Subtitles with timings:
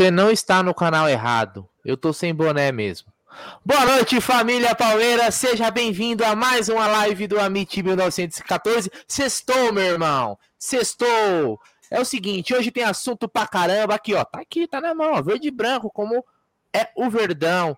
[0.00, 1.68] Você não está no canal errado.
[1.84, 3.12] Eu tô sem boné mesmo.
[3.62, 5.34] Boa noite, família Palmeiras.
[5.34, 8.90] Seja bem-vindo a mais uma live do Amit 1914.
[9.06, 10.38] Sextou, meu irmão.
[10.58, 11.60] Sextou.
[11.90, 13.94] É o seguinte, hoje tem assunto pra caramba.
[13.94, 14.24] Aqui, ó.
[14.24, 16.24] Tá aqui, tá na mão, Verde e branco, como
[16.72, 17.76] é o Verdão.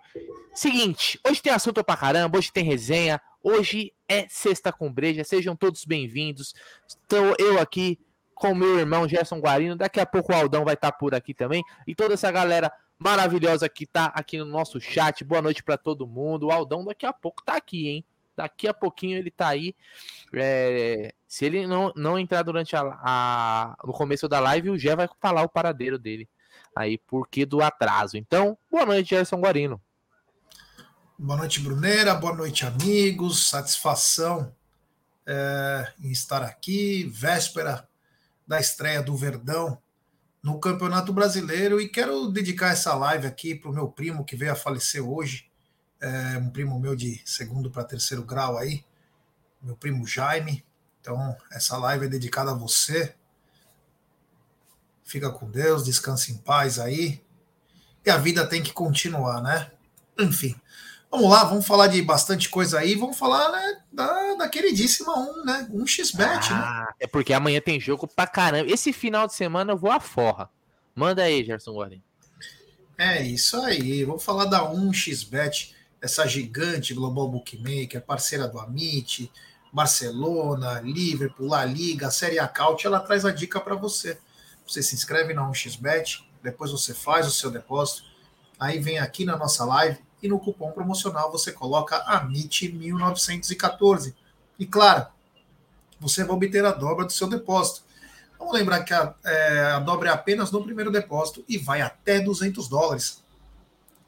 [0.54, 2.38] Seguinte, hoje tem assunto pra caramba.
[2.38, 3.20] Hoje tem resenha.
[3.42, 5.24] Hoje é sexta com breja.
[5.24, 6.54] Sejam todos bem-vindos.
[6.86, 7.98] Estou eu aqui
[8.42, 9.76] com meu irmão Gerson Guarino.
[9.76, 11.62] Daqui a pouco o Aldão vai estar tá por aqui também.
[11.86, 15.22] E toda essa galera maravilhosa que tá aqui no nosso chat.
[15.22, 16.48] Boa noite para todo mundo.
[16.48, 18.04] O Aldão daqui a pouco tá aqui, hein?
[18.36, 19.76] Daqui a pouquinho ele tá aí.
[20.34, 21.14] É...
[21.28, 25.08] se ele não, não entrar durante a, a, no começo da live, o Gé vai
[25.20, 26.28] falar o paradeiro dele.
[26.74, 28.16] Aí, porque do atraso.
[28.16, 29.80] Então, boa noite, Gerson Guarino.
[31.16, 32.12] Boa noite, Brunera.
[32.16, 33.48] Boa noite, amigos.
[33.48, 34.52] Satisfação
[35.24, 37.04] é, em estar aqui.
[37.04, 37.86] Véspera
[38.52, 39.80] da estreia do Verdão
[40.42, 44.52] no Campeonato Brasileiro e quero dedicar essa live aqui para o meu primo que veio
[44.52, 45.50] a falecer hoje,
[45.98, 48.84] é, um primo meu de segundo para terceiro grau aí,
[49.62, 50.62] meu primo Jaime.
[51.00, 53.14] Então, essa live é dedicada a você.
[55.02, 57.24] Fica com Deus, descanse em paz aí.
[58.04, 59.70] E a vida tem que continuar, né?
[60.18, 60.54] Enfim.
[61.12, 62.94] Vamos lá, vamos falar de bastante coisa aí.
[62.94, 65.68] Vamos falar né, da, da queridíssima 1, né?
[65.70, 66.56] 1xBet, né?
[66.56, 66.94] ah, né?
[67.00, 68.72] É porque amanhã tem jogo pra caramba.
[68.72, 70.48] Esse final de semana eu vou a forra.
[70.94, 72.00] Manda aí, Gerson Gordon.
[72.96, 74.04] É isso aí.
[74.04, 79.30] Vamos falar da 1xBet, essa gigante global bookmaker, parceira do Amit,
[79.70, 82.86] Barcelona, Liverpool, La Liga, Série A Caut.
[82.86, 84.18] Ela traz a dica para você.
[84.66, 88.02] Você se inscreve na 1xBet, depois você faz o seu depósito.
[88.58, 94.14] Aí vem aqui na nossa live e no cupom promocional você coloca AMIT1914.
[94.58, 95.06] E claro,
[95.98, 97.82] você vai obter a dobra do seu depósito.
[98.38, 102.20] Vamos lembrar que a, é, a dobra é apenas no primeiro depósito e vai até
[102.20, 103.22] 200 dólares.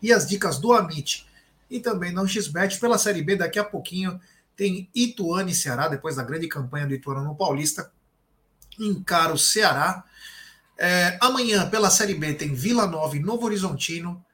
[0.00, 1.26] E as dicas do Amit
[1.70, 4.20] e também não XBet pela Série B daqui a pouquinho
[4.56, 7.90] tem Ituano e Ceará, depois da grande campanha do Ituano no Paulista,
[8.78, 10.04] encara o Ceará.
[10.78, 14.24] É, amanhã, pela Série B, tem Vila Nova e Novo Horizontino.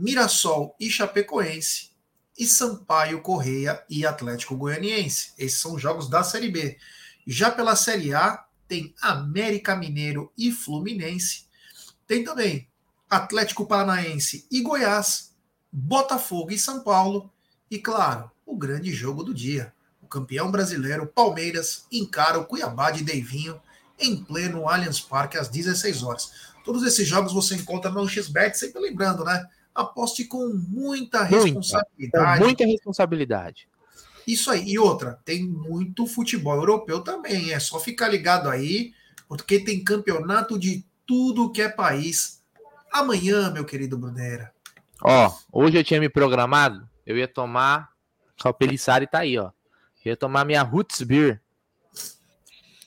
[0.00, 1.90] Mirassol e Chapecoense,
[2.38, 5.32] e Sampaio Correia e Atlético Goianiense.
[5.36, 6.78] Esses são os jogos da Série B.
[7.26, 11.44] Já pela Série A, tem América Mineiro e Fluminense.
[12.06, 12.66] Tem também
[13.10, 15.34] Atlético Paranaense e Goiás,
[15.70, 17.30] Botafogo e São Paulo.
[17.70, 19.70] E claro, o grande jogo do dia.
[20.00, 23.60] O campeão brasileiro Palmeiras encara o Cuiabá de Deivinho
[23.98, 26.32] em pleno Allianz Parque às 16 horas.
[26.64, 29.46] Todos esses jogos você encontra no XBet, sempre lembrando, né?
[29.74, 32.44] Aposte com muita responsabilidade.
[32.44, 33.68] Muita responsabilidade.
[34.26, 34.70] Isso aí.
[34.70, 37.52] E outra, tem muito futebol europeu também.
[37.52, 38.92] É só ficar ligado aí,
[39.28, 42.42] porque tem campeonato de tudo que é país.
[42.92, 44.52] Amanhã, meu querido Brunera.
[45.02, 47.90] Ó, hoje eu tinha me programado, eu ia tomar.
[48.44, 49.50] O Pelissari tá aí, ó.
[50.04, 51.40] Eu ia tomar minha Roots Beer.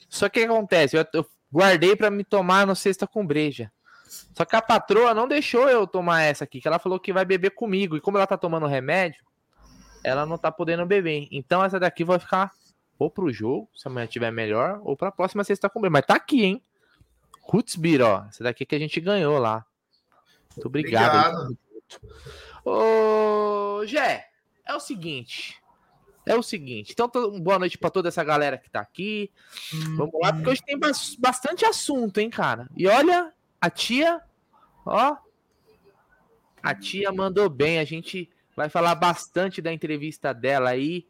[0.08, 0.96] Só que o que acontece?
[0.96, 3.70] Eu, eu guardei para me tomar no sexta com breja.
[4.34, 7.24] Só que a patroa não deixou eu tomar essa aqui, que ela falou que vai
[7.24, 7.96] beber comigo.
[7.96, 9.24] E como ela tá tomando remédio,
[10.02, 11.28] ela não tá podendo beber.
[11.30, 12.52] Então essa daqui vai ficar
[12.98, 16.44] ou pro jogo, se amanhã tiver melhor, ou pra próxima sexta com Mas tá aqui,
[16.44, 16.62] hein?
[17.78, 18.24] Beer, ó.
[18.28, 19.64] Essa daqui que a gente ganhou lá.
[20.56, 21.36] Muito obrigado.
[21.36, 21.58] obrigado.
[22.64, 24.28] Ô, Gé,
[24.66, 25.60] é o seguinte.
[26.26, 26.92] É o seguinte.
[26.92, 27.10] Então,
[27.40, 29.30] boa noite para toda essa galera que tá aqui.
[29.96, 32.66] Vamos lá, porque hoje tem bastante assunto, hein, cara.
[32.74, 33.33] E olha,
[33.64, 34.20] a tia,
[34.84, 35.16] ó,
[36.62, 37.78] a tia mandou bem.
[37.78, 41.06] A gente vai falar bastante da entrevista dela aí.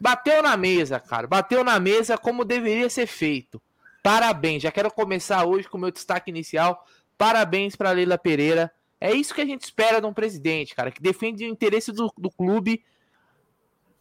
[0.00, 1.26] Bateu na mesa, cara.
[1.26, 3.60] Bateu na mesa como deveria ser feito.
[4.02, 4.62] Parabéns.
[4.62, 6.82] Já quero começar hoje com o meu destaque inicial.
[7.18, 8.72] Parabéns para Leila Pereira.
[8.98, 12.10] É isso que a gente espera de um presidente, cara, que defende o interesse do,
[12.16, 12.82] do clube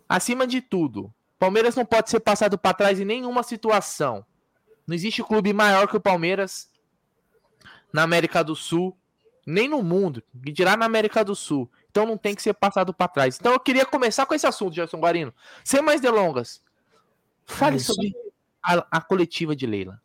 [0.07, 1.13] acima de tudo.
[1.37, 4.25] Palmeiras não pode ser passado para trás em nenhuma situação.
[4.87, 6.69] Não existe clube maior que o Palmeiras
[7.91, 8.97] na América do Sul,
[9.45, 11.69] nem no mundo, que dirá na América do Sul.
[11.89, 13.37] Então não tem que ser passado para trás.
[13.39, 15.33] Então eu queria começar com esse assunto, Gerson Guarino.
[15.63, 16.61] Sem mais delongas,
[17.45, 18.13] fale sobre
[18.61, 20.01] a, a, coletiva de Leila.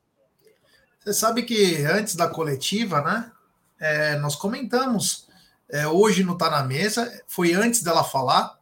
[1.01, 3.33] Você sabe que antes da coletiva, né?
[3.81, 5.27] É, nós comentamos
[5.73, 8.59] é, hoje não está na mesa, foi antes dela falar,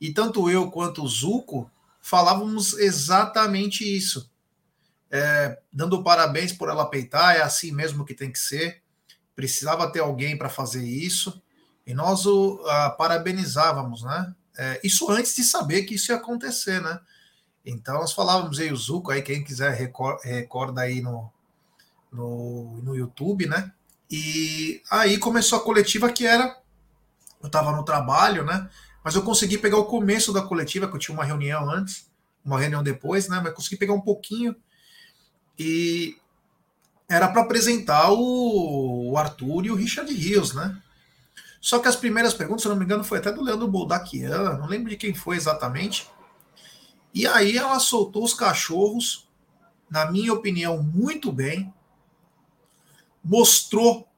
[0.00, 1.70] e tanto eu quanto o Zuco
[2.00, 4.28] falávamos exatamente isso
[5.10, 8.82] é, dando parabéns por ela peitar, é assim mesmo que tem que ser.
[9.34, 11.42] Precisava ter alguém para fazer isso
[11.86, 14.34] e nós o a, parabenizávamos, né?
[14.56, 17.00] É, isso antes de saber que isso ia acontecer, né?
[17.64, 19.72] Então nós falávamos aí o Zuco, aí quem quiser
[20.22, 21.30] recorda aí no,
[22.12, 23.72] no, no YouTube, né?
[24.10, 26.56] E aí começou a coletiva que era.
[27.40, 28.68] Eu estava no trabalho, né?
[29.02, 32.10] Mas eu consegui pegar o começo da coletiva, que eu tinha uma reunião antes,
[32.44, 33.40] uma reunião depois, né?
[33.42, 34.54] Mas consegui pegar um pouquinho.
[35.62, 36.16] E
[37.06, 40.80] era para apresentar o, Arthur e o Richard Rios, né?
[41.60, 44.66] Só que as primeiras perguntas, se não me engano, foi até do Leandro Boldaquian, não
[44.66, 46.08] lembro de quem foi exatamente.
[47.12, 49.28] E aí ela soltou os cachorros,
[49.90, 51.70] na minha opinião, muito bem.
[53.22, 54.08] Mostrou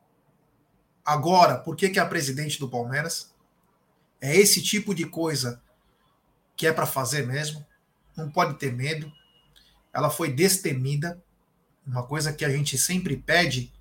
[1.05, 3.35] agora por que, que é a presidente do Palmeiras.
[4.21, 5.61] É esse tipo de coisa
[6.57, 7.67] que é para fazer mesmo.
[8.17, 9.11] Não pode ter medo.
[9.93, 11.21] Ela foi destemida.
[11.87, 13.73] Uma coisa que a gente sempre pede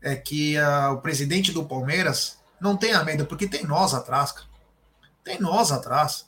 [0.00, 4.48] é que uh, o presidente do Palmeiras não tenha medo, porque tem nós atrás, cara.
[5.22, 6.26] Tem nós atrás.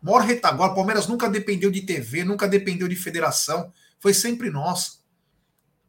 [0.00, 0.74] Maior retaguarda.
[0.74, 3.72] Palmeiras nunca dependeu de TV, nunca dependeu de federação.
[3.98, 5.02] Foi sempre nós.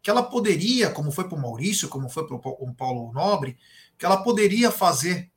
[0.02, 3.58] Que ela poderia, como foi para o Maurício, como foi para o Paulo Nobre,
[3.98, 5.30] que ela poderia fazer,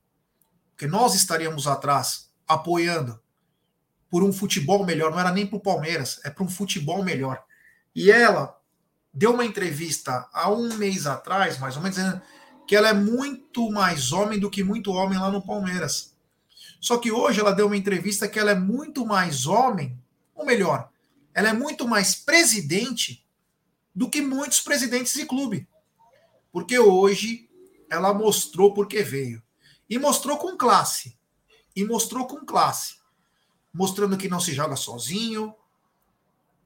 [0.76, 3.20] que nós estaríamos atrás, apoiando
[4.08, 5.10] por um futebol melhor.
[5.10, 7.44] Não era nem para o Palmeiras, é para um futebol melhor.
[7.94, 8.56] E ela
[9.12, 12.22] deu uma entrevista há um mês atrás, mais ou menos, dizendo
[12.66, 16.14] que ela é muito mais homem do que muito homem lá no Palmeiras.
[16.80, 19.98] Só que hoje ela deu uma entrevista que ela é muito mais homem,
[20.34, 20.90] ou melhor,
[21.34, 23.24] ela é muito mais presidente
[23.94, 25.68] do que muitos presidentes de clube.
[26.50, 27.48] Porque hoje
[27.90, 29.42] ela mostrou porque veio.
[29.88, 31.16] E mostrou com classe.
[31.76, 32.96] E mostrou com classe.
[33.72, 35.54] Mostrando que não se joga sozinho,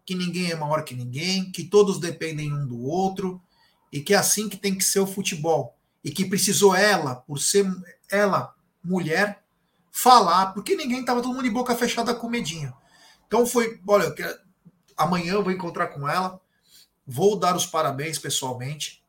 [0.06, 3.42] que ninguém é maior que ninguém, que todos dependem um do outro,
[3.92, 7.38] e que é assim que tem que ser o futebol e que precisou ela, por
[7.38, 7.66] ser
[8.08, 9.42] ela mulher,
[9.90, 12.72] falar, porque ninguém estava todo mundo de boca fechada com medinho.
[13.26, 14.14] Então foi, olha,
[14.96, 16.40] amanhã eu vou encontrar com ela,
[17.04, 19.04] vou dar os parabéns pessoalmente.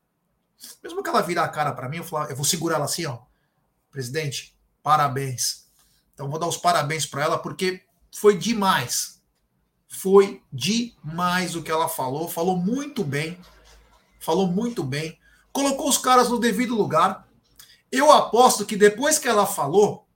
[0.82, 3.06] Mesmo que ela virar a cara para mim, eu, falar, eu vou segurar ela assim,
[3.06, 3.20] ó.
[3.92, 5.68] Presidente, parabéns.
[6.14, 9.17] Então vou dar os parabéns para ela porque foi demais.
[9.88, 13.38] Foi demais o que ela falou, falou muito bem.
[14.20, 15.18] Falou muito bem
[15.58, 17.26] colocou os caras no devido lugar.
[17.90, 20.06] Eu aposto que depois que ela falou,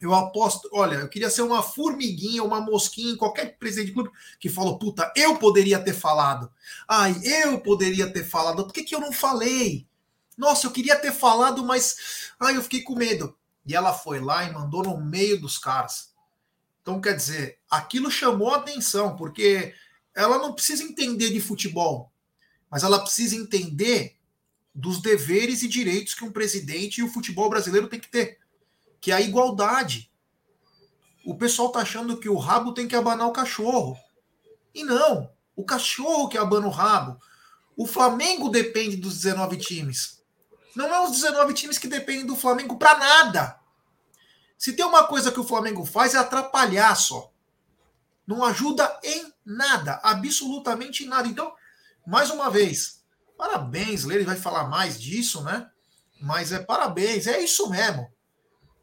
[0.00, 4.48] eu aposto, olha, eu queria ser uma formiguinha, uma mosquinha qualquer presidente de clube que
[4.48, 6.50] falou, puta, eu poderia ter falado.
[6.88, 8.64] Ai, eu poderia ter falado.
[8.64, 9.86] Por que, que eu não falei?
[10.36, 13.36] Nossa, eu queria ter falado, mas ai, eu fiquei com medo.
[13.64, 16.07] E ela foi lá e mandou no meio dos caras.
[16.88, 19.74] Então, quer dizer, aquilo chamou a atenção, porque
[20.14, 22.10] ela não precisa entender de futebol,
[22.70, 24.16] mas ela precisa entender
[24.74, 28.38] dos deveres e direitos que um presidente e o futebol brasileiro tem que ter,
[29.02, 30.10] que é a igualdade.
[31.26, 33.94] O pessoal tá achando que o rabo tem que abanar o cachorro.
[34.74, 37.20] E não, o cachorro que abana o rabo.
[37.76, 40.22] O Flamengo depende dos 19 times.
[40.74, 43.57] Não é os 19 times que dependem do Flamengo para nada.
[44.58, 47.30] Se tem uma coisa que o Flamengo faz é atrapalhar só.
[48.26, 51.28] Não ajuda em nada, absolutamente em nada.
[51.28, 51.54] Então,
[52.04, 52.98] mais uma vez,
[53.38, 55.68] Parabéns, ele vai falar mais disso, né?
[56.20, 58.10] Mas é parabéns, é isso mesmo.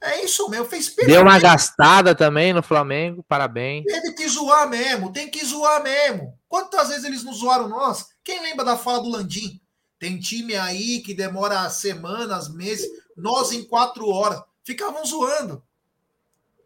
[0.02, 0.66] É isso mesmo.
[0.66, 3.84] Fez Deu uma gastada também no Flamengo, parabéns.
[3.84, 6.40] Teve que zoar mesmo, tem que zoar mesmo.
[6.48, 8.08] Quantas vezes eles não zoaram nós?
[8.24, 9.60] Quem lembra da fala do Landim?
[10.00, 14.42] Tem time aí que demora semanas, meses, nós em quatro horas.
[14.66, 15.64] Ficavam zoando.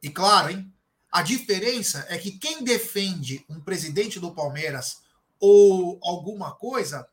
[0.02, 0.74] E claro, hein?
[1.12, 5.02] A diferença é que quem defende um presidente do Palmeiras
[5.40, 7.08] ou alguma coisa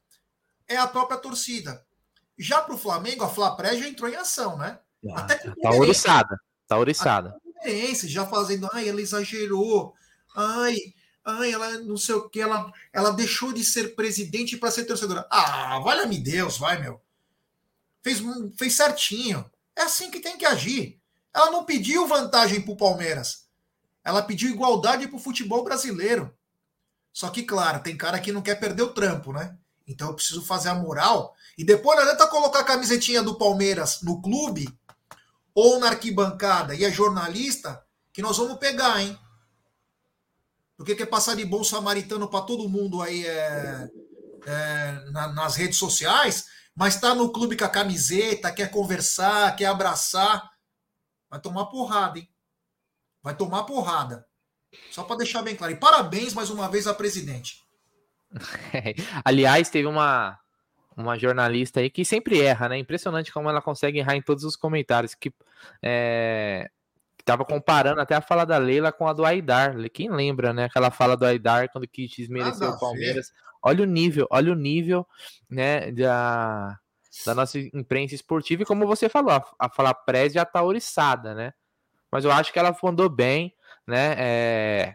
[0.69, 1.85] é a própria torcida.
[2.39, 4.79] Já para o Flamengo, a Flapré já entrou em ação, né?
[5.11, 6.41] Ah, Até com tá oriçada.
[6.69, 7.37] Tá oriçada.
[8.07, 9.95] Já fazendo, ai, ela exagerou.
[10.37, 10.77] Ai,
[11.25, 15.27] ai, ela não sei o que, ela, ela deixou de ser presidente para ser torcedora.
[15.31, 17.01] Ah, valha-me Deus, vai, meu.
[18.03, 18.23] Fez,
[18.57, 19.51] fez certinho.
[19.77, 21.01] É assim que tem que agir.
[21.35, 23.47] Ela não pediu vantagem para o Palmeiras.
[24.03, 26.35] Ela pediu igualdade para o futebol brasileiro.
[27.13, 29.57] Só que, claro, tem cara que não quer perder o trampo, né?
[29.87, 31.35] Então eu preciso fazer a moral.
[31.57, 34.69] E depois não adianta colocar a camisetinha do Palmeiras no clube
[35.55, 39.19] ou na arquibancada e é jornalista que nós vamos pegar, hein?
[40.77, 43.91] Porque quer passar de bom samaritano para todo mundo aí é,
[44.47, 49.65] é, na, nas redes sociais, mas está no clube com a camiseta, quer conversar, quer
[49.65, 50.51] abraçar.
[51.31, 52.29] Vai tomar porrada, hein?
[53.23, 54.27] Vai tomar porrada.
[54.91, 55.73] Só para deixar bem claro.
[55.73, 57.65] E parabéns mais uma vez à presidente.
[59.25, 60.39] Aliás, teve uma,
[60.95, 62.79] uma jornalista aí que sempre erra, né?
[62.79, 65.15] Impressionante como ela consegue errar em todos os comentários.
[65.15, 65.33] Que
[65.83, 66.71] é,
[67.27, 69.75] tava comparando até a fala da Leila com a do Aidar.
[69.93, 70.65] Quem lembra, né?
[70.67, 73.33] Aquela fala do Aidar quando quis desmerecer o Palmeiras.
[73.61, 75.05] Olha o nível, olha o nível,
[75.51, 75.91] né?
[75.91, 76.79] Da,
[77.27, 81.35] da nossa imprensa esportiva, e como você falou, a, a Fala Press já tá oriçada,
[81.35, 81.53] né?
[82.13, 83.53] Mas eu acho que ela mandou bem,
[83.85, 84.15] né?
[84.17, 84.95] É...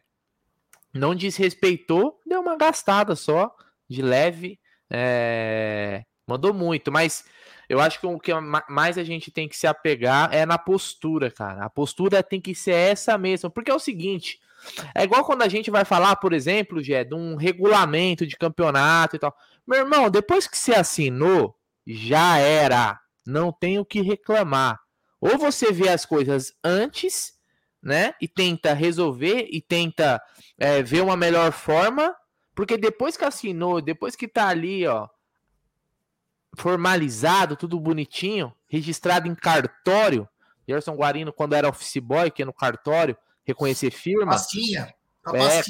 [0.93, 3.53] Não desrespeitou, deu uma gastada só,
[3.89, 4.57] de leve,
[4.89, 6.05] é...
[6.25, 7.25] mandou muito, mas
[7.71, 8.33] eu acho que o que
[8.67, 11.63] mais a gente tem que se apegar é na postura, cara.
[11.63, 14.41] A postura tem que ser essa mesma, porque é o seguinte,
[14.93, 19.15] é igual quando a gente vai falar, por exemplo, Gé, de um regulamento de campeonato
[19.15, 19.33] e tal.
[19.65, 21.55] Meu irmão, depois que você assinou,
[21.87, 22.99] já era.
[23.25, 24.77] Não tem o que reclamar.
[25.21, 27.31] Ou você vê as coisas antes,
[27.81, 28.13] né?
[28.19, 30.21] E tenta resolver e tenta
[30.59, 32.13] é, ver uma melhor forma.
[32.53, 35.07] Porque depois que assinou, depois que tá ali, ó,
[36.55, 40.27] formalizado, tudo bonitinho, registrado em cartório.
[40.67, 44.31] Gerson Guarino, quando era office boy, que é no cartório, reconhecer firma.
[44.31, 44.93] Pastinha.
[45.33, 45.61] É,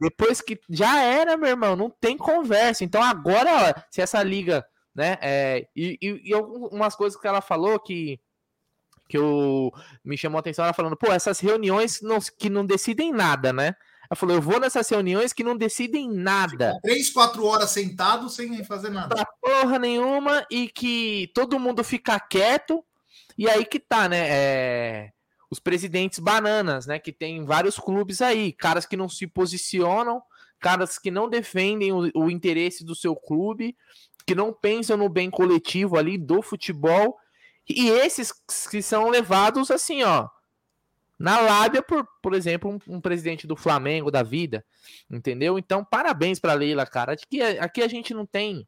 [0.00, 2.84] depois que já era, meu irmão, não tem conversa.
[2.84, 4.64] Então agora, ó, se essa liga,
[4.94, 8.20] né, é, e, e, e algumas coisas que ela falou que
[9.08, 9.70] que eu,
[10.02, 13.74] me chamou a atenção, ela falando, pô, essas reuniões não, que não decidem nada, né?
[14.12, 16.74] Ela falou, eu vou nessas reuniões que não decidem nada.
[16.74, 19.14] Fica três, quatro horas sentado sem fazer nada.
[19.14, 22.84] Pra porra nenhuma e que todo mundo fica quieto.
[23.38, 24.26] E aí que tá, né?
[24.28, 25.12] É
[25.50, 26.98] os presidentes bananas, né?
[26.98, 30.22] Que tem vários clubes aí, caras que não se posicionam,
[30.58, 33.76] caras que não defendem o, o interesse do seu clube,
[34.26, 37.18] que não pensam no bem coletivo ali do futebol,
[37.68, 38.32] e esses
[38.70, 40.26] que são levados assim, ó,
[41.22, 44.64] na lábia por, por exemplo, um, um presidente do Flamengo da vida,
[45.08, 45.56] entendeu?
[45.56, 47.12] Então, parabéns para Leila, cara.
[47.12, 48.66] Aqui, aqui a gente não tem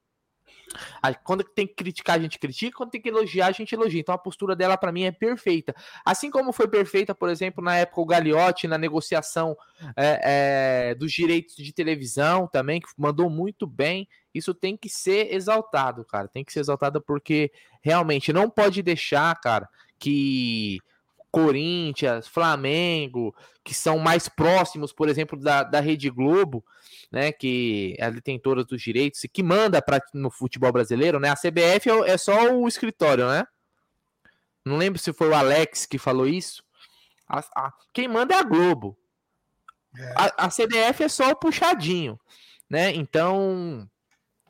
[1.22, 4.00] quando tem que criticar, a gente critica, quando tem que elogiar, a gente elogia.
[4.00, 5.74] Então a postura dela, para mim, é perfeita.
[6.04, 9.56] Assim como foi perfeita, por exemplo, na época o Gagliotti, na negociação
[9.96, 14.08] é, é, dos direitos de televisão também, que mandou muito bem.
[14.32, 16.28] Isso tem que ser exaltado, cara.
[16.28, 19.68] Tem que ser exaltado porque realmente não pode deixar, cara,
[19.98, 20.78] que
[21.34, 26.64] Corinthians, Flamengo, que são mais próximos, por exemplo, da, da Rede Globo,
[27.10, 31.30] né, que é a detentora dos direitos e que manda pra, no futebol brasileiro, né?
[31.30, 33.44] A CBF é, é, só o escritório, né?
[34.64, 36.62] Não lembro se foi o Alex que falou isso.
[37.28, 38.96] A, a, quem manda é a Globo.
[39.96, 40.14] É.
[40.16, 42.18] A, a CBF é só o puxadinho,
[42.70, 42.92] né?
[42.94, 43.88] Então,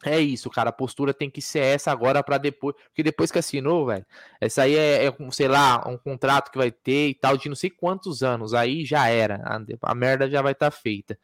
[0.04, 0.70] é isso, cara.
[0.70, 2.76] A postura tem que ser essa agora para depois.
[2.86, 4.04] Porque depois que assinou, velho,
[4.40, 7.56] essa aí é, é, sei lá, um contrato que vai ter e tal, de não
[7.56, 8.52] sei quantos anos.
[8.52, 9.42] Aí já era.
[9.44, 11.18] A, a merda já vai estar tá feita.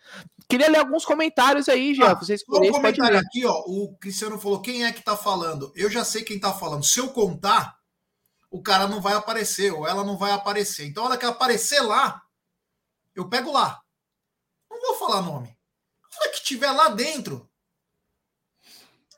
[0.49, 2.13] Queria ler alguns comentários aí, já.
[2.13, 3.63] Ah, vocês um comentário aqui, ó.
[3.67, 5.73] O Cristiano falou: quem é que tá falando?
[5.77, 6.85] Eu já sei quem tá falando.
[6.85, 7.77] Se eu contar,
[8.51, 10.87] o cara não vai aparecer, ou ela não vai aparecer.
[10.87, 12.23] Então, a hora que aparecer lá,
[13.15, 13.81] eu pego lá.
[14.71, 15.49] Não vou falar nome.
[15.49, 17.50] A hora que tiver lá dentro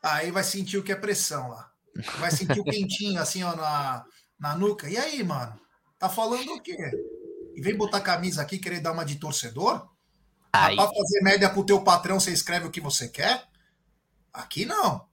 [0.03, 1.71] Aí vai sentir o que é pressão lá.
[2.19, 4.05] Vai sentir o quentinho assim, ó, na,
[4.39, 4.89] na nuca.
[4.89, 5.59] E aí, mano?
[5.99, 6.77] Tá falando o quê?
[7.55, 9.89] E vem botar camisa aqui querer dar uma de torcedor?
[10.53, 10.75] Aí.
[10.75, 13.47] Pra fazer média pro teu patrão, você escreve o que você quer?
[14.33, 15.07] Aqui não.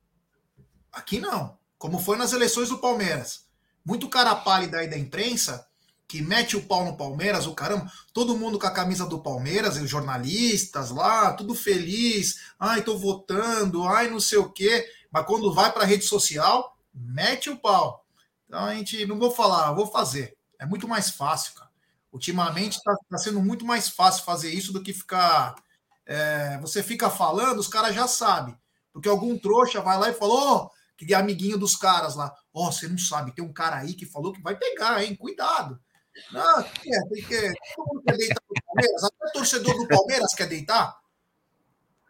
[0.92, 1.58] Aqui não.
[1.78, 3.48] Como foi nas eleições do Palmeiras.
[3.86, 5.69] Muito cara pálida aí da imprensa
[6.10, 9.78] que mete o pau no Palmeiras, o caramba, todo mundo com a camisa do Palmeiras,
[9.78, 15.54] os jornalistas lá, tudo feliz, ai, tô votando, ai, não sei o quê, mas quando
[15.54, 18.04] vai para rede social, mete o pau.
[18.48, 20.36] Então a gente, não vou falar, vou fazer.
[20.58, 21.70] É muito mais fácil, cara.
[22.12, 25.54] Ultimamente está tá sendo muito mais fácil fazer isso do que ficar.
[26.08, 28.58] É, você fica falando, os caras já sabem.
[28.92, 32.34] Porque algum trouxa vai lá e falou, oh, que é amiguinho dos caras lá.
[32.52, 35.16] Ó, oh, você não sabe, tem um cara aí que falou que vai pegar, hein?
[35.16, 35.80] Cuidado.
[36.32, 40.98] Não, tem que, todo mundo quer deitar no Palmeiras, até torcedor do Palmeiras quer deitar,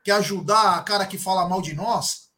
[0.04, 2.30] quer ajudar a cara que fala mal de nós.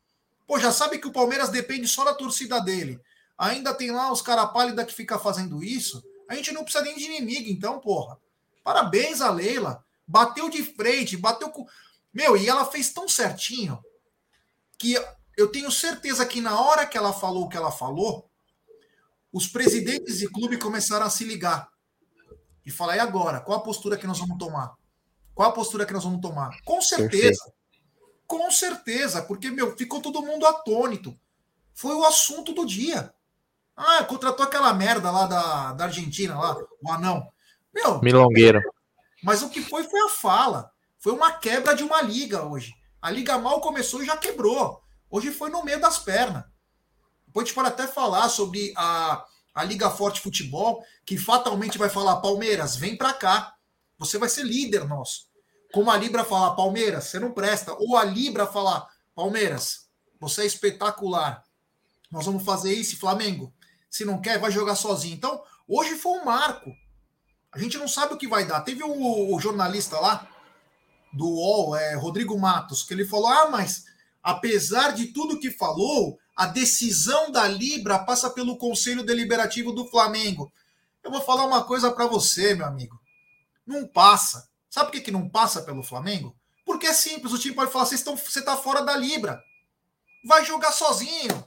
[0.47, 2.99] Pô, já sabe que o Palmeiras depende só da torcida dele.
[3.37, 6.03] Ainda tem lá os cara pálida que fica fazendo isso.
[6.29, 8.17] A gente não precisa nem de inimigo, então, porra.
[8.63, 9.83] Parabéns a Leila.
[10.07, 11.65] Bateu de frente, bateu com.
[12.13, 13.83] Meu, e ela fez tão certinho
[14.77, 14.95] que
[15.37, 18.29] eu tenho certeza que na hora que ela falou o que ela falou,
[19.31, 21.69] os presidentes de clube começaram a se ligar
[22.65, 23.39] e falar: e agora?
[23.39, 24.73] Qual a postura que nós vamos tomar?
[25.33, 26.51] Qual a postura que nós vamos tomar?
[26.63, 27.43] Com certeza.
[27.43, 27.61] Perfeito.
[28.27, 31.17] Com certeza, porque, meu, ficou todo mundo atônito.
[31.73, 33.13] Foi o assunto do dia.
[33.75, 37.27] Ah, contratou aquela merda lá da, da Argentina, lá, o anão.
[37.73, 38.01] Meu.
[38.01, 38.61] Milongueira.
[39.23, 40.71] Mas o que foi foi a fala.
[40.99, 42.73] Foi uma quebra de uma liga hoje.
[43.01, 44.81] A liga mal começou e já quebrou.
[45.09, 46.45] Hoje foi no meio das pernas.
[47.31, 51.87] Depois a gente pode até falar sobre a, a Liga Forte Futebol, que fatalmente vai
[51.87, 53.55] falar: Palmeiras, vem para cá.
[53.97, 55.27] Você vai ser líder nosso.
[55.73, 57.73] Como a Libra falar: Palmeiras, você não presta.
[57.79, 58.85] Ou a Libra falar:
[59.15, 59.87] Palmeiras,
[60.19, 61.41] você é espetacular.
[62.11, 63.53] Nós vamos fazer isso, Flamengo.
[63.89, 65.15] Se não quer, vai jogar sozinho.
[65.15, 66.69] Então, hoje foi um marco.
[67.53, 68.59] A gente não sabe o que vai dar.
[68.59, 70.27] Teve o, o jornalista lá
[71.13, 73.85] do UOL, é, Rodrigo Matos, que ele falou: ah, mas
[74.21, 80.51] apesar de tudo que falou, a decisão da Libra passa pelo Conselho Deliberativo do Flamengo.
[81.03, 82.99] Eu vou falar uma coisa para você, meu amigo.
[83.65, 84.49] Não passa.
[84.69, 86.35] Sabe por que, que não passa pelo Flamengo?
[86.65, 89.41] Porque é simples, o time pode falar, estão, você está fora da Libra.
[90.25, 91.45] Vai jogar sozinho.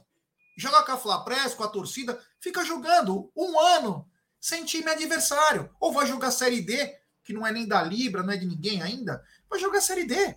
[0.57, 4.07] Joga com a Flapress, com a torcida, fica jogando um ano
[4.39, 5.69] sem time adversário.
[5.79, 8.81] Ou vai jogar Série D, que não é nem da Libra, não é de ninguém
[8.81, 9.21] ainda.
[9.49, 10.35] Vai jogar Série D.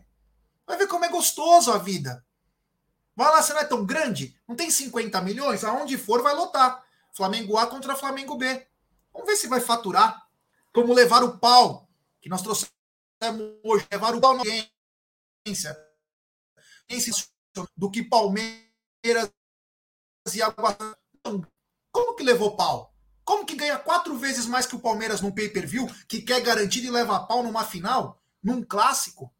[0.67, 2.25] Vai ver como é gostoso a vida.
[3.19, 4.41] Vai lá, você não é tão grande?
[4.47, 5.65] Não tem 50 milhões?
[5.65, 6.87] Aonde for, vai lotar.
[7.13, 8.65] Flamengo A contra Flamengo B.
[9.13, 10.25] Vamos ver se vai faturar.
[10.73, 12.71] Como levar o pau, que nós trouxemos
[13.65, 14.45] hoje, levar o pau na
[15.45, 15.77] audiência.
[17.77, 19.33] Do que Palmeiras
[20.33, 20.79] e Água
[21.91, 22.95] Como que levou pau?
[23.25, 26.91] Como que ganha quatro vezes mais que o Palmeiras num pay-per-view, que quer garantir e
[26.91, 29.35] levar pau numa final, num clássico,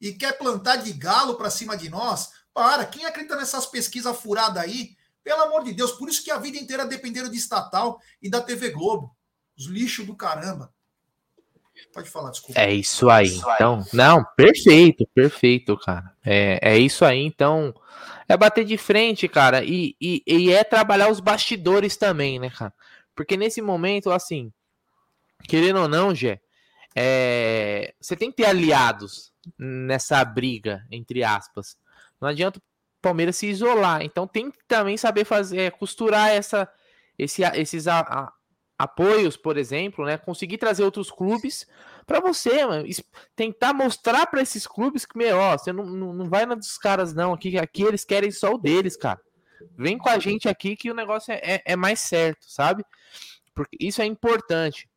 [0.00, 2.32] e quer plantar de galo para cima de nós?
[2.56, 4.96] Para, quem acredita nessas pesquisas furadas aí?
[5.22, 8.40] Pelo amor de Deus, por isso que a vida inteira dependeram de estatal e da
[8.40, 9.14] TV Globo.
[9.58, 10.72] Os lixos do caramba.
[11.92, 12.58] Pode falar, desculpa.
[12.58, 13.36] É isso aí.
[13.36, 16.16] Então, não, perfeito, perfeito, cara.
[16.24, 17.74] É, é isso aí, então.
[18.26, 22.72] É bater de frente, cara, e, e, e é trabalhar os bastidores também, né, cara?
[23.14, 24.50] Porque nesse momento, assim,
[25.46, 26.40] querendo ou não, Gé,
[26.96, 31.76] é, você tem que ter aliados nessa briga, entre aspas.
[32.20, 32.62] Não adianta o
[33.02, 34.02] Palmeiras se isolar.
[34.02, 36.68] Então tem que também saber fazer, é, costurar essa,
[37.18, 38.32] esse, esses a, a,
[38.78, 40.18] apoios, por exemplo, né?
[40.18, 41.66] Conseguir trazer outros clubes
[42.06, 42.86] para você, mano,
[43.34, 47.14] tentar mostrar para esses clubes que, meu, ó, você não, não, vai na dos caras,
[47.14, 47.32] não.
[47.32, 49.20] Aqui, aqui eles querem só o deles, cara.
[49.76, 52.84] Vem com a gente aqui que o negócio é, é, é mais certo, sabe?
[53.54, 54.88] Porque isso é importante.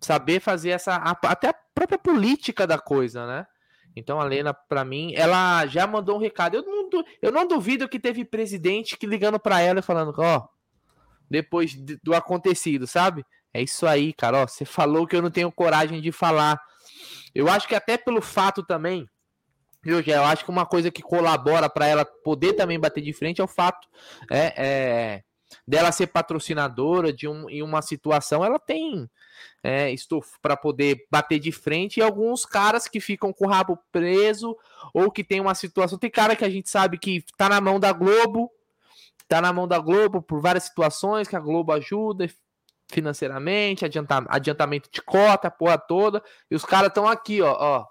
[0.00, 0.96] Saber fazer essa.
[0.96, 3.46] Até a própria política da coisa, né?
[3.94, 6.56] Então a Lena, para mim, ela já mandou um recado.
[6.56, 10.38] Eu não, eu não duvido que teve presidente que ligando para ela e falando, ó,
[10.38, 10.48] oh,
[11.28, 13.24] depois do acontecido, sabe?
[13.52, 14.42] É isso aí, cara.
[14.42, 16.60] Ó, você falou que eu não tenho coragem de falar.
[17.34, 19.06] Eu acho que até pelo fato também,
[19.82, 23.12] viu, já, eu acho que uma coisa que colabora para ela poder também bater de
[23.12, 23.88] frente é o fato
[24.30, 25.22] é, é
[25.66, 29.08] dela ser patrocinadora de um, em uma situação, ela tem
[29.62, 33.78] é, estofo para poder bater de frente e alguns caras que ficam com o rabo
[33.90, 34.56] preso
[34.92, 35.98] ou que tem uma situação.
[35.98, 38.50] Tem cara que a gente sabe que tá na mão da Globo,
[39.28, 42.28] tá na mão da Globo por várias situações que a Globo ajuda
[42.92, 47.86] financeiramente, adianta, adiantamento de cota, a porra toda, e os caras estão aqui, ó, ó,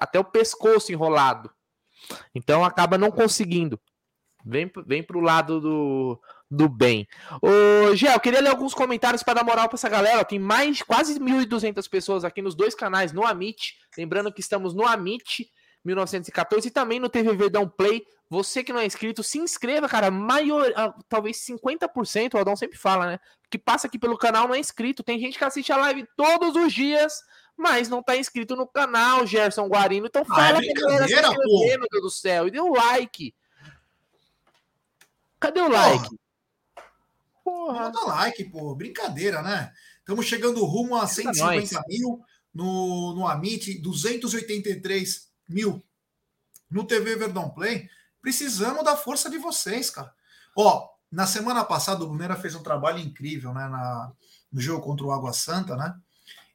[0.00, 1.50] até o pescoço enrolado.
[2.34, 3.78] Então acaba não conseguindo.
[4.44, 7.06] Vem, vem pro lado do, do bem.
[7.42, 10.24] Ô, Gé, eu queria ler alguns comentários para dar moral para essa galera.
[10.24, 13.76] Tem mais quase 1.200 pessoas aqui nos dois canais, no Amit.
[13.96, 15.50] Lembrando que estamos no Amit
[15.84, 18.04] 1914 e também no TV Verdão Play.
[18.28, 20.10] Você que não é inscrito, se inscreva, cara.
[20.10, 23.20] Maior, ah, talvez 50%, o Aldão sempre fala, né?
[23.48, 25.04] Que passa aqui pelo canal não é inscrito.
[25.04, 27.22] Tem gente que assiste a live todos os dias,
[27.56, 30.06] mas não tá inscrito no canal, Gerson Guarino.
[30.06, 32.48] Então fala ah, é galera se inscrever, meu Deus do céu.
[32.48, 33.32] E dê um like.
[35.38, 36.08] Cadê o like?
[36.08, 36.25] Porra.
[37.50, 38.74] Manda like, pô.
[38.74, 39.72] Brincadeira, né?
[39.98, 45.82] Estamos chegando rumo a 150 mil no, no Amit, 283 mil
[46.70, 47.88] no TV Verdão Play.
[48.22, 50.12] Precisamos da força de vocês, cara.
[50.56, 53.68] Ó, na semana passada o Brunera fez um trabalho incrível, né?
[53.68, 54.12] Na,
[54.52, 55.94] no jogo contra o Água Santa, né?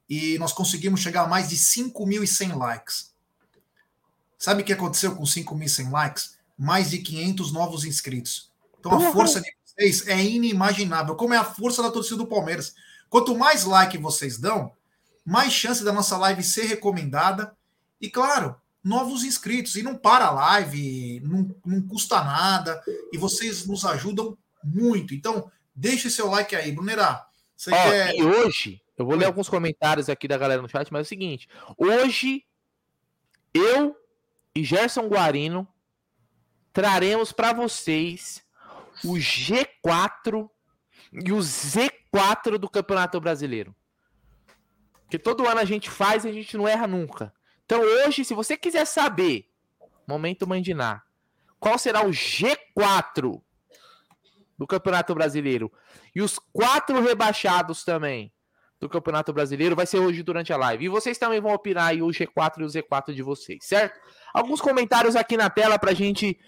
[0.10, 3.14] E nós conseguimos chegar a mais de 5.100 likes.
[4.38, 6.38] Sabe o que aconteceu com 5.100 likes?
[6.58, 8.52] Mais de 500 novos inscritos.
[8.80, 11.16] Então a força de vocês é inimaginável.
[11.16, 12.74] Como é a força da torcida do Palmeiras.
[13.10, 14.72] Quanto mais like vocês dão,
[15.26, 17.56] mais chance da nossa live ser recomendada.
[18.00, 19.76] E claro, novos inscritos.
[19.76, 22.82] E não para a live, não, não custa nada.
[23.12, 25.14] E vocês nos ajudam muito.
[25.14, 26.72] Então, deixe seu like aí.
[26.72, 28.16] Brunerá, você Ó, quer...
[28.16, 31.06] E hoje, eu vou ler alguns comentários aqui da galera no chat, mas é o
[31.06, 31.48] seguinte.
[31.78, 32.44] Hoje,
[33.54, 33.96] eu
[34.56, 35.68] e Gerson Guarino
[36.74, 38.44] traremos para vocês
[39.04, 40.50] o G4
[41.14, 43.76] e o Z4 do Campeonato Brasileiro.
[45.10, 47.34] Que todo ano a gente faz e a gente não erra nunca.
[47.66, 49.50] Então hoje, se você quiser saber,
[50.08, 51.04] momento mandinar,
[51.60, 53.42] qual será o G4
[54.58, 55.72] do Campeonato Brasileiro
[56.16, 58.32] e os quatro rebaixados também
[58.80, 60.86] do Campeonato Brasileiro, vai ser hoje durante a live.
[60.86, 64.00] E vocês também vão opinar aí o G4 e o Z4 de vocês, certo?
[64.34, 66.40] Alguns comentários aqui na tela pra gente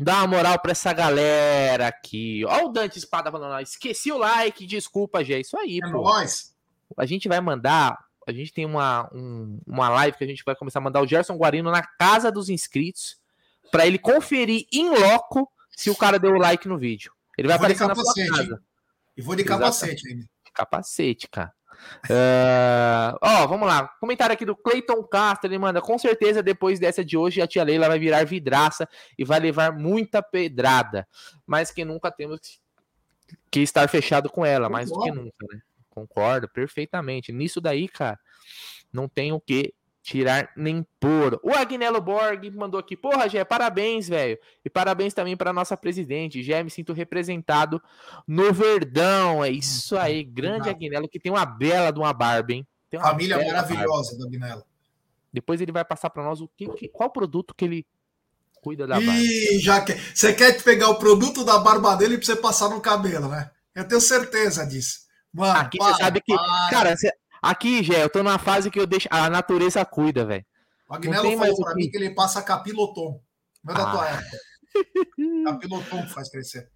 [0.00, 2.44] Dá uma moral pra essa galera aqui.
[2.46, 5.40] Ó o Dante Espada falando, esqueci o like, desculpa, Gé.
[5.40, 6.02] Isso aí, é pô.
[6.02, 6.54] Nóis.
[6.96, 10.56] A gente vai mandar, a gente tem uma, um, uma live que a gente vai
[10.56, 13.16] começar a mandar o Gerson Guarino na casa dos inscritos
[13.70, 17.12] para ele conferir em loco se o cara deu o like no vídeo.
[17.36, 18.62] Ele vai aparecer na sua casa.
[19.16, 20.26] E vou de capacete ainda.
[20.52, 21.52] Capacete, cara.
[22.04, 23.88] Uh, ó, vamos lá.
[24.00, 25.48] Comentário aqui do Clayton Castro.
[25.48, 29.24] Ele manda: Com certeza, depois dessa de hoje, a tia Leila vai virar vidraça e
[29.24, 31.06] vai levar muita pedrada.
[31.46, 32.60] Mas que nunca temos
[33.50, 35.60] que estar fechado com ela, mais do que nunca, né?
[35.90, 37.32] Concordo perfeitamente.
[37.32, 38.18] Nisso daí, cara,
[38.92, 39.72] não tem o que
[40.04, 41.40] tirar nem pôr.
[41.42, 44.38] O Agnello Borg mandou aqui, porra, Gé, parabéns, velho.
[44.62, 46.42] E parabéns também para nossa presidente.
[46.42, 47.82] Gé, me sinto representado
[48.28, 49.42] no Verdão.
[49.42, 52.66] É isso aí, grande Agnello, que tem uma bela de uma barba, hein?
[52.92, 54.28] Família maravilhosa barba.
[54.28, 54.62] do Agnello.
[55.32, 57.86] Depois ele vai passar para nós o que, que, qual produto que ele
[58.60, 59.14] cuida da barba.
[59.14, 62.80] E já que você quer pegar o produto da barba dele para você passar no
[62.80, 63.50] cabelo, né?
[63.74, 65.04] Eu tenho certeza disso.
[65.32, 66.70] Mano, aqui para, você sabe que, para.
[66.70, 67.10] cara, você,
[67.44, 69.06] Aqui, Gé, eu tô numa fase que eu deixo.
[69.10, 70.46] A natureza cuida, velho.
[70.88, 73.20] O Agnello falou pra mim que ele passa capilotom.
[73.62, 73.92] Não é da ah.
[73.92, 74.38] tua época.
[75.44, 76.70] capilotom faz crescer.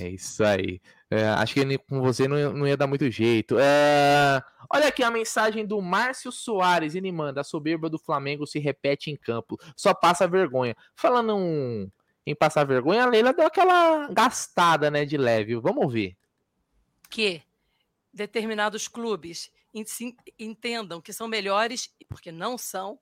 [0.00, 0.80] É isso aí.
[1.10, 3.56] É, acho que com você não, não ia dar muito jeito.
[3.58, 4.40] É,
[4.70, 6.94] olha aqui a mensagem do Márcio Soares.
[6.94, 9.58] Ele manda: a soberba do Flamengo se repete em campo.
[9.76, 10.76] Só passa vergonha.
[10.94, 11.90] Falando um,
[12.24, 15.56] em passar vergonha, a Leila deu aquela gastada, né, de leve.
[15.56, 16.16] Vamos ver.
[17.10, 17.42] Que
[18.14, 19.50] determinados clubes
[20.38, 22.98] entendam que são melhores, porque não são,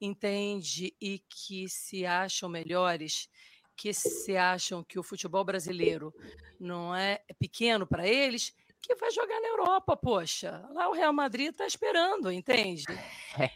[0.00, 3.28] entende e que se acham melhores,
[3.76, 6.14] que se acham que o futebol brasileiro
[6.58, 10.66] não é, é pequeno para eles, que vai jogar na Europa, poxa.
[10.72, 12.84] Lá o Real Madrid está esperando, entende?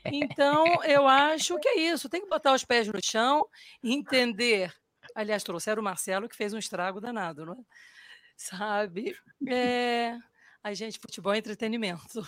[0.05, 2.09] Então, eu acho que é isso.
[2.09, 3.48] Tem que botar os pés no chão,
[3.83, 4.72] entender.
[5.14, 7.57] Aliás, trouxeram o Marcelo, que fez um estrago danado, não é?
[8.37, 9.16] Sabe?
[9.48, 10.18] É...
[10.64, 12.27] A gente, futebol é entretenimento.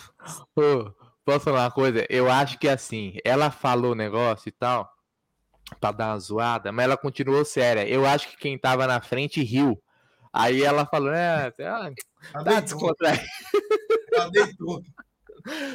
[0.53, 0.93] Pô,
[1.25, 2.05] posso falar uma coisa?
[2.07, 4.87] Eu acho que assim, ela falou o negócio e tal,
[5.79, 7.89] pra dar uma zoada, mas ela continuou séria.
[7.89, 9.81] Eu acho que quem tava na frente riu.
[10.31, 11.91] Aí ela falou, é, ah,
[12.43, 13.23] tá descontraído.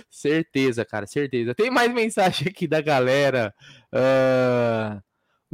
[0.09, 1.57] certeza, cara, certeza.
[1.57, 3.53] Tem mais mensagem aqui da galera.
[3.93, 5.03] Uh,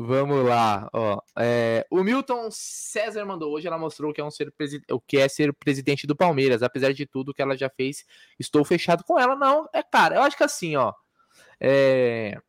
[0.01, 1.21] Vamos lá, ó.
[1.37, 4.55] É, o Milton César mandou hoje, ela mostrou que é um ser
[4.93, 8.05] o que é ser presidente do Palmeiras, apesar de tudo que ela já fez,
[8.39, 9.35] estou fechado com ela.
[9.35, 10.93] Não, é cara, eu acho que assim, ó.
[11.59, 12.41] É...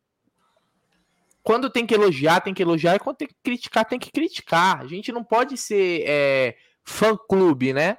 [1.42, 4.80] Quando tem que elogiar, tem que elogiar, e quando tem que criticar, tem que criticar.
[4.80, 7.98] A gente não pode ser é, fã-clube, né?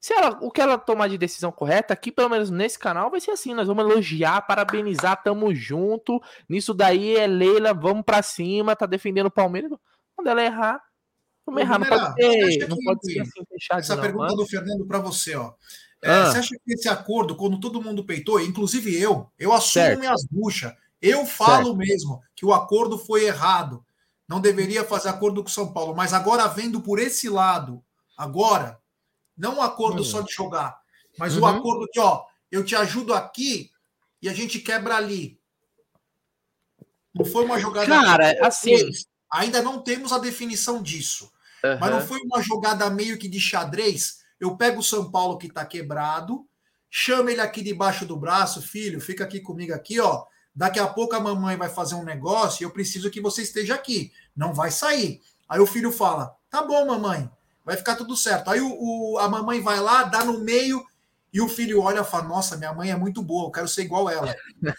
[0.00, 3.20] Se ela, o que ela tomar de decisão correta, aqui pelo menos nesse canal vai
[3.20, 6.18] ser assim, nós vamos elogiar, parabenizar, tamo junto.
[6.48, 9.70] Nisso daí é Leila, vamos para cima, tá defendendo o Palmeiras.
[10.16, 10.82] Quando ela errar,
[11.44, 13.80] vamos errar, não pode ser, não pode ser assim fechado.
[13.80, 14.36] Essa não, pergunta mano.
[14.36, 15.52] do Fernando para você, ó.
[16.02, 16.30] É, ah.
[16.30, 20.00] Você acha que esse acordo, quando todo mundo peitou, inclusive eu, eu assumo certo.
[20.00, 21.76] minhas buchas, eu falo certo.
[21.76, 23.84] mesmo que o acordo foi errado,
[24.26, 27.82] não deveria fazer acordo com São Paulo, mas agora vendo por esse lado,
[28.16, 28.78] agora,
[29.40, 30.78] não um acordo só de jogar,
[31.18, 31.42] mas uhum.
[31.42, 33.70] o acordo que, ó, eu te ajudo aqui
[34.20, 35.40] e a gente quebra ali.
[37.14, 37.88] Não foi uma jogada.
[37.88, 38.76] Cara, assim.
[39.32, 41.32] Ainda não temos a definição disso.
[41.64, 41.78] Uhum.
[41.80, 44.18] Mas não foi uma jogada meio que de xadrez.
[44.38, 46.46] Eu pego o São Paulo que tá quebrado,
[46.90, 50.24] chamo ele aqui debaixo do braço, filho, fica aqui comigo aqui, ó.
[50.54, 53.74] Daqui a pouco a mamãe vai fazer um negócio e eu preciso que você esteja
[53.74, 54.12] aqui.
[54.36, 55.22] Não vai sair.
[55.48, 57.30] Aí o filho fala: Tá bom, mamãe
[57.70, 58.50] vai ficar tudo certo.
[58.50, 60.84] Aí o, o, a mamãe vai lá, dá no meio,
[61.32, 63.82] e o filho olha e fala: Nossa, minha mãe é muito boa, eu quero ser
[63.82, 64.34] igual ela.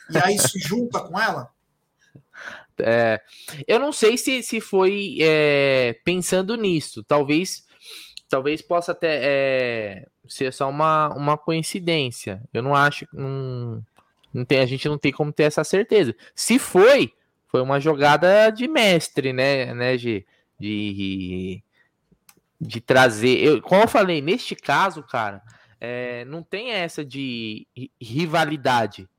[0.10, 1.50] E aí se junta com ela.
[2.78, 3.22] É,
[3.66, 7.02] eu não sei se, se foi é, pensando nisso.
[7.04, 7.64] Talvez
[8.28, 12.42] talvez possa até é, ser só uma, uma coincidência.
[12.54, 13.08] Eu não acho.
[13.14, 13.82] Não,
[14.34, 16.14] não tem, a gente não tem como ter essa certeza.
[16.36, 17.14] Se foi,
[17.48, 20.26] foi uma jogada de mestre, né, né, de,
[20.60, 21.64] de
[22.62, 23.40] de trazer.
[23.40, 25.42] Eu, como eu falei, neste caso, cara,
[25.80, 27.68] é, não tem essa de
[28.00, 29.10] rivalidade.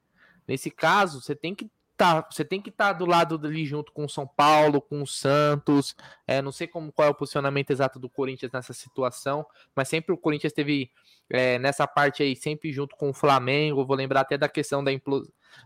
[0.46, 3.92] Nesse caso, você tem que tá, você tem que estar tá do lado ali junto
[3.92, 5.96] com o São Paulo, com o Santos.
[6.26, 10.12] É, não sei como qual é o posicionamento exato do Corinthians nessa situação, mas sempre
[10.12, 10.90] o Corinthians teve
[11.28, 13.84] é, nessa parte aí sempre junto com o Flamengo.
[13.84, 14.92] Vou lembrar até da questão da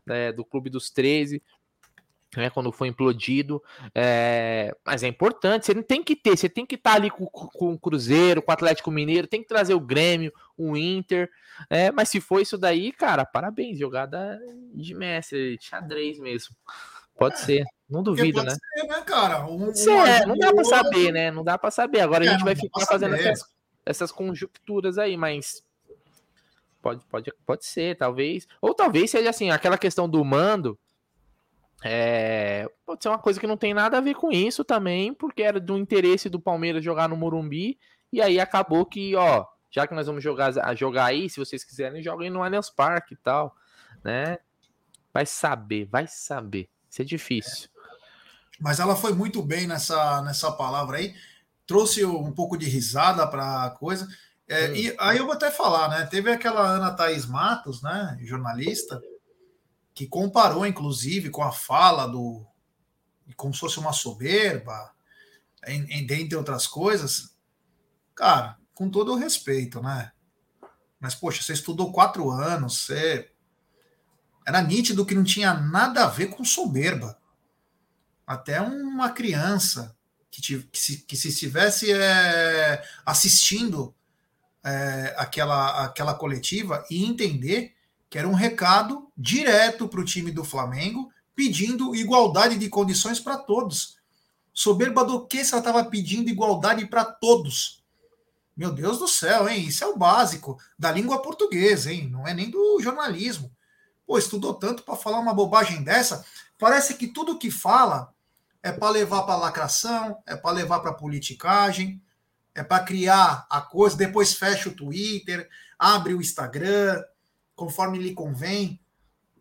[0.08, 1.42] é, do Clube dos 13
[2.36, 3.62] né, quando foi implodido.
[3.94, 7.10] É, mas é importante, você não tem que ter, você tem que estar tá ali
[7.10, 11.30] com, com, o Cruzeiro, com o Atlético Mineiro, tem que trazer o Grêmio, o Inter.
[11.70, 14.38] É, mas se for isso daí, cara, parabéns, jogada
[14.74, 16.54] de mestre, xadrez mesmo.
[17.16, 17.38] Pode é.
[17.38, 17.64] ser.
[17.88, 18.50] Não duvido, né?
[18.50, 19.46] Ser, né, cara?
[19.46, 21.30] Um, um é, não dá para saber, né?
[21.30, 22.00] Não dá para saber.
[22.00, 23.48] Agora é, a gente vai ficar fazendo essas,
[23.84, 25.62] essas conjunturas aí, mas
[26.82, 28.46] pode, pode, pode ser, talvez.
[28.60, 30.78] Ou talvez seja assim, aquela questão do mando.
[31.84, 35.42] É, pode ser uma coisa que não tem nada a ver com isso também, porque
[35.42, 37.78] era do interesse do Palmeiras jogar no Morumbi,
[38.12, 42.02] e aí acabou que, ó, já que nós vamos jogar, jogar aí, se vocês quiserem,
[42.02, 43.54] joguem no Allianz Parque e tal,
[44.02, 44.38] né?
[45.12, 46.68] Vai saber, vai saber.
[46.90, 47.68] Isso é difícil.
[48.58, 51.14] Mas ela foi muito bem nessa, nessa palavra aí,
[51.66, 54.08] trouxe um pouco de risada para a coisa.
[54.48, 54.74] É, hum.
[54.76, 56.06] E aí eu vou até falar, né?
[56.06, 59.02] Teve aquela Ana Thaís Matos, né, jornalista,
[59.96, 62.46] que comparou, inclusive, com a fala do.
[63.34, 64.92] como se fosse uma soberba,
[65.66, 67.34] em, em, dentre outras coisas.
[68.14, 70.12] Cara, com todo o respeito, né?
[71.00, 73.32] Mas, poxa, você estudou quatro anos, você.
[74.46, 77.18] Era nítido que não tinha nada a ver com soberba.
[78.26, 79.96] Até uma criança
[80.30, 83.94] que, que, se, que se estivesse é, assistindo
[84.62, 87.75] é, aquela, aquela coletiva e entender
[88.08, 93.36] que era um recado direto para o time do Flamengo, pedindo igualdade de condições para
[93.36, 93.96] todos.
[94.52, 97.84] Soberba do que se ela estava pedindo igualdade para todos?
[98.56, 99.66] Meu Deus do céu, hein?
[99.66, 102.08] Isso é o básico da língua portuguesa, hein?
[102.08, 103.54] Não é nem do jornalismo.
[104.06, 106.24] Pô, estudou tanto para falar uma bobagem dessa.
[106.58, 108.14] Parece que tudo que fala
[108.62, 112.00] é para levar para lacração, é para levar para politicagem,
[112.54, 117.02] é para criar a coisa, depois fecha o Twitter, abre o Instagram,
[117.56, 118.78] conforme lhe convém.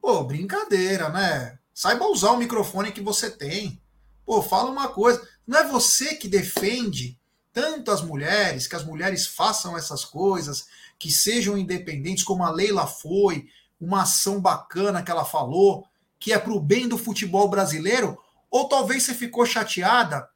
[0.01, 1.59] Pô, brincadeira, né?
[1.73, 3.79] Saiba usar o microfone que você tem.
[4.25, 5.21] Pô, fala uma coisa.
[5.45, 7.19] Não é você que defende
[7.53, 12.87] tanto as mulheres, que as mulheres façam essas coisas, que sejam independentes, como a Leila
[12.87, 13.47] foi,
[13.79, 15.85] uma ação bacana que ela falou,
[16.19, 18.17] que é para o bem do futebol brasileiro,
[18.49, 20.27] ou talvez você ficou chateada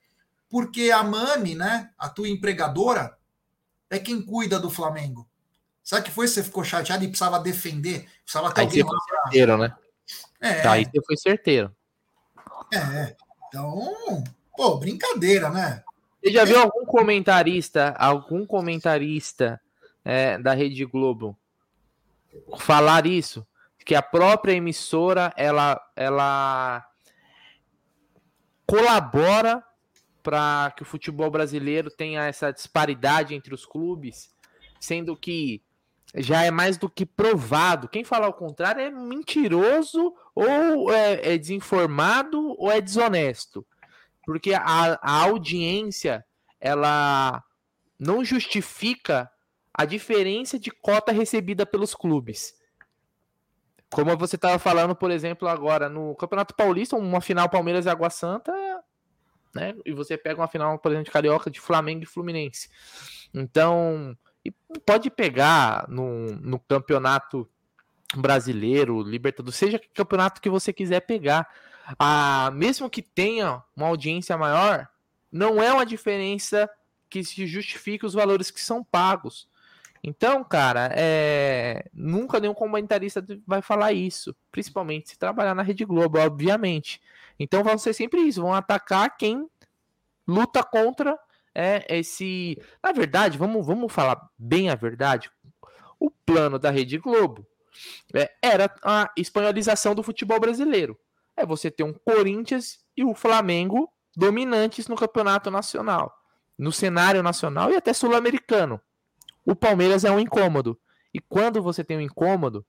[0.50, 3.16] porque a Mami, né, a tua empregadora,
[3.90, 5.29] é quem cuida do Flamengo.
[5.90, 6.28] Sabe que foi?
[6.28, 9.76] Você ficou chateado e precisava defender, precisava ter Aí alguém você foi certeiro, né?
[10.40, 10.62] É.
[10.62, 11.76] Tá, aí você foi certeiro.
[12.72, 13.16] É,
[13.48, 14.24] então,
[14.56, 15.84] pô, brincadeira, né?
[16.22, 19.60] Você já viu algum comentarista, algum comentarista
[20.06, 21.36] é, da Rede Globo
[22.60, 23.44] falar isso?
[23.84, 26.88] Que a própria emissora ela, ela
[28.64, 29.64] colabora
[30.22, 34.30] para que o futebol brasileiro tenha essa disparidade entre os clubes,
[34.80, 35.64] sendo que
[36.16, 37.88] já é mais do que provado.
[37.88, 43.66] Quem falar o contrário é mentiroso, ou é, é desinformado, ou é desonesto
[44.30, 46.24] porque a, a audiência
[46.62, 47.44] ela
[47.98, 49.28] não justifica
[49.74, 52.54] a diferença de cota recebida pelos clubes.
[53.90, 58.12] Como você estava falando, por exemplo, agora no Campeonato Paulista, uma final Palmeiras e Água
[58.12, 58.54] Santa,
[59.56, 59.74] né?
[59.84, 62.70] E você pega uma final, por exemplo, de Carioca de Flamengo e Fluminense.
[63.34, 64.16] Então,
[64.86, 67.50] pode pegar no, no campeonato
[68.16, 71.48] brasileiro, Libertadores, seja que campeonato que você quiser pegar
[71.98, 74.88] a, mesmo que tenha uma audiência maior,
[75.32, 76.70] não é uma diferença
[77.10, 79.48] que se justifique os valores que são pagos.
[80.04, 81.90] Então, cara, é...
[81.94, 87.02] nunca nenhum comentarista vai falar isso, principalmente se trabalhar na Rede Globo, obviamente.
[87.40, 89.50] Então vão ser sempre isso, vão atacar quem
[90.28, 91.18] luta contra
[91.54, 92.58] é, esse.
[92.82, 95.32] Na verdade, vamos, vamos falar bem a verdade.
[96.00, 97.46] O plano da Rede Globo
[98.14, 100.98] é, era a espanholização do futebol brasileiro
[101.40, 106.14] é você ter um Corinthians e o Flamengo dominantes no campeonato nacional,
[106.58, 108.80] no cenário nacional e até sul-americano.
[109.46, 110.78] O Palmeiras é um incômodo.
[111.14, 112.66] E quando você tem um incômodo,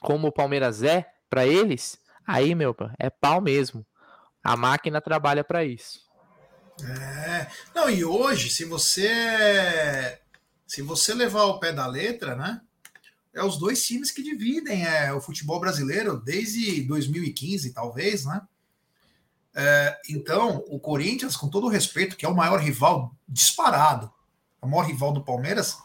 [0.00, 3.84] como o Palmeiras é para eles, aí, meu, é pau mesmo.
[4.42, 6.00] A máquina trabalha para isso.
[6.80, 7.46] É.
[7.74, 10.18] Não, e hoje, se você
[10.66, 12.60] se você levar o pé da letra, né?
[13.34, 18.42] é os dois times que dividem é, o futebol brasileiro desde 2015, talvez, né?
[19.54, 24.12] É, então, o Corinthians, com todo o respeito, que é o maior rival disparado,
[24.60, 25.76] o maior rival do Palmeiras,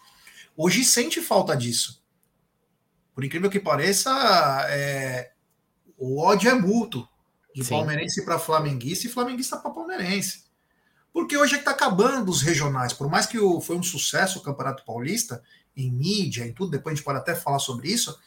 [0.56, 2.04] hoje sente falta disso.
[3.14, 4.12] Por incrível que pareça,
[4.70, 5.32] é,
[5.98, 7.08] o ódio é mútuo
[7.54, 7.72] de Sim.
[7.72, 10.47] palmeirense para flamenguista e flamenguista para palmeirense.
[11.18, 12.94] Porque hoje é que está acabando os regionais.
[12.94, 15.42] Por mais que foi um sucesso o Campeonato Paulista,
[15.76, 18.20] em mídia, em tudo, depois a gente pode até falar sobre isso,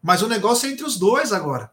[0.00, 1.72] mas o negócio é entre os dois agora.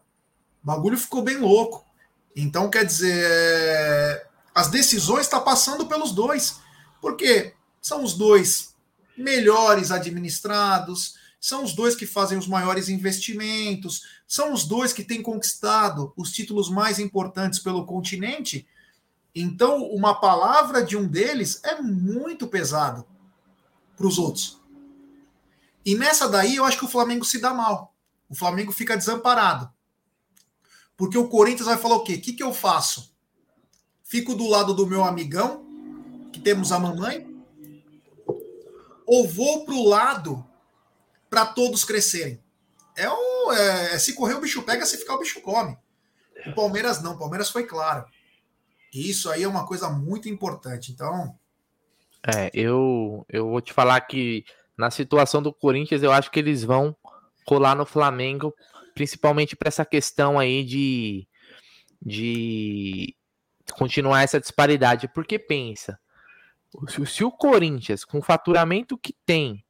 [0.64, 1.86] O bagulho ficou bem louco.
[2.34, 6.58] Então, quer dizer, as decisões estão tá passando pelos dois,
[7.00, 8.74] porque são os dois
[9.16, 15.22] melhores administrados, são os dois que fazem os maiores investimentos, são os dois que têm
[15.22, 18.66] conquistado os títulos mais importantes pelo continente.
[19.38, 23.06] Então, uma palavra de um deles é muito pesado
[23.94, 24.58] para os outros.
[25.84, 27.94] E nessa daí, eu acho que o Flamengo se dá mal.
[28.30, 29.70] O Flamengo fica desamparado.
[30.96, 32.14] Porque o Corinthians vai falar o quê?
[32.14, 33.14] O que, que eu faço?
[34.02, 35.66] Fico do lado do meu amigão,
[36.32, 37.26] que temos a mamãe,
[39.04, 40.46] ou vou para o lado
[41.28, 42.42] para todos crescerem?
[42.96, 45.76] É, é, é, se correr o bicho pega, se ficar o bicho come.
[46.46, 48.06] O Palmeiras não, o Palmeiras foi claro.
[48.96, 50.90] E isso aí é uma coisa muito importante.
[50.90, 51.38] Então.
[52.26, 54.42] É, eu, eu vou te falar que
[54.76, 56.96] na situação do Corinthians, eu acho que eles vão
[57.44, 58.54] colar no Flamengo,
[58.94, 61.28] principalmente para essa questão aí de,
[62.00, 63.14] de
[63.72, 65.08] continuar essa disparidade.
[65.08, 66.00] Porque pensa,
[66.88, 69.62] se, se o Corinthians, com o faturamento que tem,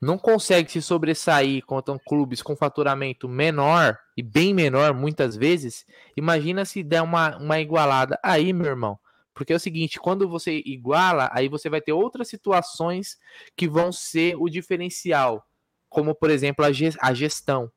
[0.00, 5.84] não consegue se sobressair contra clubes com faturamento menor e bem menor muitas vezes,
[6.16, 8.98] imagina se der uma, uma igualada aí, meu irmão.
[9.34, 13.16] Porque é o seguinte, quando você iguala, aí você vai ter outras situações
[13.56, 15.46] que vão ser o diferencial,
[15.88, 17.70] como por exemplo a gestão,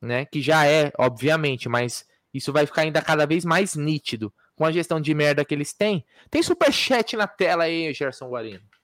[0.00, 0.26] né?
[0.26, 4.72] Que já é, obviamente, mas isso vai ficar ainda cada vez mais nítido com a
[4.72, 6.04] gestão de merda que eles têm.
[6.30, 8.75] Tem superchat na tela aí, Gerson Guarino.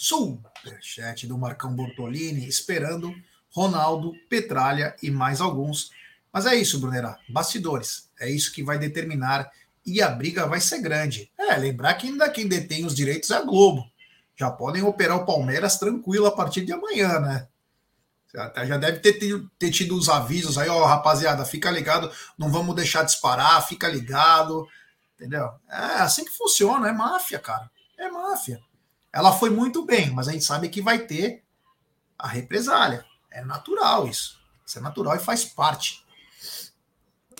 [0.00, 3.12] Superchat do Marcão Bortolini, esperando
[3.50, 5.90] Ronaldo, Petralha e mais alguns.
[6.32, 7.18] Mas é isso, Brunera.
[7.28, 8.08] Bastidores.
[8.20, 9.50] É isso que vai determinar
[9.84, 11.32] e a briga vai ser grande.
[11.36, 13.90] É, lembrar que ainda quem detém os direitos é a Globo.
[14.36, 17.48] Já podem operar o Palmeiras tranquilo a partir de amanhã, né?
[18.36, 19.18] Até já deve ter,
[19.58, 24.64] ter tido os avisos aí, ó, rapaziada, fica ligado, não vamos deixar disparar, fica ligado,
[25.16, 25.50] entendeu?
[25.68, 27.68] É assim que funciona, é máfia, cara.
[27.98, 28.60] É máfia.
[29.12, 31.42] Ela foi muito bem, mas a gente sabe que vai ter
[32.18, 33.04] a represália.
[33.30, 34.38] É natural isso.
[34.66, 36.04] Isso é natural e faz parte.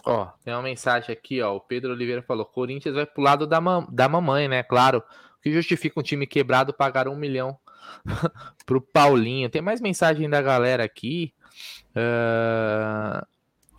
[0.04, 1.56] Ó, tem uma mensagem aqui, ó.
[1.56, 4.62] O Pedro Oliveira falou: Corinthians vai pro lado da, mam da mamãe, né?
[4.62, 5.02] Claro.
[5.38, 7.58] O que justifica um time quebrado pagar um milhão
[8.64, 9.50] pro Paulinho.
[9.50, 11.34] Tem mais mensagem da galera aqui.
[11.90, 13.26] Uh...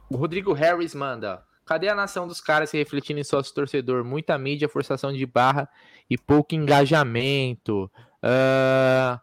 [0.10, 1.44] O Rodrigo Harris manda.
[1.70, 4.04] Cadê a nação dos caras se refletindo em sócio torcedor?
[4.04, 5.70] Muita mídia, forçação de barra
[6.10, 7.84] e pouco engajamento.
[8.24, 9.20] Uh...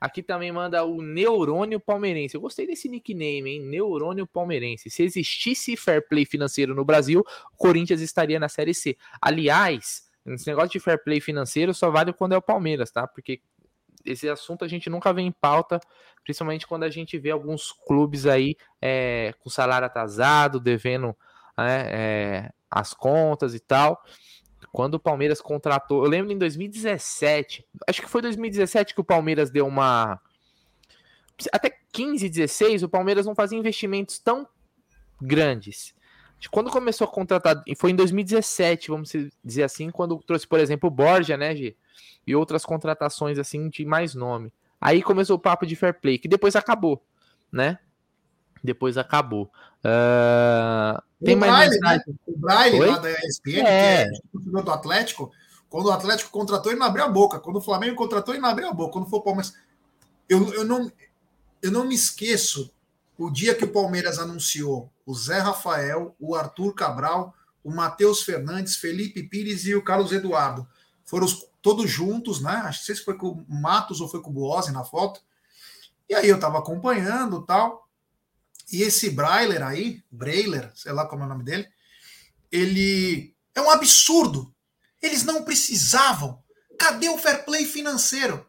[0.00, 2.34] Aqui também manda o Neurônio Palmeirense.
[2.34, 3.60] Eu gostei desse nickname, hein?
[3.60, 4.88] Neurônio Palmeirense.
[4.88, 7.20] Se existisse fair play financeiro no Brasil,
[7.52, 8.96] o Corinthians estaria na Série C.
[9.20, 13.06] Aliás, esse negócio de fair play financeiro só vale quando é o Palmeiras, tá?
[13.06, 13.42] Porque
[14.02, 15.78] esse assunto a gente nunca vê em pauta,
[16.24, 21.14] principalmente quando a gente vê alguns clubes aí é, com salário atrasado, devendo
[21.58, 24.02] é, é, as contas e tal.
[24.72, 29.50] Quando o Palmeiras contratou, eu lembro em 2017, acho que foi 2017 que o Palmeiras
[29.50, 30.20] deu uma.
[31.52, 34.48] Até 15, 16, o Palmeiras não fazia investimentos tão
[35.20, 35.94] grandes.
[36.50, 39.12] Quando começou a contratar, foi em 2017, vamos
[39.44, 41.76] dizer assim, quando trouxe, por exemplo, o Borja, né, G?
[42.26, 44.52] E outras contratações assim de mais nome.
[44.80, 47.04] Aí começou o papo de fair play, que depois acabou,
[47.50, 47.78] né?
[48.62, 49.50] Depois acabou.
[49.84, 52.14] Uh, tem o mais Braille, né?
[52.26, 52.86] O Braille Oi?
[52.88, 54.04] lá da ESPN, é.
[54.06, 55.32] que é do Atlético,
[55.68, 57.40] quando o Atlético contratou, ele não abriu a boca.
[57.40, 58.92] Quando o Flamengo contratou, ele não abriu a boca.
[58.92, 59.54] Quando for o Palmeiras.
[60.28, 60.92] Eu, eu, não,
[61.62, 62.70] eu não me esqueço
[63.16, 68.76] o dia que o Palmeiras anunciou o Zé Rafael, o Arthur Cabral, o Matheus Fernandes,
[68.76, 70.66] Felipe Pires e o Carlos Eduardo.
[71.04, 72.52] Foram os, todos juntos, né?
[72.64, 75.22] Acho que se foi com o Matos ou foi com o Buozzi na foto.
[76.08, 77.88] E aí eu estava acompanhando tal.
[78.72, 81.68] E esse Brailer aí, Brailer, sei lá como é o nome dele,
[82.50, 84.52] ele é um absurdo.
[85.00, 86.42] Eles não precisavam.
[86.78, 88.48] Cadê o fair play financeiro?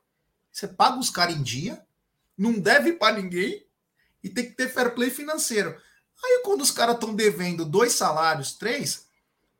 [0.49, 1.85] Você paga os caras em dia,
[2.37, 3.67] não deve para ninguém
[4.23, 5.77] e tem que ter fair play financeiro.
[6.23, 9.07] Aí quando os caras estão devendo dois salários, três,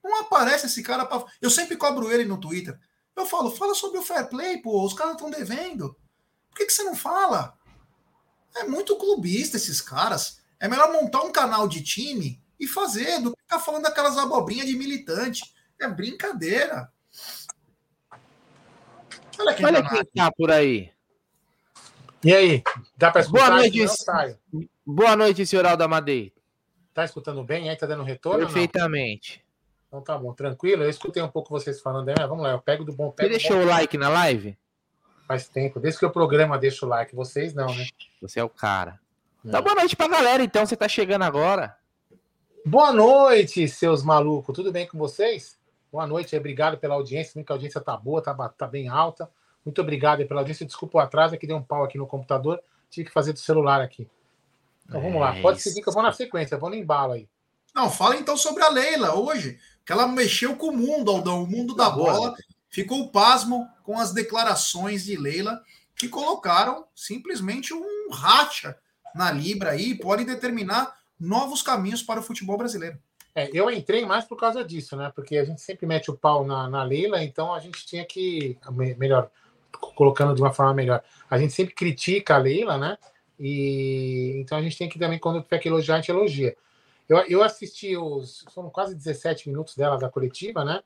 [0.02, 1.26] não aparece esse cara para.
[1.42, 2.80] Eu sempre cobro ele no Twitter.
[3.16, 5.94] Eu falo, fala sobre o fair play, pô, os caras estão devendo.
[6.50, 7.58] Por que, que você não fala?
[8.56, 10.43] É muito clubista esses caras.
[10.64, 14.66] É melhor montar um canal de time e fazer do que ficar falando aquelas abobrinhas
[14.66, 15.44] de militante.
[15.78, 16.90] É brincadeira.
[19.38, 20.90] Olha quem, Olha tá, quem tá por aí.
[22.24, 22.64] E aí?
[22.96, 23.50] Dá para escutar?
[23.50, 26.34] Boa noite, Boa noite, senhor Aldo Amadei.
[26.94, 27.76] Tá escutando bem aí?
[27.76, 28.46] Tá dando retorno?
[28.46, 29.44] Perfeitamente.
[29.90, 30.84] Então tá bom, tranquilo.
[30.84, 33.24] Eu escutei um pouco vocês falando aí, mas vamos lá, eu pego do bom pé.
[33.24, 33.64] Você deixou bom...
[33.64, 34.58] o like na live?
[35.28, 37.86] Faz tempo, desde que o programa deixa o like, vocês não, né?
[38.22, 39.03] Você é o cara.
[39.46, 40.66] Então, boa noite pra galera, então.
[40.66, 41.76] Você tá chegando agora.
[42.66, 44.56] Boa noite, seus malucos.
[44.56, 45.58] Tudo bem com vocês?
[45.92, 47.44] Boa noite, obrigado pela audiência.
[47.44, 49.30] Que a audiência tá boa, tá, tá bem alta.
[49.66, 50.66] Muito obrigado pela audiência.
[50.66, 52.62] Desculpa o atraso, é que deu um pau aqui no computador.
[52.90, 54.10] Tive que fazer do celular aqui.
[54.86, 55.36] Então vamos lá.
[55.42, 57.28] Pode seguir que eu vou na sequência, eu vou no embalo aí.
[57.76, 61.48] Não, fala então sobre a Leila hoje, que ela mexeu com o mundo, Aldão, o
[61.48, 62.34] mundo da bola.
[62.70, 65.62] Ficou pasmo com as declarações de Leila,
[65.96, 68.78] que colocaram simplesmente um racha
[69.16, 72.98] na Libra aí, pode determinar novos caminhos para o futebol brasileiro.
[73.36, 75.12] É, eu entrei mais por causa disso, né?
[75.16, 78.58] Porque a gente sempre mete o pau na, na Leila, então a gente tinha que.
[78.98, 79.32] Melhor,
[79.96, 81.04] colocando de uma forma melhor.
[81.30, 82.98] A gente sempre critica a Leila, né?
[83.40, 86.56] E então a gente tem que também, quando tiver que elogiar, a gente elogia.
[87.10, 88.46] Eu, eu assisti os.
[88.54, 90.84] Foram quase 17 minutos dela da coletiva, né?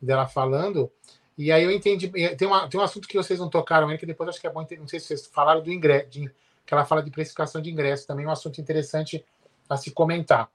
[0.00, 0.90] Dela falando.
[1.36, 2.08] E aí eu entendi.
[2.36, 4.50] Tem, uma, tem um assunto que vocês não tocaram aí, que depois acho que é
[4.50, 4.66] bom.
[4.78, 6.08] Não sei se vocês falaram do ingresso,
[6.70, 9.26] que ela fala de precificação de ingresso, também é um assunto interessante
[9.68, 10.48] a se comentar.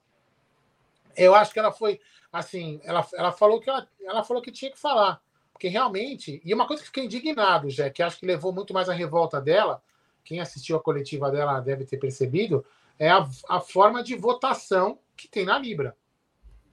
[1.13, 1.99] Eu acho que ela foi
[2.32, 6.53] assim, ela, ela falou que ela, ela falou que tinha que falar, porque realmente, e
[6.53, 9.84] uma coisa que fiquei indignado, já que acho que levou muito mais a revolta dela,
[10.24, 12.66] quem assistiu a coletiva dela deve ter percebido,
[12.97, 15.97] é a, a forma de votação que tem na Libra.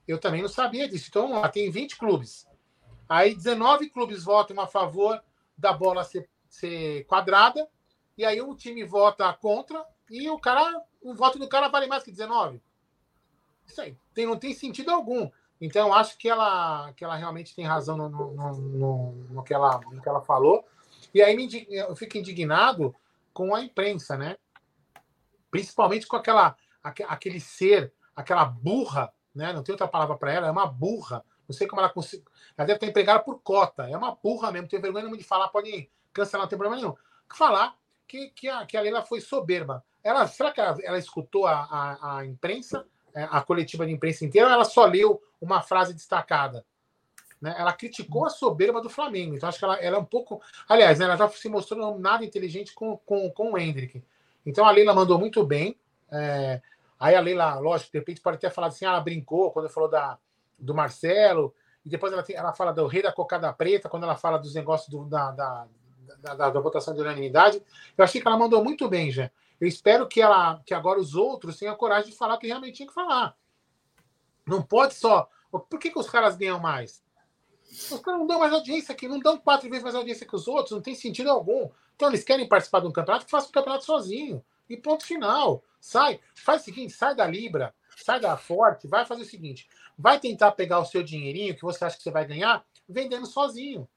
[0.07, 1.07] Eu também não sabia disso.
[1.09, 2.47] Então, lá tem 20 clubes.
[3.09, 5.20] Aí 19 clubes votam a favor
[5.59, 7.68] da bola ser, ser quadrada,
[8.16, 12.02] e aí o time vota contra, e o cara, o voto do cara vale mais
[12.02, 12.60] que 19.
[13.66, 15.30] Isso aí tem, não tem sentido algum.
[15.60, 19.80] Então, acho que ela, que ela realmente tem razão no, no, no, no, que, ela,
[19.92, 20.66] no que ela falou.
[21.14, 22.94] E aí me, eu fico indignado
[23.32, 24.36] com a imprensa, né?
[25.50, 29.52] Principalmente com aquela, aquele ser, aquela burra, né?
[29.52, 31.24] Não tem outra palavra para ela, é uma burra.
[31.48, 32.24] Não sei como ela consegue.
[32.56, 33.88] Ela deve ter empregada por cota.
[33.88, 34.68] É uma burra mesmo.
[34.68, 36.94] Tem vergonha de falar, pode cancelar, não tem problema nenhum.
[37.34, 37.76] Falar
[38.12, 39.82] que, que, a, que a Leila foi soberba.
[40.04, 42.84] Ela, será que ela, ela escutou a, a, a imprensa?
[43.14, 46.64] É, a coletiva de imprensa inteira, ela só leu uma frase destacada.
[47.40, 47.54] Né?
[47.58, 49.34] Ela criticou a soberba do Flamengo.
[49.34, 50.42] Então, acho que ela, ela é um pouco.
[50.68, 54.02] Aliás, né, ela já se mostrou nada inteligente com, com, com o Hendrick.
[54.44, 55.78] Então, a Leila mandou muito bem.
[56.10, 56.60] É...
[57.00, 59.88] Aí a Leila, lógico, de repente pode ter falado assim, ah, ela brincou quando falou
[59.88, 60.18] da,
[60.58, 61.52] do Marcelo,
[61.84, 64.54] e depois ela, tem, ela fala do rei da cocada preta, quando ela fala dos
[64.54, 65.66] negócios do, da, da,
[66.20, 67.62] da, da, da, votação de unanimidade.
[67.96, 69.30] Eu achei que ela mandou muito bem, já.
[69.60, 72.46] Eu espero que ela, que agora os outros tenham a coragem de falar o que
[72.46, 73.36] realmente tinha que falar.
[74.46, 75.28] Não pode só.
[75.50, 77.02] Por que, que os caras ganham mais?
[77.70, 80.48] Os caras não dão mais audiência aqui, não dão quatro vezes mais audiência que os
[80.48, 81.70] outros, não tem sentido algum.
[81.94, 84.44] Então eles querem participar de um campeonato, que faça o campeonato sozinho.
[84.68, 85.62] E ponto final.
[85.80, 90.18] Sai, faz o seguinte, sai da Libra, sai da Forte, vai fazer o seguinte: vai
[90.18, 93.88] tentar pegar o seu dinheirinho que você acha que você vai ganhar, vendendo sozinho.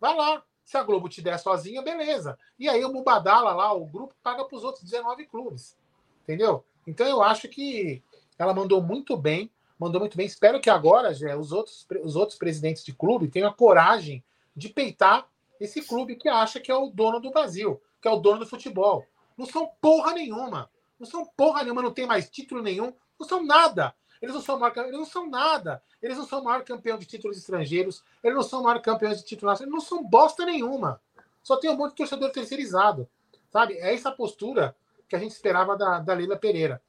[0.00, 2.36] Vai lá, se a Globo te der sozinha, beleza.
[2.58, 5.78] E aí o Mubadala lá, o grupo, paga para os outros 19 clubes.
[6.24, 6.64] Entendeu?
[6.84, 8.02] Então eu acho que
[8.36, 9.48] ela mandou muito bem,
[9.78, 10.26] mandou muito bem.
[10.26, 14.24] Espero que agora, os outros, os outros presidentes de clube tenham a coragem
[14.56, 15.28] de peitar
[15.60, 18.46] esse clube que acha que é o dono do Brasil, que é o dono do
[18.46, 19.06] futebol.
[19.38, 20.68] Não são porra nenhuma.
[20.98, 23.94] Não são porra nenhuma, não tem mais título nenhum, não são nada.
[24.20, 25.82] Eles não são maior, eles não são nada.
[26.02, 28.02] Eles não são maior campeão de títulos estrangeiros.
[28.22, 31.00] Eles não são maior campeão de títulos Eles não são bosta nenhuma.
[31.42, 33.08] Só tem um monte de torcedor terceirizado.
[33.52, 33.74] Sabe?
[33.74, 34.74] É essa postura
[35.08, 36.82] que a gente esperava da, da Leila Pereira.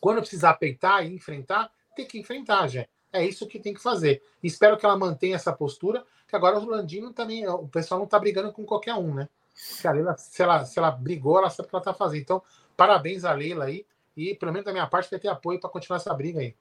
[0.00, 2.86] Quando precisar peitar e enfrentar, tem que enfrentar, já.
[3.12, 4.22] É isso que tem que fazer.
[4.42, 8.18] Espero que ela mantenha essa postura, que agora o Landino também, o pessoal não está
[8.18, 9.28] brigando com qualquer um, né?
[9.52, 12.22] Se a Leila, se ela, se ela brigou, ela sabe o que ela está fazendo.
[12.22, 12.42] Então,
[12.76, 13.84] parabéns a Leila aí.
[14.16, 16.54] E, pelo menos da minha parte, vai ter apoio para continuar essa briga aí.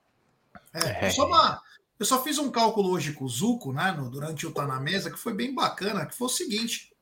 [0.74, 1.10] É, é.
[1.10, 1.62] Só uma,
[2.00, 4.80] eu só fiz um cálculo hoje com o Zuco, né, no, durante o Tá na
[4.80, 6.94] Mesa, que foi bem bacana, que foi o seguinte.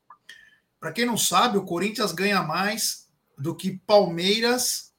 [0.80, 4.92] Para quem não sabe, o Corinthians ganha mais do que Palmeiras,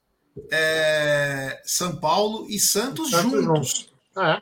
[0.51, 3.93] é, São Paulo e Santos, Santos juntos.
[4.17, 4.41] É.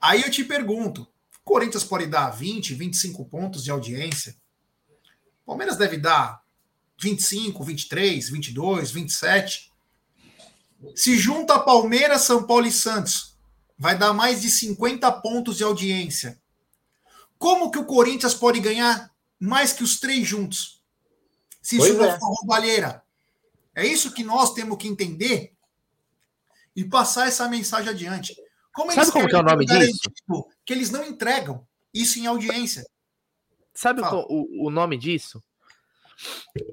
[0.00, 4.34] Aí eu te pergunto: o Corinthians pode dar 20, 25 pontos de audiência?
[5.44, 6.42] Palmeiras deve dar
[6.98, 9.72] 25, 23, 22, 27.
[10.94, 13.36] Se junta Palmeiras, São Paulo e Santos,
[13.78, 16.40] vai dar mais de 50 pontos de audiência.
[17.38, 20.80] Como que o Corinthians pode ganhar mais que os três juntos?
[21.60, 22.18] Se pois isso é.
[22.18, 23.02] for roubalheira.
[23.74, 25.52] É isso que nós temos que entender
[26.74, 28.34] e passar essa mensagem adiante.
[28.72, 30.10] Como Sabe como que é o nome disso?
[30.64, 32.84] Que eles não entregam isso em audiência.
[33.74, 35.42] Sabe o, o nome disso?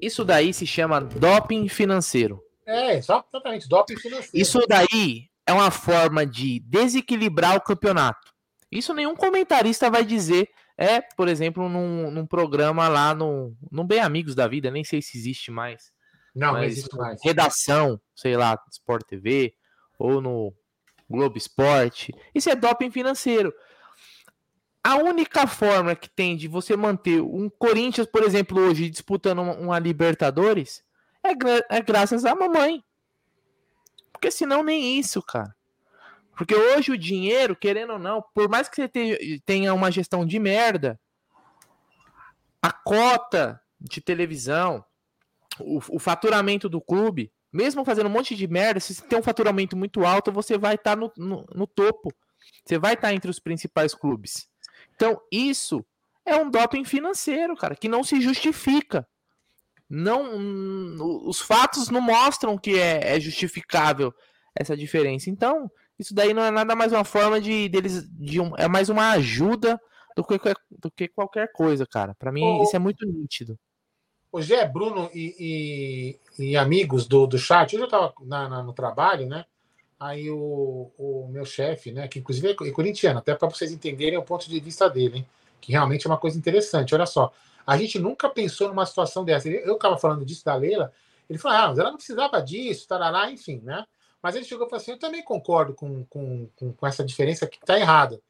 [0.00, 2.42] Isso daí se chama doping financeiro.
[2.66, 4.30] É, exatamente, doping financeiro.
[4.34, 8.32] Isso daí é uma forma de desequilibrar o campeonato.
[8.70, 10.48] Isso nenhum comentarista vai dizer.
[10.76, 15.00] É, por exemplo, num, num programa lá no, no Bem Amigos da Vida, nem sei
[15.00, 15.92] se existe mais.
[16.34, 17.20] Não, não existe mais.
[17.22, 19.54] Redação, sei lá, Sport TV,
[19.96, 20.52] ou no
[21.08, 22.12] Globo Esporte.
[22.34, 23.54] Isso é doping financeiro.
[24.82, 29.78] a única forma que tem de você manter um Corinthians, por exemplo, hoje disputando uma
[29.78, 30.83] Libertadores
[31.24, 32.84] é, gra é graças à mamãe.
[34.12, 35.54] Porque senão nem isso, cara.
[36.36, 40.38] Porque hoje o dinheiro, querendo ou não, por mais que você tenha uma gestão de
[40.38, 41.00] merda,
[42.60, 44.84] a cota de televisão,
[45.60, 49.22] o, o faturamento do clube, mesmo fazendo um monte de merda, se você tem um
[49.22, 52.12] faturamento muito alto, você vai estar tá no, no, no, topo.
[52.64, 54.48] Você vai estar tá entre os principais clubes.
[54.96, 55.84] Então, isso
[56.24, 59.06] é um doping financeiro, cara, que não se justifica.
[59.88, 64.12] Não, os fatos não mostram que é, é justificável
[64.54, 65.28] essa diferença.
[65.28, 68.88] Então, isso daí não é nada mais uma forma de deles de um, é mais
[68.88, 69.80] uma ajuda
[70.16, 70.38] do que,
[70.70, 72.14] do que qualquer coisa, cara.
[72.18, 73.58] Para mim, isso é muito nítido.
[74.32, 78.62] O Gé, Bruno e, e, e, amigos do, do chat, hoje eu estava na, na,
[78.62, 79.44] no trabalho, né?
[79.98, 84.24] Aí o, o meu chefe, né, que inclusive é corintiano, até para vocês entenderem o
[84.24, 85.26] ponto de vista dele, hein,
[85.60, 86.94] que realmente é uma coisa interessante.
[86.94, 87.32] Olha só,
[87.66, 89.48] a gente nunca pensou numa situação dessa.
[89.48, 90.92] Eu estava falando disso da Leila,
[91.28, 93.84] ele falou, ah, mas ela não precisava disso, tarará, enfim, né?
[94.24, 97.46] Mas ele chegou e falou assim: eu também concordo com, com, com, com essa diferença
[97.46, 98.22] que está errada.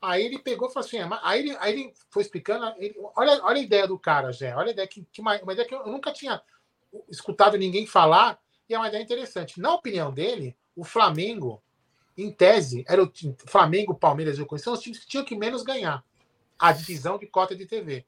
[0.00, 2.72] Aí ele pegou e falou assim: ah, aí ele, aí ele foi explicando.
[2.78, 4.54] Ele, olha, olha a ideia do cara, Jé.
[4.54, 6.40] Olha a ideia que, que uma ideia que eu nunca tinha
[7.08, 8.38] escutado ninguém falar,
[8.68, 9.60] e é uma ideia interessante.
[9.60, 11.60] Na opinião dele, o Flamengo,
[12.16, 13.12] em tese, era o
[13.46, 16.04] Flamengo, Palmeiras e o Corinthians são os times que tinham que menos ganhar
[16.56, 18.06] a divisão de cota de TV.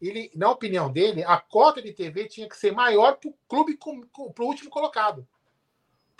[0.00, 3.78] Ele, na opinião dele, a cota de TV tinha que ser maior para o clube,
[4.34, 5.26] para o último colocado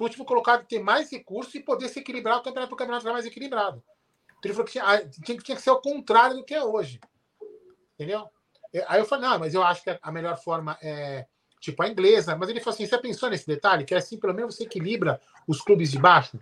[0.00, 2.78] para o último colocado ter mais recursos e poder se equilibrar o campeonato, para o
[2.78, 3.82] campeonato ficar mais equilibrado.
[4.38, 6.98] Então ele falou que tinha, tinha, tinha, que ser o contrário do que é hoje.
[7.94, 8.26] Entendeu?
[8.88, 11.26] Aí eu falei, não, mas eu acho que a melhor forma é
[11.60, 12.34] tipo a inglesa.
[12.34, 13.84] Mas ele falou assim: você pensou nesse detalhe?
[13.84, 16.40] Que é assim, pelo menos você equilibra os clubes de baixo?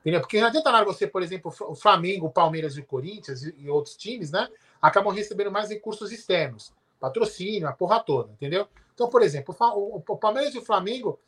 [0.00, 0.20] Entendeu?
[0.20, 3.54] Porque não adianta nada você, por exemplo, o Flamengo, o Palmeiras e o Corinthians e,
[3.56, 4.50] e outros times, né?
[4.80, 8.68] Acabam recebendo mais recursos externos, patrocínio, a porra toda, entendeu?
[8.94, 11.20] Então, por exemplo, o, Palmeiras e o Flamengo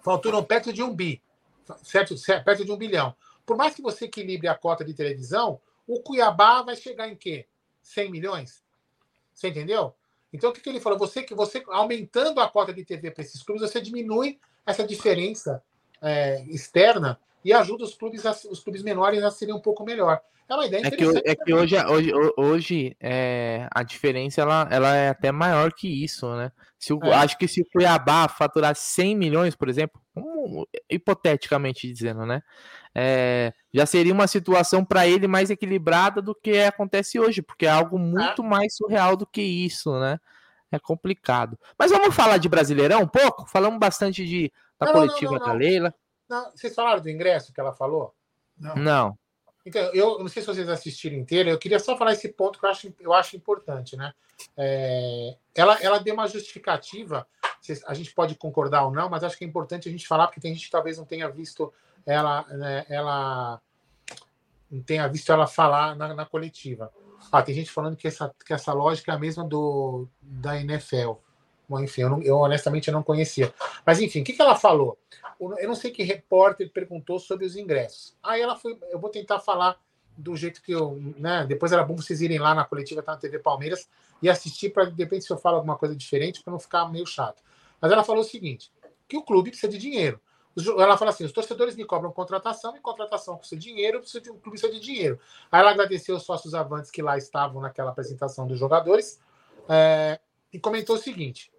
[0.00, 1.22] faturam perto de um bi,
[1.82, 2.14] certo?
[2.44, 3.14] perto de um bilhão.
[3.44, 7.46] Por mais que você equilibre a cota de televisão, o Cuiabá vai chegar em quê?
[7.82, 8.62] 100 milhões?
[9.34, 9.94] Você entendeu?
[10.32, 10.98] Então, o que, que ele falou?
[10.98, 15.62] Você que você aumentando a cota de TV para esses clubes, você diminui essa diferença
[16.00, 20.20] é, externa e ajuda os clubes, a, os clubes menores a serem um pouco melhor.
[20.48, 24.94] É uma ideia é que, é que hoje, hoje, hoje é, a diferença ela, ela
[24.94, 26.52] é até maior que isso, né?
[26.78, 27.14] Se o, é.
[27.14, 32.42] Acho que se o Cuiabá faturar 100 milhões, por exemplo, um, hipoteticamente dizendo, né?
[32.94, 37.70] É, já seria uma situação para ele mais equilibrada do que acontece hoje, porque é
[37.70, 40.18] algo muito mais surreal do que isso, né?
[40.70, 41.58] É complicado.
[41.78, 43.46] Mas vamos falar de Brasileirão um pouco?
[43.46, 45.94] Falamos bastante de, da não, coletiva não, não, da Leila.
[46.54, 48.14] Vocês falaram do ingresso que ela falou?
[48.58, 48.74] Não.
[48.76, 49.18] Não.
[49.64, 52.64] Então, eu não sei se vocês assistiram inteiro, eu queria só falar esse ponto que
[52.64, 54.12] eu acho, eu acho importante, né?
[54.56, 57.26] É, ela, ela deu uma justificativa,
[57.86, 60.40] a gente pode concordar ou não, mas acho que é importante a gente falar, porque
[60.40, 61.72] tem gente que talvez não tenha visto
[62.04, 63.60] ela, né, ela
[64.70, 66.92] não tenha visto ela falar na, na, coletiva.
[67.30, 71.12] Ah, tem gente falando que essa, que essa lógica é a mesma do da NFL.
[71.80, 73.52] Enfim, eu, não, eu, honestamente eu não conhecia.
[73.84, 74.98] Mas enfim, o que, que ela falou?
[75.58, 78.16] Eu não sei que repórter perguntou sobre os ingressos.
[78.22, 79.76] Aí ela foi, eu vou tentar falar
[80.16, 81.44] do jeito que eu, né?
[81.46, 83.88] Depois era bom vocês irem lá na coletiva, tá na TV Palmeiras
[84.20, 87.06] e assistir para de repente se eu falo alguma coisa diferente para não ficar meio
[87.06, 87.42] chato.
[87.80, 88.70] Mas ela falou o seguinte:
[89.08, 90.20] que o clube precisa de dinheiro.
[90.78, 94.70] Ela fala assim: os torcedores me cobram contratação, e contratação custa dinheiro, o clube precisa
[94.70, 95.18] de dinheiro.
[95.50, 99.18] Aí ela agradeceu os sócios avantes que lá estavam naquela apresentação dos jogadores
[99.68, 100.20] é,
[100.52, 101.50] e comentou o seguinte: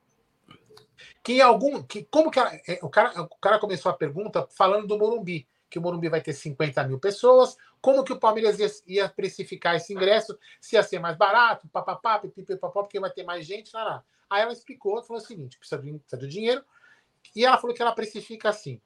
[1.23, 1.81] que algum.
[1.81, 5.47] Que, como que ela, é, o, cara, o cara começou a pergunta falando do Morumbi,
[5.69, 9.75] que o Morumbi vai ter 50 mil pessoas, como que o Palmeiras ia, ia precificar
[9.75, 13.83] esse ingresso, se ia ser mais barato, papapá, pipipipopó, porque vai ter mais gente, lá,
[13.83, 14.03] lá.
[14.29, 16.63] Aí ela explicou, falou o seguinte: precisa de, precisa de dinheiro,
[17.35, 18.81] e ela falou que ela precifica assim.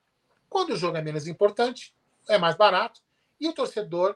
[0.47, 1.93] Quando o jogo é menos importante,
[2.29, 3.01] é mais barato,
[3.39, 4.15] e o torcedor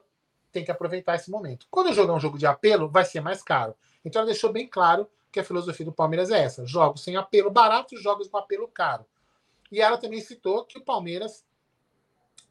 [0.52, 1.66] tem que aproveitar esse momento.
[1.72, 3.76] Quando o jogo é um jogo de apelo, vai ser mais caro.
[4.04, 7.50] Então ela deixou bem claro que a filosofia do Palmeiras é essa: jogos sem apelo
[7.50, 9.06] barato, jogos com apelo caro.
[9.72, 11.46] E ela também citou que o Palmeiras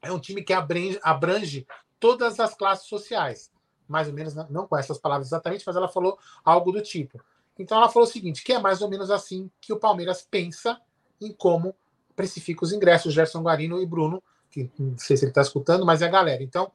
[0.01, 1.67] é um time que abrange, abrange
[1.99, 3.53] todas as classes sociais.
[3.87, 7.23] Mais ou menos, não com essas palavras exatamente, mas ela falou algo do tipo.
[7.59, 10.81] Então ela falou o seguinte: que é mais ou menos assim que o Palmeiras pensa
[11.21, 11.75] em como
[12.17, 16.03] precifica os ingressos, Gerson Guarino e Bruno, que não sei se ele está escutando, mas
[16.03, 16.43] é a galera.
[16.43, 16.71] Então,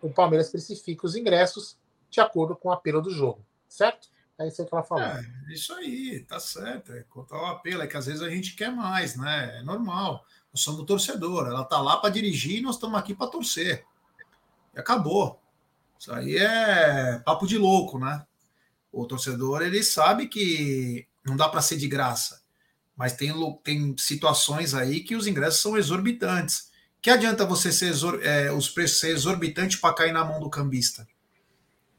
[0.00, 1.78] o Palmeiras precifica os ingressos
[2.10, 4.08] de acordo com o apelo do jogo, certo?
[4.38, 5.04] É isso que ela falou.
[5.04, 6.92] É, isso aí, tá certo.
[6.92, 9.58] É contar o apelo, é que às vezes a gente quer mais, né?
[9.58, 10.24] É normal.
[10.52, 13.84] Nós somos torcedor, ela tá lá para dirigir e nós estamos aqui para torcer.
[14.74, 15.40] E acabou.
[15.98, 18.26] Isso aí é papo de louco, né?
[18.90, 22.42] O torcedor ele sabe que não dá para ser de graça,
[22.94, 26.70] mas tem, tem situações aí que os ingressos são exorbitantes.
[27.00, 30.50] Que adianta você ser exor, é, os preços ser exorbitantes para cair na mão do
[30.50, 31.06] cambista?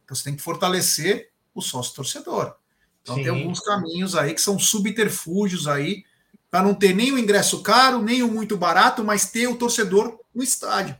[0.03, 2.55] Então você tem que fortalecer o sócio torcedor.
[3.01, 3.23] Então Sim.
[3.23, 6.03] tem alguns caminhos aí que são subterfúgios aí
[6.49, 10.19] para não ter nem o ingresso caro, nem o muito barato, mas ter o torcedor
[10.33, 10.97] no estádio.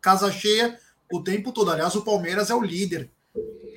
[0.00, 0.78] Casa cheia
[1.12, 1.70] o tempo todo.
[1.70, 3.10] Aliás, o Palmeiras é o líder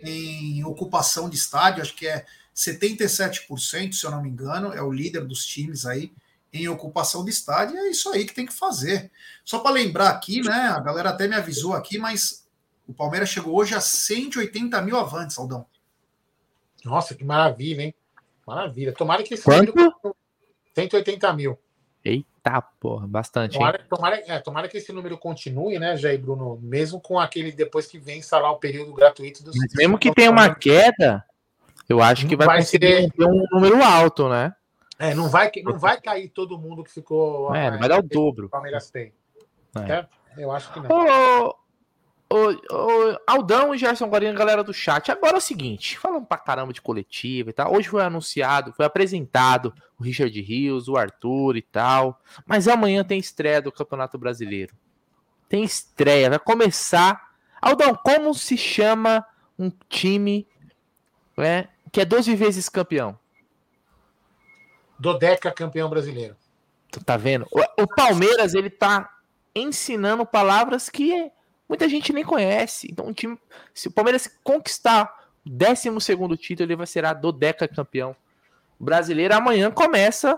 [0.04, 2.26] em ocupação de estádio, acho que é
[2.56, 6.12] 77%, se eu não me engano, é o líder dos times aí
[6.54, 9.10] em ocupação de estádio, é isso aí que tem que fazer.
[9.46, 10.68] Só para lembrar aqui, né?
[10.76, 12.46] A galera até me avisou aqui, mas
[12.88, 15.66] o Palmeiras chegou hoje a 180 mil avantes, Aldão.
[16.84, 17.96] Nossa, que maravilha, hein?
[18.46, 18.94] Maravilha.
[18.94, 19.76] Tomara que esse Quanto?
[19.76, 20.16] número
[20.76, 21.58] 180 mil.
[22.04, 23.54] Eita, porra, bastante.
[23.54, 26.60] Tomara, tomara, é, tomara, que esse número continue, né, Jair Bruno?
[26.62, 29.56] Mesmo com aquele depois que vem instalar o período gratuito dos.
[29.56, 31.24] Mas mesmo que tenha uma queda,
[31.88, 34.56] eu acho que vai, vai conseguir ter um número alto, né?
[34.98, 37.54] É, não vai, não vai cair todo mundo que ficou.
[37.56, 38.48] É, não vai dar o dobro.
[38.48, 39.14] O Palmeiras tem.
[39.76, 40.06] É.
[40.38, 40.90] Eu acho que não.
[40.90, 41.56] Ô,
[43.28, 45.12] Aldão e Gerson Guarino, galera do chat.
[45.12, 47.74] Agora é o seguinte, falando pra caramba de coletiva e tal.
[47.76, 52.22] Hoje foi anunciado, foi apresentado o Richard Rios, o Arthur e tal.
[52.46, 54.74] Mas amanhã tem estreia do Campeonato Brasileiro.
[55.50, 57.32] Tem estreia, vai começar.
[57.62, 59.26] Aldão, como se chama
[59.60, 60.48] um time
[61.36, 63.20] né, que é 12 vezes campeão?
[64.98, 66.36] Dodeca campeão brasileiro.
[66.92, 67.46] Tu tá vendo?
[67.52, 69.10] O, o Palmeiras, ele tá
[69.54, 71.32] ensinando palavras que
[71.72, 72.90] muita gente nem conhece.
[72.92, 73.40] Então, um time,
[73.74, 75.06] se o Palmeiras conquistar
[75.46, 75.90] o 12
[76.38, 78.14] título, ele vai ser a dodeca campeão
[78.78, 79.34] brasileiro.
[79.34, 80.38] Amanhã começa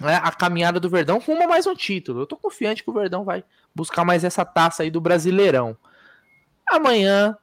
[0.00, 2.22] né, a caminhada do Verdão rumo a mais um título.
[2.22, 5.76] Eu tô confiante que o Verdão vai buscar mais essa taça aí do Brasileirão.
[6.66, 7.36] Amanhã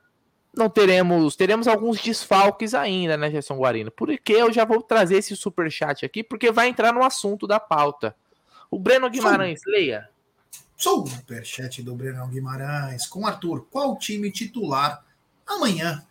[0.57, 3.91] não teremos, teremos alguns desfalques ainda, né, Gerson Guarino?
[3.91, 7.59] Porque eu já vou trazer esse super chat aqui, porque vai entrar no assunto da
[7.59, 8.15] pauta.
[8.71, 10.09] O Breno Guimarães, leia.
[10.79, 13.05] Superchat do Brenão Guimarães.
[13.05, 15.03] Com Arthur, qual time titular
[15.45, 16.05] amanhã?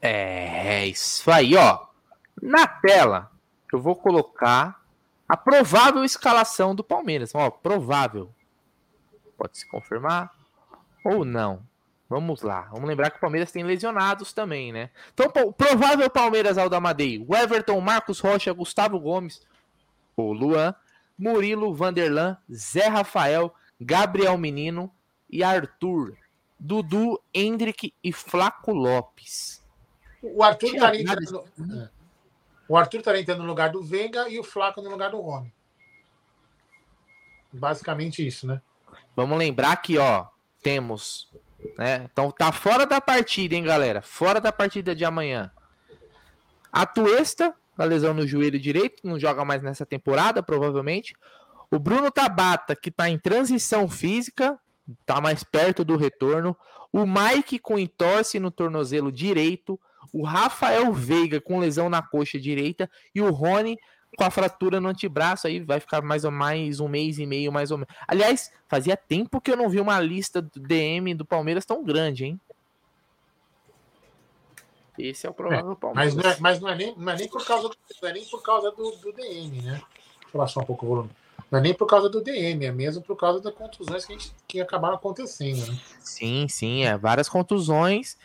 [0.00, 1.86] É, isso aí, ó.
[2.40, 3.32] Na tela,
[3.72, 4.80] eu vou colocar
[5.28, 7.34] a provável escalação do Palmeiras.
[7.34, 8.32] Ó, provável.
[9.36, 10.32] Pode se confirmar
[11.04, 11.66] ou não.
[12.08, 12.68] Vamos lá.
[12.72, 14.90] Vamos lembrar que o Palmeiras tem lesionados também, né?
[15.12, 17.24] Então, provável Palmeiras Aldamadei.
[17.28, 19.44] O Everton, Marcos Rocha, Gustavo Gomes,
[20.16, 20.74] o Luan,
[21.18, 24.92] Murilo, Vanderlan, Zé Rafael, Gabriel Menino
[25.28, 26.16] e Arthur.
[26.58, 29.62] Dudu, Hendrick e Flaco Lopes.
[30.22, 31.44] O Arthur estaria tá entrando,
[32.68, 35.52] o Arthur estaria entrando no lugar do Veiga e o Flaco no lugar do Rony.
[37.52, 38.60] Basicamente isso, né?
[39.14, 40.26] Vamos lembrar que, ó,
[40.62, 41.30] temos,
[41.78, 42.08] né?
[42.12, 44.02] Então tá fora da partida, hein, galera?
[44.02, 45.50] Fora da partida de amanhã.
[46.70, 46.84] A
[47.78, 51.14] Tuesta, a lesão no joelho direito, não joga mais nessa temporada, provavelmente.
[51.70, 54.58] O Bruno Tabata, que está em transição física,
[55.00, 56.56] está mais perto do retorno.
[56.92, 59.78] O Mike com entorse no tornozelo direito.
[60.12, 62.90] O Rafael Veiga com lesão na coxa direita.
[63.14, 63.76] E o Rony
[64.16, 65.46] com a fratura no antebraço.
[65.46, 67.94] Aí vai ficar mais ou mais um mês e meio, mais ou menos.
[68.06, 72.24] Aliás, fazia tempo que eu não vi uma lista do DM do Palmeiras tão grande,
[72.24, 72.40] hein?
[74.98, 76.14] Esse é o provável é, Palmeiras.
[76.14, 78.12] Mas, não é, mas não, é nem, não é nem por causa, do, não é
[78.12, 79.72] nem por causa do, do DM, né?
[79.72, 81.10] Deixa eu baixar um pouco o volume.
[81.50, 84.18] Não é nem por causa do DM, é mesmo por causa das contusões que, a
[84.18, 85.78] gente, que acabaram acontecendo, né?
[86.00, 88.18] Sim, sim, é várias contusões.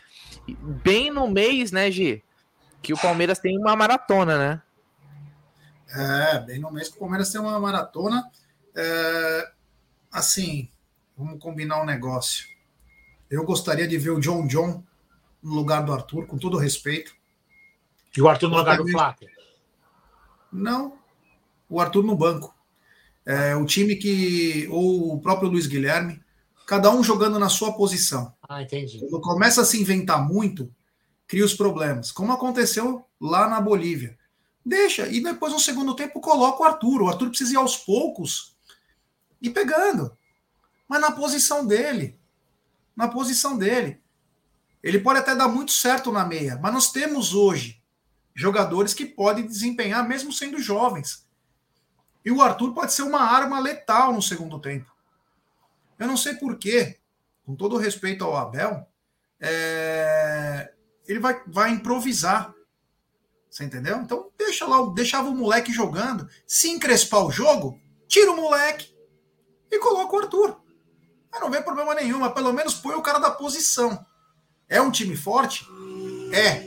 [0.46, 2.22] Bem no mês, né, Gi?
[2.82, 4.62] Que o Palmeiras tem uma maratona, né?
[5.96, 8.30] É, bem no mês que o Palmeiras tem uma maratona.
[8.76, 9.50] É,
[10.12, 10.68] assim,
[11.16, 12.46] vamos combinar um negócio.
[13.30, 14.82] Eu gostaria de ver o John John
[15.44, 17.14] no lugar do Arthur, com todo respeito.
[18.16, 19.28] E o Arthur no lugar do Flávio?
[20.50, 20.98] Não,
[21.68, 22.54] o Arthur no banco.
[23.26, 24.66] É, o time que.
[24.70, 26.22] Ou o próprio Luiz Guilherme,
[26.66, 28.32] cada um jogando na sua posição.
[28.48, 29.00] Ah, entendi.
[29.00, 30.72] Quando começa a se inventar muito,
[31.26, 32.10] cria os problemas.
[32.10, 34.18] Como aconteceu lá na Bolívia.
[34.64, 37.02] Deixa, e depois no segundo tempo coloca o Arthur.
[37.02, 38.56] O Arthur precisa ir aos poucos
[39.42, 40.16] e pegando.
[40.88, 42.18] Mas na posição dele.
[42.96, 44.00] Na posição dele.
[44.84, 47.82] Ele pode até dar muito certo na meia, mas nós temos hoje
[48.34, 51.26] jogadores que podem desempenhar mesmo sendo jovens.
[52.22, 54.94] E o Arthur pode ser uma arma letal no segundo tempo.
[55.98, 56.98] Eu não sei porquê,
[57.46, 58.86] com todo respeito ao Abel,
[59.40, 60.70] é...
[61.08, 62.54] ele vai, vai improvisar.
[63.48, 63.96] Você entendeu?
[64.02, 66.28] Então deixa lá, deixava o moleque jogando.
[66.46, 68.94] Se encrespar o jogo, tira o moleque
[69.70, 70.60] e coloca o Arthur.
[71.32, 74.04] Mas não vê problema nenhum, mas pelo menos põe o cara da posição.
[74.68, 75.66] É um time forte?
[76.32, 76.60] É.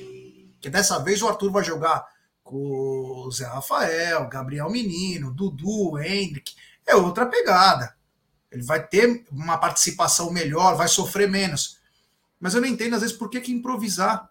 [0.60, 2.06] Que dessa vez o Arthur vai jogar
[2.44, 6.56] com o Zé Rafael, Gabriel Menino, Dudu, Hendrick.
[6.86, 7.96] É outra pegada.
[8.50, 11.78] Ele vai ter uma participação melhor, vai sofrer menos.
[12.40, 14.30] Mas eu não entendo, às vezes, por que, que improvisar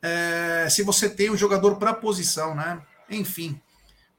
[0.00, 2.80] é, se você tem um jogador para posição, né?
[3.10, 3.60] Enfim,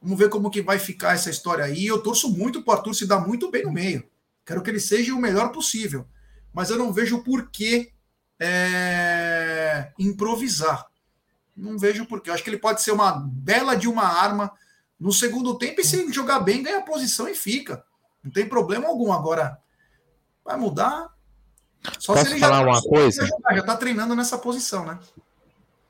[0.01, 1.85] vamos ver como que vai ficar essa história aí.
[1.85, 4.07] Eu torço muito para o Arthur se dar muito bem no meio.
[4.45, 6.05] Quero que ele seja o melhor possível.
[6.53, 7.91] Mas eu não vejo por que
[8.39, 10.87] é, improvisar.
[11.55, 12.29] Não vejo por que.
[12.29, 14.51] Eu acho que ele pode ser uma bela de uma arma
[14.99, 17.83] no segundo tempo e se jogar bem, ganha posição e fica.
[18.23, 19.11] Não tem problema algum.
[19.11, 19.57] Agora,
[20.43, 21.09] vai mudar.
[21.99, 23.25] Só Posso se ele falar já, uma coisa?
[23.25, 24.99] Jogar, já tá treinando nessa posição, né?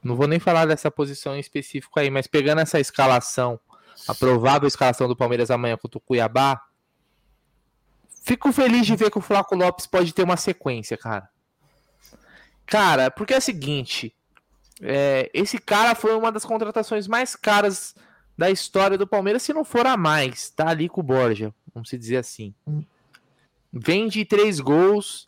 [0.03, 3.59] Não vou nem falar dessa posição em específico aí, mas pegando essa escalação,
[4.07, 6.61] a provável escalação do Palmeiras amanhã contra o Cuiabá,
[8.23, 11.29] fico feliz de ver que o Flaco Lopes pode ter uma sequência, cara.
[12.67, 14.13] Cara, porque é o seguinte,
[14.81, 17.95] é, esse cara foi uma das contratações mais caras
[18.37, 21.89] da história do Palmeiras, se não for a mais, tá ali com o Borja, vamos
[21.89, 22.53] dizer assim.
[23.73, 25.27] Vem de três gols,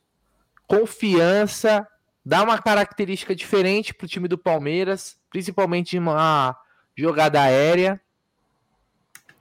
[0.68, 1.88] confiança,
[2.24, 6.56] dá uma característica diferente pro time do Palmeiras, principalmente uma
[6.96, 8.00] jogada aérea.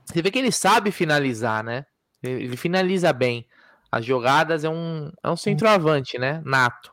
[0.05, 1.85] Você vê que ele sabe finalizar, né?
[2.23, 3.45] Ele finaliza bem.
[3.91, 6.41] As jogadas é um, é um centroavante, né?
[6.43, 6.91] Nato.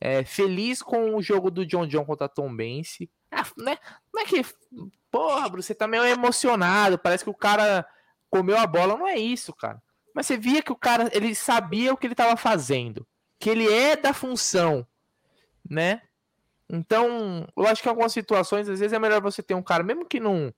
[0.01, 3.11] é, feliz com o jogo do John John contra Tom Bense.
[3.30, 3.76] Ah, né?
[4.12, 4.45] Não é que.
[5.11, 6.99] Porra, Bruce, você tá meio emocionado.
[6.99, 7.86] Parece que o cara
[8.35, 9.80] comeu a bola, não é isso, cara.
[10.12, 13.07] Mas você via que o cara, ele sabia o que ele estava fazendo,
[13.39, 14.85] que ele é da função,
[15.70, 16.03] né?
[16.68, 19.85] Então, eu acho que em algumas situações, às vezes é melhor você ter um cara,
[19.85, 20.53] mesmo que não.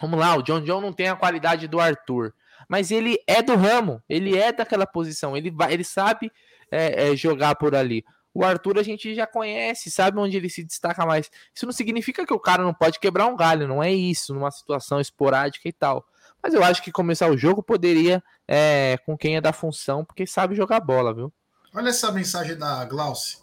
[0.00, 2.34] Vamos lá, o John John não tem a qualidade do Arthur,
[2.68, 6.32] mas ele é do ramo, ele é daquela posição, ele, vai, ele sabe
[6.68, 8.04] é, é, jogar por ali.
[8.34, 11.30] O Arthur a gente já conhece, sabe onde ele se destaca mais.
[11.54, 14.50] Isso não significa que o cara não pode quebrar um galho, não é isso, numa
[14.50, 16.04] situação esporádica e tal.
[16.42, 20.26] Mas eu acho que começar o jogo poderia é, com quem é da função, porque
[20.26, 21.32] sabe jogar bola, viu?
[21.74, 23.38] Olha essa mensagem da Glauce.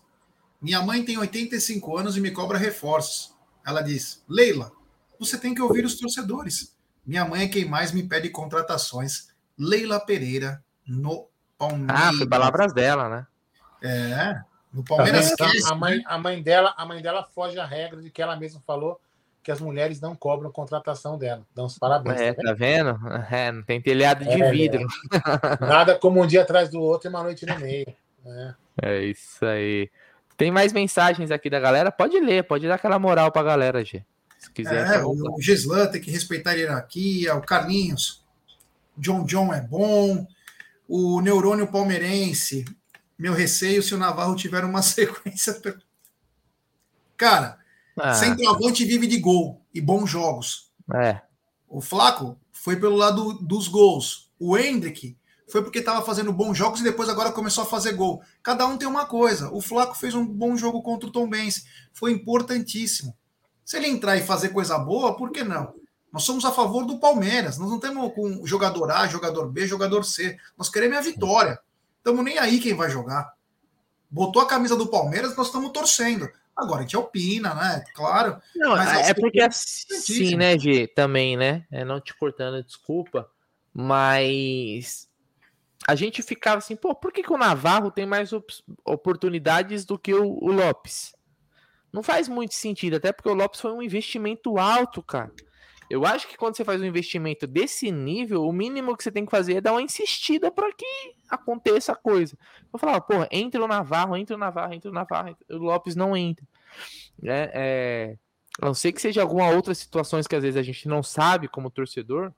[0.62, 3.36] Minha mãe tem 85 anos e me cobra reforços.
[3.66, 4.72] Ela diz: Leila,
[5.20, 6.76] você tem que ouvir os torcedores.
[7.06, 9.28] Minha mãe é quem mais me pede contratações.
[9.58, 11.28] Leila Pereira no
[11.58, 12.02] Palmeiras.
[12.02, 13.28] Ah, foi palavras dela, né?
[13.84, 14.41] É.
[14.74, 15.32] No Palmeiras.
[15.36, 18.36] Tá a, mãe, a, mãe dela, a mãe dela foge à regra de que ela
[18.36, 19.00] mesma falou
[19.46, 21.46] que as mulheres não cobram contratação dela.
[21.54, 22.20] Dá uns parabéns.
[22.20, 22.98] É, tá vendo?
[22.98, 23.26] Tá vendo?
[23.30, 24.82] É, não tem telhado de é, vidro.
[24.82, 25.62] É.
[25.64, 27.86] Nada como um dia atrás do outro e uma noite no meio.
[28.26, 28.54] É.
[28.82, 29.88] é isso aí.
[30.36, 31.91] Tem mais mensagens aqui da galera?
[31.91, 34.04] Pode ler, pode dar aquela moral pra galera, G.
[34.39, 34.96] Se quiser.
[34.96, 38.26] É, o Gislan tem que respeitar a hierarquia, o Carlinhos.
[38.98, 40.26] John John é bom.
[40.88, 42.66] O neurônio palmeirense.
[43.16, 45.56] Meu receio se o Navarro tiver uma sequência.
[47.16, 47.60] Cara,
[47.98, 48.14] ah.
[48.14, 50.72] Centroavante vive de gol e bons jogos.
[50.93, 51.22] É.
[51.68, 54.32] O Flaco foi pelo lado dos gols.
[54.39, 55.18] O Hendrick
[55.48, 58.22] foi porque estava fazendo bons jogos e depois agora começou a fazer gol.
[58.41, 59.50] Cada um tem uma coisa.
[59.52, 61.66] O Flaco fez um bom jogo contra o Tom Benz.
[61.93, 63.16] Foi importantíssimo.
[63.64, 65.74] Se ele entrar e fazer coisa boa, por que não?
[66.12, 67.58] Nós somos a favor do Palmeiras.
[67.58, 70.38] Nós não temos com jogador A, jogador B, jogador C.
[70.58, 71.60] Nós queremos a vitória.
[71.98, 73.34] Estamos nem aí quem vai jogar.
[74.10, 76.30] Botou a camisa do Palmeiras, nós estamos torcendo.
[76.56, 77.84] Agora a gente opina, né?
[77.93, 78.41] Claro.
[78.56, 81.66] Não, é porque assim, né, G, também, né?
[81.70, 83.30] É, não te cortando, desculpa,
[83.74, 85.10] mas
[85.88, 88.51] a gente ficava assim, pô, por que, que o Navarro tem mais op
[88.86, 91.14] oportunidades do que o, o Lopes?
[91.91, 95.32] Não faz muito sentido, até porque o Lopes foi um investimento alto, cara.
[95.89, 99.25] Eu acho que quando você faz um investimento desse nível, o mínimo que você tem
[99.25, 102.38] que fazer é dar uma insistida para que aconteça a coisa.
[102.73, 106.17] Eu falava, pô, entra o Navarro, entra o Navarro, entra o Navarro, o Lopes não
[106.17, 106.45] entra.
[107.23, 108.17] É, é,
[108.61, 111.47] a não sei que seja alguma outra situações que às vezes a gente não sabe
[111.47, 112.33] como torcedor,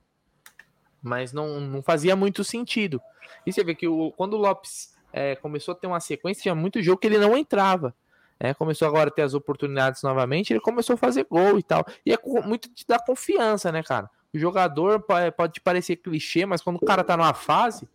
[1.01, 3.01] mas não, não fazia muito sentido.
[3.45, 6.55] E você vê que o, quando o Lopes é, começou a ter uma sequência, tinha
[6.55, 7.95] muito jogo que ele não entrava.
[8.39, 11.85] É, começou agora a ter as oportunidades novamente, ele começou a fazer gol e tal.
[12.05, 14.09] E é muito de dar confiança, né, cara?
[14.33, 17.88] O jogador pode, pode parecer clichê, mas quando o cara tá numa fase,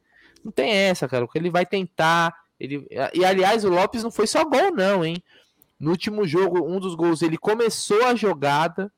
[0.44, 1.28] não tem essa, cara.
[1.34, 2.34] Ele vai tentar.
[2.58, 2.86] Ele...
[3.14, 5.22] E aliás, o Lopes não foi só gol, não, hein?
[5.78, 8.92] No último jogo, um dos gols, ele começou a jogada.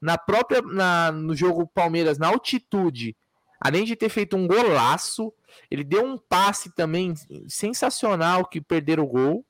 [0.00, 0.60] Na própria.
[0.60, 3.16] Na, no jogo Palmeiras, na altitude,
[3.60, 5.32] além de ter feito um golaço,
[5.70, 7.14] ele deu um passe também
[7.48, 9.46] sensacional que perderam o gol.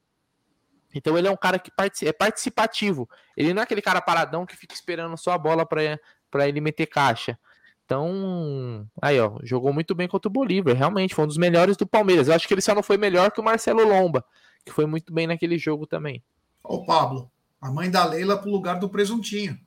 [0.95, 1.71] Então ele é um cara que
[2.03, 3.09] é participativo.
[3.37, 6.87] Ele não é aquele cara paradão que fica esperando só a bola para ele meter
[6.87, 7.39] caixa.
[7.85, 11.87] Então, aí ó, jogou muito bem contra o Bolívar, realmente foi um dos melhores do
[11.87, 12.29] Palmeiras.
[12.29, 14.25] Eu acho que ele só não foi melhor que o Marcelo Lomba,
[14.65, 16.23] que foi muito bem naquele jogo também.
[16.63, 17.31] Ô Pablo,
[17.61, 19.59] a mãe da Leila pro lugar do presuntinho.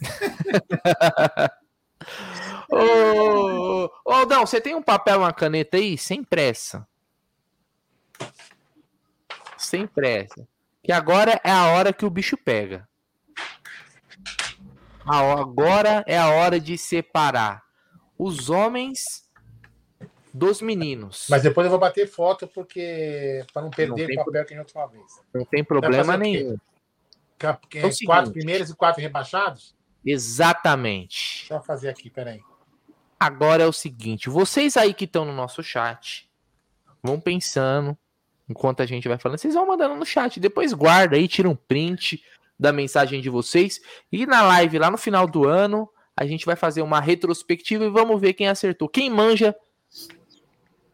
[2.70, 5.98] ô, ô, Aldão, você tem um papel uma caneta aí?
[5.98, 6.86] Sem pressa.
[9.56, 10.46] Sem pressa
[10.88, 12.88] que agora é a hora que o bicho pega.
[15.04, 17.62] Agora é a hora de separar
[18.18, 19.28] os homens
[20.32, 21.26] dos meninos.
[21.28, 24.60] Mas depois eu vou bater foto porque para não perder não o papel que a
[24.60, 25.04] última vez.
[25.34, 26.56] Não tem problema nenhum.
[27.68, 29.76] Que, é quatro primeiros e quatro rebaixados?
[30.02, 31.40] Exatamente.
[31.40, 32.40] Deixa eu fazer aqui, peraí.
[33.20, 36.30] Agora é o seguinte, vocês aí que estão no nosso chat,
[37.02, 37.94] vão pensando
[38.48, 41.56] enquanto a gente vai falando, vocês vão mandando no chat, depois guarda aí, tira um
[41.56, 42.22] print
[42.58, 43.80] da mensagem de vocês
[44.10, 47.90] e na live lá no final do ano a gente vai fazer uma retrospectiva e
[47.90, 48.88] vamos ver quem acertou.
[48.88, 49.54] Quem manja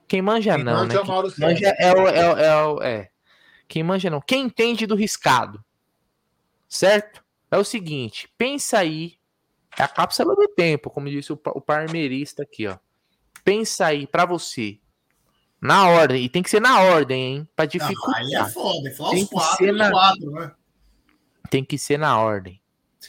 [0.07, 1.01] quem manja quem não, manja né?
[1.01, 3.11] É quem manja é o, é, o, é, o, é
[3.67, 4.21] Quem manja não.
[4.21, 5.65] Quem entende do riscado.
[6.69, 7.25] Certo?
[7.51, 9.15] É o seguinte, pensa aí,
[9.79, 12.77] é a cápsula do tempo, como disse o, o parmeirista aqui, ó.
[13.45, 14.79] Pensa aí para você,
[15.65, 16.23] na ordem.
[16.23, 17.49] E tem que ser na ordem, hein?
[17.57, 18.21] Pra dificultar.
[18.21, 18.89] Não, aí é foda.
[18.91, 19.91] É tem que quatro, ser na...
[19.91, 20.53] Quatro, né?
[21.49, 22.61] Tem que ser na ordem.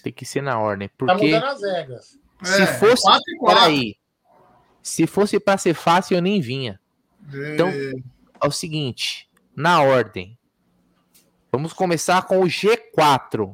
[0.01, 0.87] Tem que ser na ordem.
[0.87, 2.17] Tá porque tá as regras.
[2.43, 3.03] Se é, fosse.
[3.03, 3.97] Quatro Peraí.
[4.81, 6.79] Se fosse pra ser fácil, eu nem vinha.
[7.33, 7.53] É...
[7.53, 9.29] Então, é o seguinte.
[9.53, 10.37] Na ordem.
[11.51, 13.53] Vamos começar com o G4.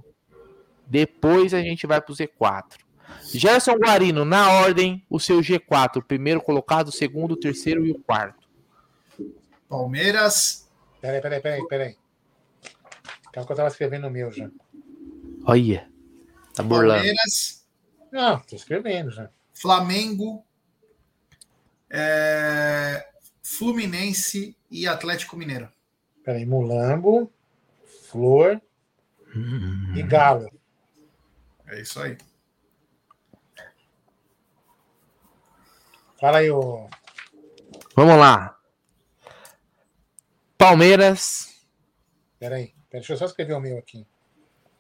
[0.86, 2.78] Depois a gente vai pro Z4.
[3.34, 6.04] Gerson Guarino, na ordem, o seu G4.
[6.04, 8.41] Primeiro colocado, segundo, terceiro e o quarto.
[9.72, 10.70] Palmeiras.
[11.00, 11.98] Peraí, peraí, peraí, peraí.
[13.32, 14.52] Calma que eu tava escrevendo o meu já.
[15.46, 15.90] Olha.
[16.54, 16.96] Tá burlando.
[16.96, 17.66] Palmeiras.
[18.12, 19.30] Não, tô escrevendo já.
[19.54, 20.46] Flamengo.
[21.90, 23.08] É...
[23.42, 25.72] Fluminense e Atlético Mineiro.
[26.22, 27.32] Peraí, Mulambo,
[28.10, 28.62] Flor
[29.34, 29.94] hum.
[29.96, 30.52] e Galo.
[31.68, 32.18] É isso aí.
[36.20, 36.90] Fala aí, ô.
[37.96, 38.61] Vamos lá.
[40.62, 41.60] Palmeiras.
[42.38, 44.06] Peraí, deixa eu só escrever o meu aqui.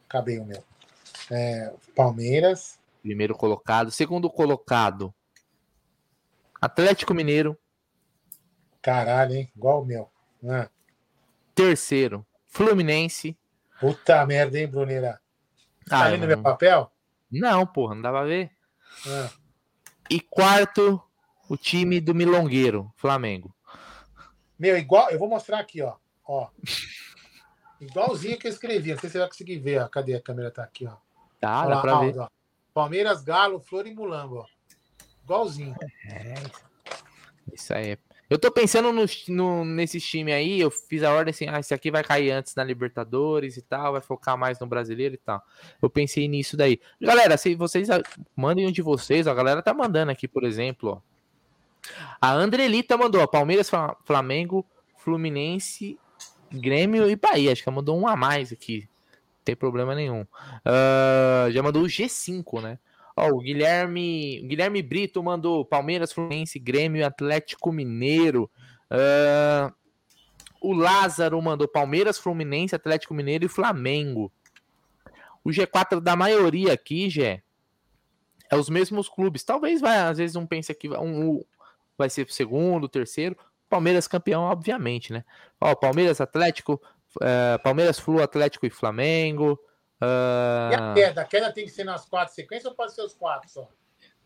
[0.07, 0.63] Acabei o meu.
[1.31, 2.79] É, Palmeiras.
[3.01, 3.89] Primeiro colocado.
[3.89, 5.11] Segundo colocado.
[6.61, 7.57] Atlético Mineiro.
[8.79, 9.51] Caralho, hein?
[9.55, 10.11] Igual o meu.
[10.47, 10.69] Ah.
[11.55, 12.23] Terceiro.
[12.45, 13.35] Fluminense.
[13.79, 15.19] Puta merda, hein, Bruneira?
[15.87, 16.91] Tá ah, lendo meu papel?
[17.31, 18.51] Não, porra, não dá pra ver.
[19.07, 19.31] Ah.
[20.11, 21.01] E quarto,
[21.49, 23.51] o time do Milongueiro, Flamengo.
[24.61, 25.09] Meu, igual.
[25.09, 25.95] Eu vou mostrar aqui, ó.
[26.23, 26.47] ó.
[27.81, 28.91] Igualzinho que eu escrevi.
[28.91, 29.81] Não sei se você vai conseguir ver.
[29.81, 29.87] Ó.
[29.87, 30.51] Cadê a câmera?
[30.51, 30.97] Tá aqui, ó.
[31.39, 32.19] Tá, dá pra ver.
[32.19, 32.27] Ó.
[32.71, 34.45] Palmeiras, Galo, Flor e Mulambo, ó.
[35.23, 35.75] Igualzinho.
[36.07, 36.35] É.
[37.51, 37.97] Isso aí.
[38.29, 41.73] Eu tô pensando no, no, nesse time aí, eu fiz a ordem assim, ah, esse
[41.73, 45.43] aqui vai cair antes na Libertadores e tal, vai focar mais no brasileiro e tal.
[45.81, 46.79] Eu pensei nisso daí.
[47.01, 47.89] Galera, se vocês
[48.33, 51.10] mandem um de vocês, a galera tá mandando aqui, por exemplo, ó.
[52.19, 53.69] A Andrelita mandou, Palmeiras,
[54.05, 54.65] Flamengo,
[54.97, 55.97] Fluminense,
[56.51, 57.51] Grêmio e Bahia.
[57.51, 58.81] Acho que ela mandou um a mais aqui.
[58.81, 60.21] Não tem problema nenhum.
[60.21, 62.79] Uh, já mandou o G5, né?
[63.15, 68.49] Ó, o Guilherme, Guilherme Brito mandou Palmeiras, Fluminense, Grêmio, Atlético Mineiro.
[68.89, 69.73] Uh,
[70.61, 74.31] o Lázaro mandou Palmeiras, Fluminense, Atlético Mineiro e Flamengo.
[75.43, 77.41] o G4 da maioria aqui, Gé,
[78.49, 79.43] é os mesmos clubes.
[79.43, 81.43] Talvez vai, às vezes um pense que um,
[82.01, 83.37] vai ser segundo, terceiro.
[83.69, 85.23] Palmeiras campeão, obviamente, né?
[85.59, 86.81] Ó, Palmeiras, Atlético,
[87.17, 89.57] uh, Palmeiras, Flu, Atlético e Flamengo.
[90.01, 90.71] Uh...
[90.71, 91.21] E a queda?
[91.21, 93.67] A queda tem que ser nas quatro sequências ou pode ser os quatro só?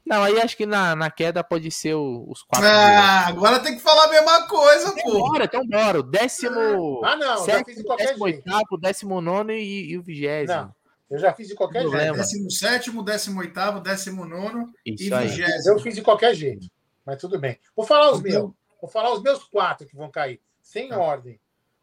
[0.05, 2.67] Não, aí acho que na, na queda pode ser o, os quatro.
[2.67, 5.30] Ah, agora tem que falar a mesma coisa, então pô.
[5.32, 5.99] Bora, então bora.
[5.99, 7.03] O décimo.
[7.03, 8.45] Ah, não, sétimo, já fiz de qualquer décimo jeito.
[8.45, 10.59] Oitavo, décimo nono e, e o vigésimo.
[10.59, 10.76] Não,
[11.09, 12.13] eu já fiz de qualquer jeito.
[12.13, 15.73] Décimo sétimo, décimo oitavo, décimo nono Isso e vigésimo.
[15.73, 16.67] Eu fiz de qualquer jeito,
[17.06, 17.60] mas tudo bem.
[17.76, 18.51] Vou falar os meus.
[18.82, 20.99] Vou falar os meus quatro que vão cair, sem tá.
[20.99, 21.39] ordem.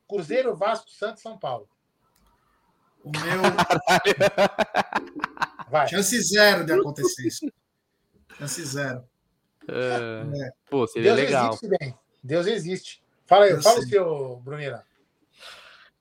[0.09, 1.68] Cruzeiro, Vasco, Santos, São Paulo.
[3.03, 3.43] O meu.
[5.68, 5.89] Vai.
[5.89, 7.51] Chance zero de acontecer isso.
[8.37, 9.05] Chance zero.
[9.64, 10.51] Uh, é.
[10.68, 11.49] Pô, seria Deus legal.
[11.49, 11.99] Existe, bem.
[12.23, 13.03] Deus existe.
[13.27, 13.87] Fala aí, eu fala sei.
[13.87, 14.85] o seu, Brunira.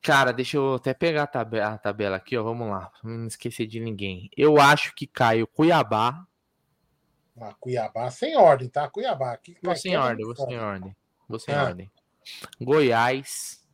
[0.02, 2.44] Cara, deixa eu até pegar a tabela, a tabela aqui, ó.
[2.44, 2.92] Vamos lá.
[3.04, 4.30] Não esquecer de ninguém.
[4.36, 6.26] Eu acho que cai o Cuiabá.
[7.40, 8.90] Ah, Cuiabá sem ordem, tá?
[8.90, 9.34] Cuiabá.
[9.34, 10.96] Aqui, vou sem ordem, vou sem ordem.
[11.28, 11.64] Vou sem ah.
[11.64, 11.92] ordem.
[12.60, 13.66] Goiás.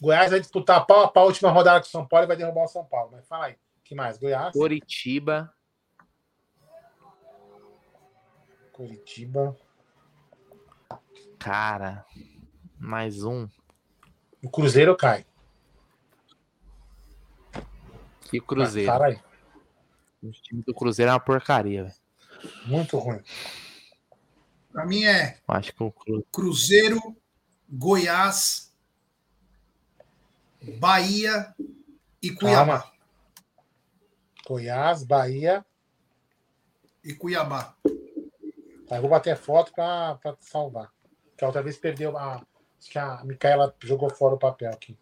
[0.00, 2.36] Goiás vai disputar pau a pau a última rodada com o São Paulo e vai
[2.36, 3.12] derrubar o São Paulo.
[3.12, 3.56] Mas fala aí.
[3.84, 4.18] que mais?
[4.18, 4.52] Goiás?
[4.52, 5.54] Coritiba.
[8.72, 9.56] Curitiba.
[11.38, 12.04] Cara,
[12.78, 13.48] mais um.
[14.42, 15.24] O Cruzeiro cai.
[18.32, 18.90] E Cruzeiro.
[18.90, 19.33] Fala aí.
[20.24, 21.94] O time do Cruzeiro é uma porcaria, velho.
[22.66, 23.20] Muito ruim.
[24.72, 25.38] Pra mim é.
[25.46, 27.16] Acho que o Cruzeiro, Cruzeiro
[27.68, 28.74] Goiás,
[30.78, 31.54] Bahia
[32.22, 32.80] e Cuiabá.
[32.80, 32.94] Calma.
[34.48, 35.64] Goiás, Bahia
[37.02, 37.76] e Cuiabá.
[38.88, 40.90] Tá, eu vou bater foto para salvar.
[41.36, 42.36] Que a outra vez perdeu a.
[42.78, 44.98] Acho que a Micaela jogou fora o papel aqui.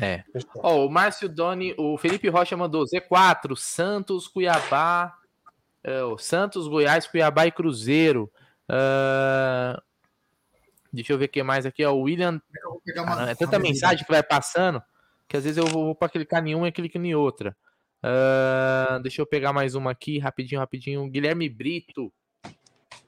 [0.00, 0.24] É.
[0.56, 5.14] Oh, o Márcio Doni, o Felipe Rocha mandou Z4, Santos, Cuiabá,
[5.86, 8.30] uh, Santos, Goiás, Cuiabá e Cruzeiro.
[8.68, 9.80] Uh,
[10.92, 11.92] deixa eu ver o que mais aqui, ó.
[11.92, 12.40] O William.
[13.28, 14.82] é tanta mensagem que vai passando
[15.30, 17.56] que às vezes eu vou, vou para clicar em uma e clico em outra.
[18.02, 21.08] Uh, deixa eu pegar mais uma aqui, rapidinho, rapidinho.
[21.08, 22.12] Guilherme Brito.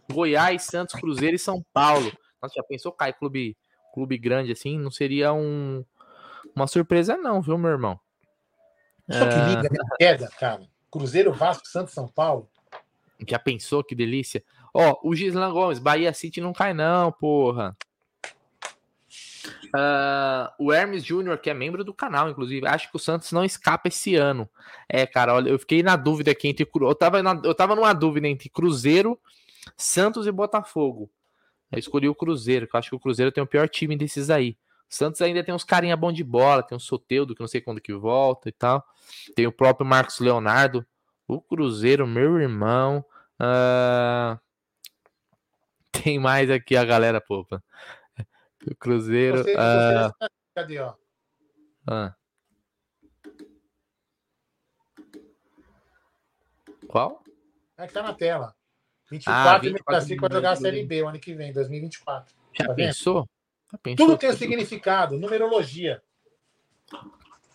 [0.09, 2.13] Goiás, Santos, Cruzeiro e São Paulo.
[2.41, 3.57] Nossa, já pensou cair clube,
[3.93, 4.79] clube grande assim?
[4.79, 5.85] Não seria um,
[6.55, 7.99] uma surpresa, não, viu, meu irmão?
[9.11, 9.97] Só que liga, uh...
[9.99, 10.63] queda, cara.
[10.91, 12.49] Cruzeiro, Vasco, Santos, São Paulo.
[13.27, 14.43] Já pensou que delícia?
[14.75, 17.77] Ó, o Gislan Gomes, Bahia City não cai, não, porra.
[19.75, 23.45] Uh, o Hermes Júnior, que é membro do canal, inclusive, acho que o Santos não
[23.45, 24.49] escapa esse ano.
[24.89, 26.69] É, cara, olha, eu fiquei na dúvida aqui entre.
[26.75, 29.19] Eu tava, na, eu tava numa dúvida entre Cruzeiro
[29.77, 31.11] Santos e Botafogo.
[31.71, 34.31] Eu escolhi o Cruzeiro, que eu acho que o Cruzeiro tem o pior time desses
[34.31, 34.57] aí.
[34.93, 37.81] Santos ainda tem uns carinha bom de bola, tem o Soteudo, que não sei quando
[37.81, 38.87] que volta e tal.
[39.35, 40.87] Tem o próprio Marcos Leonardo.
[41.27, 43.03] O Cruzeiro, meu irmão.
[43.41, 44.39] Uh...
[45.91, 47.65] Tem mais aqui a galera, popa.
[48.71, 49.39] O Cruzeiro.
[49.39, 50.29] Você, uh...
[50.55, 50.95] Cadê, ó?
[51.89, 52.15] Ah.
[56.87, 57.23] Qual?
[57.79, 58.55] É que tá na tela.
[59.11, 62.35] 24, ah, 24 e vai jogar a Série B o ano que vem, 2024.
[62.53, 63.23] Já tá pensou?
[63.23, 63.42] Já
[63.79, 64.07] pensou?
[64.07, 66.03] Tudo tem um significado, numerologia.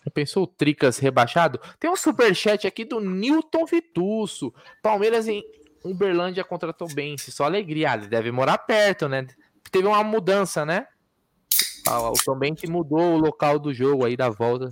[0.04, 1.60] Já pensou o Tricas rebaixado?
[1.78, 4.52] Tem um superchat aqui do Newton Vitusso.
[4.82, 5.44] Palmeiras em
[5.84, 7.30] Uberlândia contra Tombense.
[7.30, 7.94] Só alegria.
[7.94, 9.26] Ele deve morar perto, né?
[9.70, 10.86] Teve uma mudança, né?
[11.86, 14.70] O Tombense mudou o local do jogo aí da volta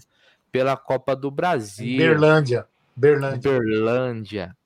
[0.50, 1.98] pela Copa do Brasil.
[1.98, 2.66] Berlândia.
[2.94, 3.50] Berlândia.
[3.52, 4.56] Berlândia.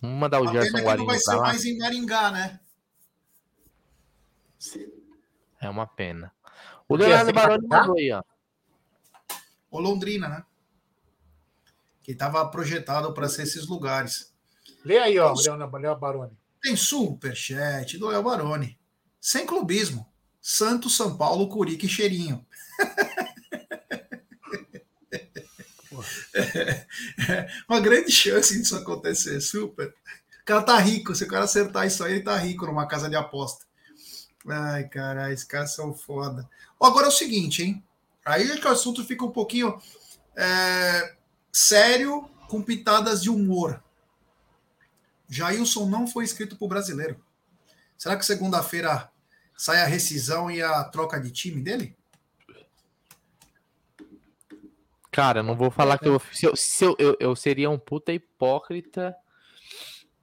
[0.00, 1.42] Vamos mandar o Gerson Guarino vai ser lá.
[1.42, 2.60] mais em Maringá, né?
[5.60, 6.32] É uma pena.
[6.88, 8.22] O Leonardo Baroni mandou aí, ó.
[9.70, 10.44] O Londrina, né?
[12.02, 14.32] Que estava projetado para ser esses lugares.
[14.84, 16.36] Lê aí, ó, Leonardo Baroni.
[16.62, 18.78] Tem superchat do Léo Baroni.
[19.20, 20.06] Sem clubismo.
[20.40, 22.46] Santos, São Paulo, Curica e Cheirinho.
[27.68, 29.94] uma grande chance disso acontecer, super.
[30.40, 33.10] O cara tá rico, se o cara acertar isso aí, ele tá rico numa casa
[33.10, 33.67] de aposta.
[34.46, 36.48] Ai, cara, esses caras são foda.
[36.80, 37.84] Agora é o seguinte, hein?
[38.24, 39.80] Aí é que o assunto fica um pouquinho
[40.36, 41.14] é,
[41.52, 43.82] sério, com pitadas de humor.
[45.28, 47.22] Jailson não foi inscrito para o brasileiro.
[47.96, 49.10] Será que segunda-feira
[49.56, 51.96] sai a rescisão e a troca de time dele?
[55.10, 58.12] Cara, não vou falar que eu, se eu, se eu, eu, eu seria um puta
[58.12, 59.16] hipócrita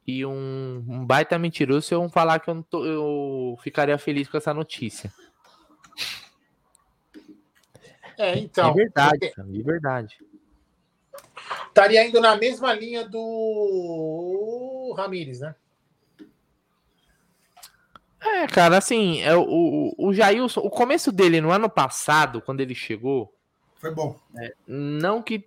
[0.08, 4.38] e um, um, baita mentiroso se eu falar que eu, tô, eu ficaria feliz com
[4.38, 5.12] essa notícia.
[8.18, 8.72] É, então.
[8.72, 9.30] De verdade, porque...
[9.32, 10.18] cara, de verdade.
[11.68, 15.56] Estaria indo na mesma linha do Ramires, né?
[18.22, 22.74] É, cara, assim, é, o, o Jailson, o começo dele no ano passado, quando ele
[22.74, 23.34] chegou.
[23.76, 24.20] Foi bom.
[24.38, 25.46] É, não que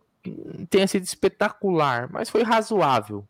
[0.70, 3.26] tenha sido espetacular, mas foi razoável.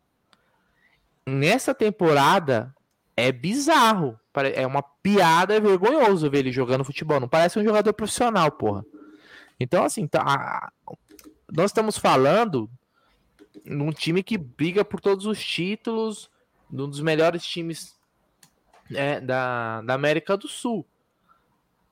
[1.27, 2.73] Nessa temporada,
[3.15, 4.19] é bizarro.
[4.55, 7.19] É uma piada, é vergonhoso ver ele jogando futebol.
[7.19, 8.85] Não parece um jogador profissional, porra.
[9.59, 10.71] Então, assim, tá,
[11.51, 12.69] nós estamos falando
[13.65, 16.29] num time que briga por todos os títulos,
[16.71, 17.93] um dos melhores times
[18.93, 20.85] é, da, da América do Sul.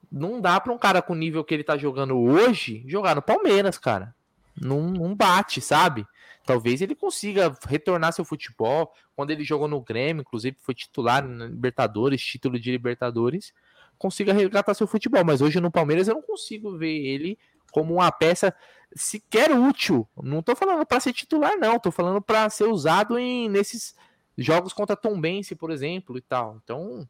[0.10, 3.22] Não dá para um cara com o nível que ele tá jogando hoje jogar no
[3.22, 4.16] Palmeiras, cara.
[4.56, 6.08] Não, não bate, sabe?
[6.48, 8.94] Talvez ele consiga retornar seu futebol.
[9.14, 13.54] Quando ele jogou no Grêmio, inclusive foi titular na Libertadores, título de Libertadores,
[13.98, 15.26] consiga resgatar seu futebol.
[15.26, 17.38] Mas hoje no Palmeiras eu não consigo ver ele
[17.70, 18.56] como uma peça
[18.96, 20.08] sequer útil.
[20.24, 21.78] Não tô falando para ser titular, não.
[21.78, 23.94] Tô falando para ser usado em nesses
[24.38, 26.62] jogos contra Tom Bense, por exemplo, e tal.
[26.64, 27.06] Então,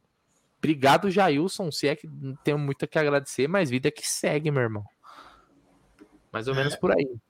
[0.58, 1.70] obrigado, Jailson.
[1.70, 4.84] Se é que não tenho muito a que agradecer, mas vida que segue, meu irmão.
[6.32, 6.56] Mais ou é.
[6.56, 7.20] menos por aí.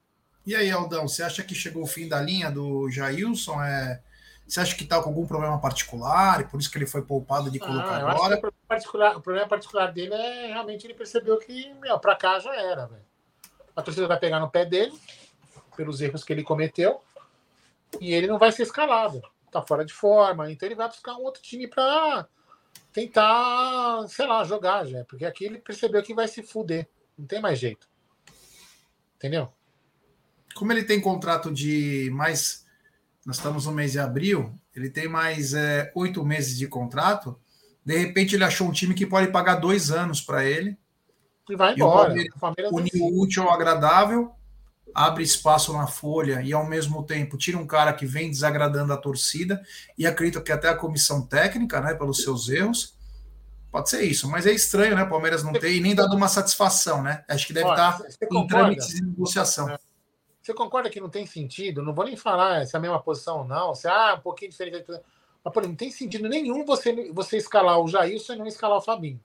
[0.48, 3.62] E aí, Aldão, você acha que chegou o fim da linha do Jailson?
[3.62, 4.00] É...
[4.46, 7.50] Você acha que está com algum problema particular e por isso que ele foi poupado
[7.50, 8.36] de colocar ah, agora?
[8.36, 11.70] O problema, particular, o problema particular dele é realmente ele percebeu que,
[12.00, 13.04] pra cá já era, velho.
[13.76, 14.98] A torcida vai pegar no pé dele
[15.76, 17.02] pelos erros que ele cometeu
[18.00, 19.20] e ele não vai ser escalado.
[19.52, 22.26] Tá fora de forma, então ele vai buscar um outro time para
[22.90, 26.88] tentar, sei lá, jogar já, porque aqui ele percebeu que vai se fuder.
[27.18, 27.86] Não tem mais jeito.
[29.16, 29.52] Entendeu?
[30.58, 32.66] Como ele tem contrato de mais.
[33.24, 37.38] Nós estamos no mês de abril, ele tem mais é, oito meses de contrato.
[37.84, 40.76] De repente, ele achou um time que pode pagar dois anos para ele.
[41.48, 42.14] E vai embora.
[42.16, 42.28] E
[42.70, 44.32] o unir o útil ao agradável,
[44.94, 48.96] abre espaço na folha e, ao mesmo tempo, tira um cara que vem desagradando a
[48.96, 49.62] torcida.
[49.96, 52.96] E acredito que até a comissão técnica, né, pelos seus erros.
[53.70, 55.02] Pode ser isso, mas é estranho, né?
[55.02, 57.22] O Palmeiras não ter e nem dado uma satisfação, né?
[57.28, 59.68] Acho que deve Olha, estar em trâmites de negociação.
[59.68, 59.78] É.
[60.48, 61.82] Você concorda que não tem sentido?
[61.82, 64.50] Não vou nem falar se é a mesma posição ou não, se ah, um pouquinho
[64.50, 64.82] diferente.
[64.88, 65.02] Mas,
[65.52, 68.80] por exemplo, não tem sentido nenhum você, você escalar o Jailson e não escalar o
[68.80, 69.22] Fabinho.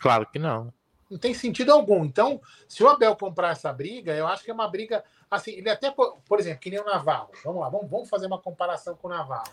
[0.00, 0.72] Claro que não.
[1.10, 2.06] Não tem sentido algum.
[2.06, 5.04] Então, se o Abel comprar essa briga, eu acho que é uma briga.
[5.30, 7.28] Assim, ele até, por exemplo, que nem o Navarro.
[7.44, 9.52] Vamos lá, vamos, vamos fazer uma comparação com o Navarro.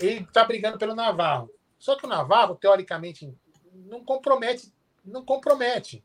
[0.00, 1.50] Ele está brigando pelo Navarro.
[1.78, 3.30] Só que o Navarro, teoricamente,
[3.74, 4.72] não compromete.
[5.04, 6.02] Não compromete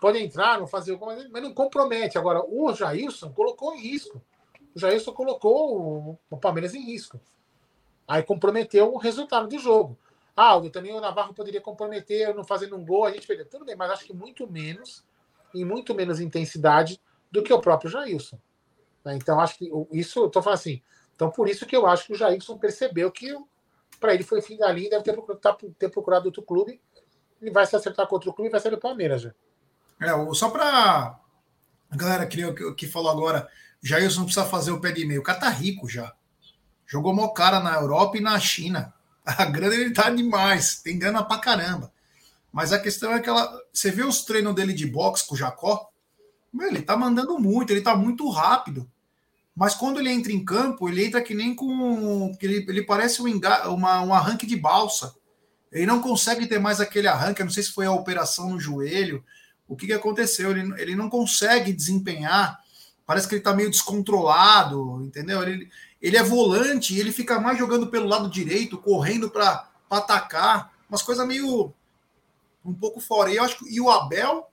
[0.00, 2.18] pode entrar, não fazer alguma coisa, mas não compromete.
[2.18, 4.22] Agora, o Jailson colocou em risco.
[4.74, 7.20] O Jailson colocou o Palmeiras em risco.
[8.06, 9.98] Aí comprometeu o resultado do jogo.
[10.34, 13.46] Ah, o Navarro poderia comprometer não fazendo um gol, a gente perdeu.
[13.46, 15.04] Tudo bem, mas acho que muito menos,
[15.52, 18.38] em muito menos intensidade do que o próprio Jailson.
[19.04, 19.16] Né?
[19.16, 20.80] Então, acho que isso, tô falando assim.
[21.14, 23.36] Então, por isso que eu acho que o Jailson percebeu que
[23.98, 26.80] para ele foi fim da linha, deve ter procurado, tá, ter procurado outro clube.
[27.42, 29.34] Ele vai se acertar com outro clube e vai ser do Palmeiras já.
[30.00, 31.18] É, só para
[31.90, 33.48] a galera que, que falou agora,
[33.82, 35.20] Jailson precisa fazer o pé de meio.
[35.20, 36.12] O cara tá rico já.
[36.86, 38.92] Jogou mó cara na Europa e na China.
[39.24, 41.92] A grana ele tá demais, tem grana pra caramba.
[42.50, 45.38] Mas a questão é que ela, você vê os treinos dele de boxe com o
[45.38, 45.90] Jacó,
[46.58, 48.90] ele tá mandando muito, ele tá muito rápido.
[49.54, 52.34] Mas quando ele entra em campo, ele entra que nem com.
[52.40, 53.26] Ele, ele parece um,
[53.66, 55.14] uma, um arranque de balsa.
[55.70, 57.42] Ele não consegue ter mais aquele arranque.
[57.42, 59.22] Eu não sei se foi a operação no joelho,
[59.68, 60.50] o que, que aconteceu?
[60.50, 62.58] Ele, ele não consegue desempenhar,
[63.06, 65.42] parece que ele está meio descontrolado, entendeu?
[65.42, 65.70] Ele,
[66.00, 71.02] ele é volante e ele fica mais jogando pelo lado direito, correndo para atacar, umas
[71.02, 71.72] coisas meio
[72.64, 73.30] um pouco fora.
[73.30, 74.50] E eu acho que e o Abel,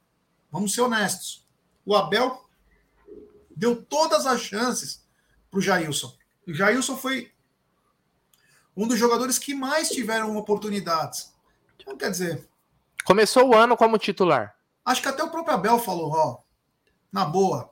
[0.51, 1.45] vamos ser honestos,
[1.85, 2.45] o Abel
[3.55, 5.03] deu todas as chances
[5.49, 6.13] para o Jailson.
[6.45, 7.31] O Jailson foi
[8.75, 11.33] um dos jogadores que mais tiveram oportunidades.
[11.79, 12.47] Então, quer dizer.
[13.05, 14.55] Começou o ano como titular.
[14.85, 16.37] Acho que até o próprio Abel falou, ó,
[17.11, 17.71] na boa.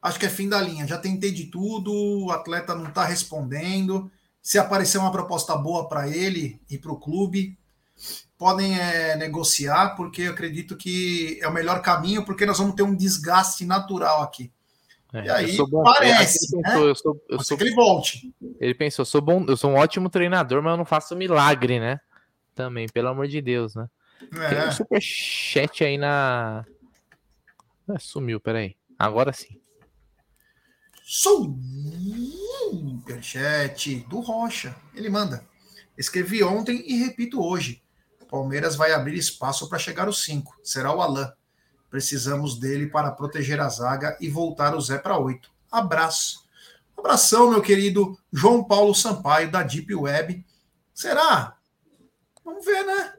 [0.00, 0.86] Acho que é fim da linha.
[0.86, 4.10] Já tentei de tudo, o atleta não está respondendo.
[4.40, 7.58] Se aparecer uma proposta boa para ele e para o clube,
[8.38, 12.82] podem é, negociar, porque eu acredito que é o melhor caminho, porque nós vamos ter
[12.82, 14.50] um desgaste natural aqui.
[15.12, 16.90] É, e aí bom, parece, ele pensou, né?
[16.90, 18.32] eu sou, eu sou, que ele volte.
[18.60, 22.00] Ele pensou, sou bom, eu sou um ótimo treinador, mas eu não faço milagre, né?
[22.54, 23.88] Também, pelo amor de Deus, né?
[24.32, 24.48] É.
[24.48, 26.64] Tem um superchat aí na.
[27.88, 28.76] Ah, sumiu, peraí.
[28.98, 29.60] Agora sim.
[33.02, 34.76] Superchat do Rocha.
[34.94, 35.44] Ele manda.
[35.96, 37.82] Escrevi ontem e repito hoje.
[38.30, 40.60] Palmeiras vai abrir espaço para chegar aos 5.
[40.62, 41.28] Será o Alain.
[41.90, 45.50] Precisamos dele para proteger a zaga e voltar o Zé para oito.
[45.70, 46.48] Abraço.
[46.96, 50.46] Abração, meu querido João Paulo Sampaio, da Deep Web.
[50.94, 51.56] Será?
[52.44, 53.14] Vamos ver, né?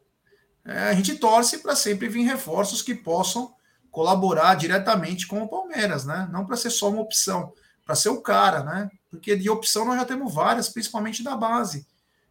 [0.66, 3.54] É, a gente torce para sempre vir reforços que possam
[3.90, 6.30] colaborar diretamente com o Palmeiras, né?
[6.32, 7.54] Não para ser só uma opção,
[7.86, 8.90] para ser o cara, né?
[9.10, 11.86] Porque de opção nós já temos várias, principalmente da base.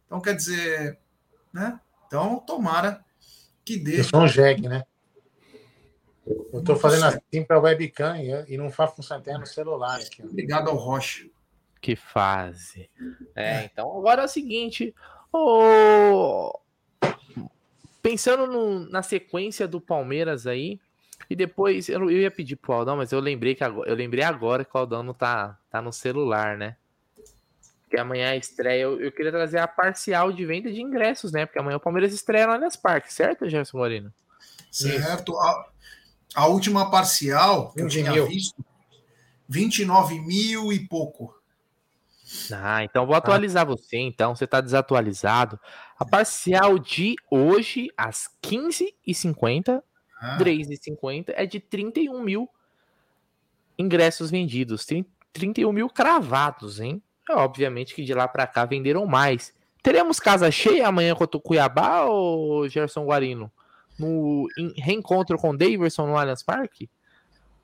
[0.05, 0.97] Então, quer dizer,
[1.53, 1.79] né?
[2.07, 3.03] Então, tomara
[3.63, 3.99] que dê.
[3.99, 4.83] Eu sou um jegue, né?
[6.25, 8.15] Eu estou fazendo assim para webcam
[8.47, 9.99] e, não faz funcionar até no celular.
[9.99, 11.25] Aqui, Obrigado ao Rocha.
[11.81, 12.89] Que fase.
[13.35, 14.93] É, então agora é o seguinte.
[15.33, 16.51] Oh,
[18.01, 20.79] pensando no, na sequência do Palmeiras aí,
[21.29, 24.23] e depois eu, eu ia pedir pro Aldão, mas eu lembrei que agora, eu lembrei
[24.23, 26.75] agora que o Aldão não tá, tá no celular, né?
[27.89, 28.81] Que amanhã é estreia.
[28.81, 31.45] Eu, eu, queria trazer a parcial de venda de ingressos, né?
[31.45, 34.13] Porque amanhã o Palmeiras estreia no Allianz Parque, certo, Gerson Moreno?
[34.71, 35.37] Certo.
[35.37, 35.69] A,
[36.35, 38.27] a última parcial que eu tinha mil.
[38.27, 38.65] visto,
[39.47, 41.35] 29 mil e pouco.
[42.51, 43.65] Ah, então vou atualizar ah.
[43.65, 44.35] você, então.
[44.35, 45.59] Você está desatualizado.
[46.01, 49.83] A parcial de hoje, às 15h50,
[50.19, 50.37] ah.
[50.39, 52.49] 3h50, é de 31 mil
[53.77, 54.83] ingressos vendidos.
[55.31, 57.03] 31 mil cravados, hein?
[57.29, 59.53] É, obviamente que de lá para cá venderam mais.
[59.83, 63.51] Teremos casa cheia amanhã contra o Cuiabá ou Gerson Guarino?
[63.99, 64.47] No
[64.77, 66.89] reencontro com o Davidson no Allianz Parque?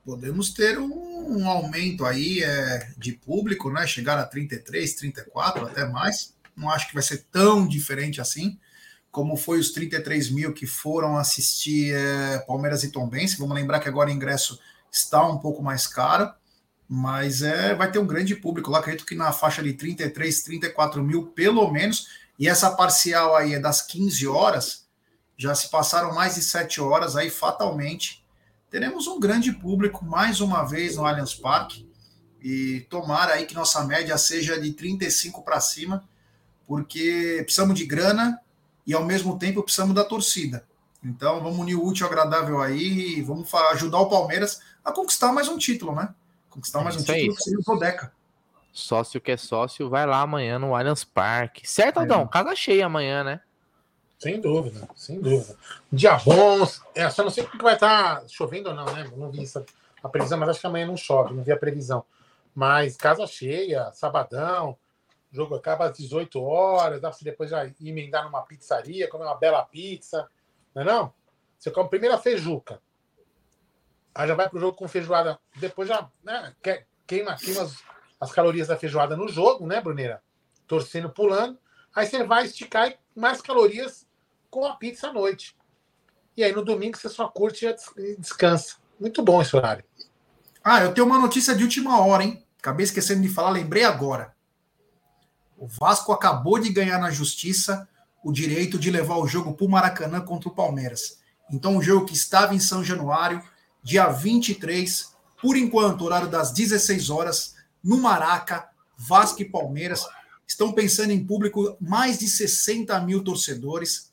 [0.06, 3.88] Podemos ter um, um aumento aí é, de público, né?
[3.88, 6.37] Chegar a 33, 34, até mais.
[6.58, 8.60] Não acho que vai ser tão diferente assim,
[9.12, 13.38] como foi os 33 mil que foram assistir é, Palmeiras e Tombense.
[13.38, 14.60] Vamos lembrar que agora o ingresso
[14.92, 16.34] está um pouco mais caro,
[16.90, 18.80] mas é, vai ter um grande público lá.
[18.80, 22.08] Acredito que na faixa de 33, 34 mil, pelo menos.
[22.40, 24.88] E essa parcial aí é das 15 horas.
[25.38, 28.26] Já se passaram mais de 7 horas aí, fatalmente
[28.70, 31.90] teremos um grande público mais uma vez no Allianz Parque
[32.42, 36.08] e tomara aí que nossa média seja de 35 para cima,
[36.68, 38.40] porque precisamos de grana
[38.86, 40.66] e ao mesmo tempo precisamos da torcida.
[41.04, 45.32] Então vamos unir o útil ao agradável aí e vamos ajudar o Palmeiras a conquistar
[45.32, 46.14] mais um título, né?
[46.50, 48.12] Conquistar mais um título que seria o.
[48.74, 51.68] Sócio que é sócio, vai lá amanhã no Allianz Parque.
[51.68, 52.24] Certo, Aldão?
[52.24, 52.28] É.
[52.28, 53.42] Casa cheia amanhã, né?
[54.20, 55.56] Sem dúvida, sem dúvida.
[55.92, 59.10] Dia bom, é, só não sei porque vai estar tá chovendo ou não, né?
[59.16, 59.64] Não vi isso,
[60.02, 62.04] a previsão, mas acho que amanhã não chove, não vi a previsão.
[62.54, 64.78] Mas casa cheia, sabadão,
[65.38, 69.64] jogo acaba às 18 horas, dá para depois já emendar numa pizzaria, comer uma bela
[69.64, 70.28] pizza,
[70.74, 71.14] não é não?
[71.58, 72.82] Você come primeiro a feijuca,
[74.14, 76.56] aí já vai pro jogo com feijoada, depois já né,
[77.06, 77.78] queima, queima as,
[78.20, 80.24] as calorias da feijoada no jogo, né, Bruneira?
[80.66, 81.58] Torcendo, pulando,
[81.96, 84.08] aí você vai esticar mais calorias
[84.50, 85.56] com a pizza à noite.
[86.36, 87.66] E aí no domingo você só curte
[87.98, 88.78] e descansa.
[89.00, 89.84] Muito bom esse horário.
[90.64, 92.46] Ah, eu tenho uma notícia de última hora, hein?
[92.60, 94.36] Acabei esquecendo de falar, lembrei agora.
[95.58, 97.90] O Vasco acabou de ganhar na justiça
[98.24, 101.20] o direito de levar o jogo para o Maracanã contra o Palmeiras.
[101.52, 103.42] Então, o jogo que estava em São Januário,
[103.82, 110.06] dia 23, por enquanto, horário das 16 horas, no Maraca, Vasco e Palmeiras.
[110.46, 114.12] Estão pensando em público mais de 60 mil torcedores.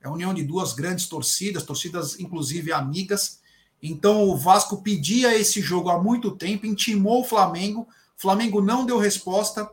[0.00, 3.40] É a união de duas grandes torcidas, torcidas inclusive amigas.
[3.82, 7.88] Então o Vasco pedia esse jogo há muito tempo, intimou o Flamengo.
[8.16, 9.70] O Flamengo não deu resposta,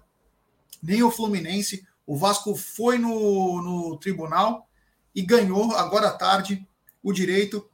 [0.82, 1.86] nem o Fluminense.
[2.06, 4.68] O Vasco foi no, no tribunal
[5.14, 6.68] e ganhou agora à tarde
[7.04, 7.70] o direito.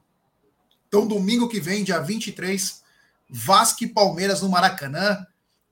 [0.88, 2.84] Então, domingo que vem, dia 23,
[3.30, 5.26] Vasco e Palmeiras no Maracanã.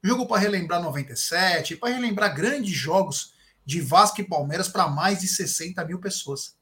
[0.04, 3.34] Jogo para relembrar 97, para relembrar grandes jogos
[3.66, 6.56] de Vasco e Palmeiras para mais de 60 mil pessoas.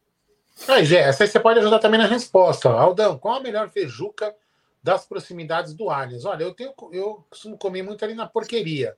[0.68, 2.70] Aí, Gé, essa aí você pode ajudar também na resposta.
[2.70, 4.34] Aldão, qual a melhor feijuca
[4.82, 6.24] das proximidades do Allianz?
[6.24, 8.96] Olha, eu, tenho, eu costumo comer muito ali na porqueria.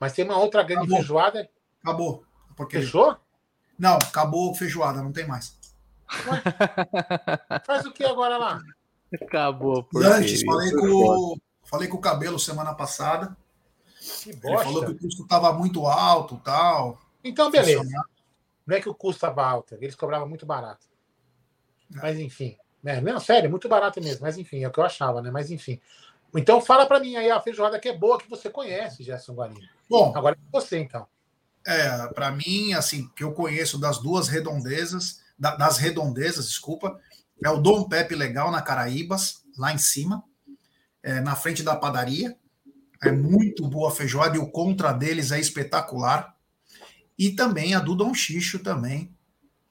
[0.00, 0.96] Mas tem uma outra grande acabou.
[0.96, 1.50] feijoada.
[1.82, 2.24] Acabou.
[2.56, 2.86] Porqueria.
[2.86, 3.16] Fechou?
[3.78, 5.58] Não, acabou feijoada, não tem mais.
[6.26, 6.42] Ué?
[7.64, 8.60] Faz o que agora lá?
[9.22, 9.86] Acabou.
[9.96, 13.36] Antes, falei com, falei com o cabelo semana passada.
[14.22, 14.48] Que bosta.
[14.48, 16.98] Ele falou que o custo estava muito alto tal.
[17.22, 17.84] Então, beleza.
[18.66, 20.86] Não é que o custo estava alto, eles cobravam muito barato.
[21.90, 22.56] Mas enfim.
[22.82, 23.00] Né?
[23.00, 24.22] Não, sério, muito barato mesmo.
[24.22, 25.30] Mas enfim, é o que eu achava, né?
[25.30, 25.80] Mas enfim.
[26.34, 29.60] Então fala para mim aí a feijoada que é boa, que você conhece, Gerson Guarino.
[29.88, 31.06] Bom, agora é você então.
[31.66, 36.98] É, para mim, assim, que eu conheço das duas redondezas, das redondezas, desculpa,
[37.42, 40.22] é o Dom Pepe Legal na Caraíbas, lá em cima,
[41.02, 42.36] é, na frente da padaria.
[43.02, 46.36] É muito boa a feijoada e o contra deles é espetacular.
[47.18, 49.14] E também a do Dom Xixo também,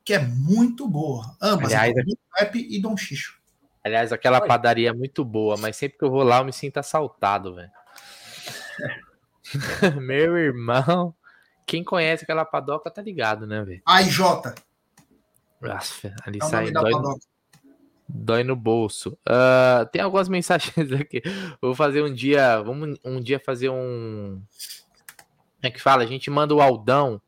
[0.03, 1.38] que é muito boa.
[1.41, 3.39] Ambas, Aliás, Dom Pepe e Dom Xixo.
[3.84, 4.48] Aliás, aquela Oi.
[4.48, 7.72] padaria é muito boa, mas sempre que eu vou lá eu me sinto assaltado, velho.
[10.02, 11.16] Meu irmão,
[11.66, 13.82] quem conhece aquela padoca tá ligado, né, velho?
[13.86, 14.20] AIJ,
[15.62, 17.20] Nossa, ali é sai, dói, padoca.
[18.08, 19.18] dói no bolso.
[19.26, 21.22] Ah, tem algumas mensagens aqui.
[21.62, 24.42] Vou fazer um dia, vamos um dia fazer um.
[25.62, 26.04] Como é que fala?
[26.04, 27.22] A gente manda o Aldão,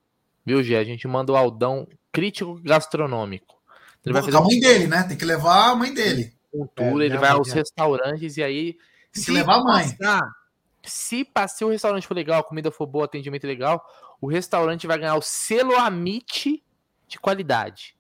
[0.46, 0.76] viu, Gê?
[0.76, 3.62] A gente manda o Aldão crítico gastronômico.
[4.06, 5.04] Ele vai fazer a mãe dele, né?
[5.04, 6.34] Tem que levar a mãe dele.
[6.54, 8.78] É, tour, ele minha vai aos minha- restaurantes e aí.
[9.14, 9.62] Tem que levar.
[9.64, 10.22] Passar,
[10.84, 13.84] se passar o restaurante for legal, a comida for boa, atendimento legal,
[14.20, 16.64] o restaurante vai ganhar o selo Amit
[17.08, 17.96] de qualidade.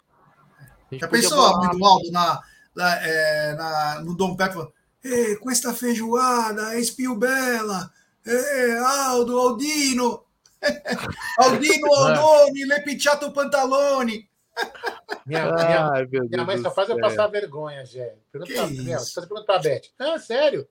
[0.91, 2.39] Já pensou Aldo na,
[2.75, 4.73] na- é, na- no Dom Pedro
[5.03, 7.91] Ei, com esta feijoada, espio bela,
[8.25, 10.23] Ei, Aldo, Aldino,
[11.39, 14.29] Aldino, Aldoni, Lepiciato Pantalone.
[15.25, 18.15] Minha, minha, meu minha Deus mãe só faz eu passar vergonha, Gé.
[18.31, 19.81] Pergunta pra, meu, você pergunta pra Beth.
[19.99, 20.67] Não, é sério.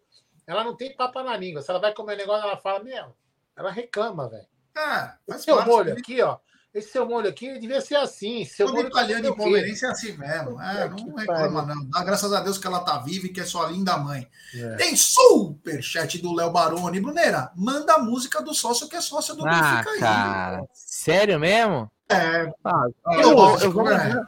[0.46, 1.62] Ela não tem papa na língua.
[1.62, 3.14] Se ela vai comer negócio, ela fala, meu,
[3.56, 4.46] ela reclama, velho.
[4.76, 5.68] Ah, Esse faz seu parte.
[5.70, 6.38] molho aqui, ó.
[6.72, 8.44] Esse seu molho aqui devia ser assim.
[8.44, 9.38] Seu Todo molho italiano e o quê.
[9.40, 10.60] palmeirense é assim mesmo.
[10.60, 11.88] É, Que não reclama, não.
[11.90, 14.28] Dá graças a Deus que ela tá viva e que é sua linda mãe.
[14.54, 14.76] É.
[14.76, 17.00] Tem superchat do Léo Baroni.
[17.00, 19.98] Bruneira, manda a música do sócio que é sócio do Ah, Benfica aí.
[20.00, 20.62] cara.
[20.72, 21.90] Sério mesmo?
[22.10, 24.26] É, Ah, é eu, vou- lógico, eu vou né?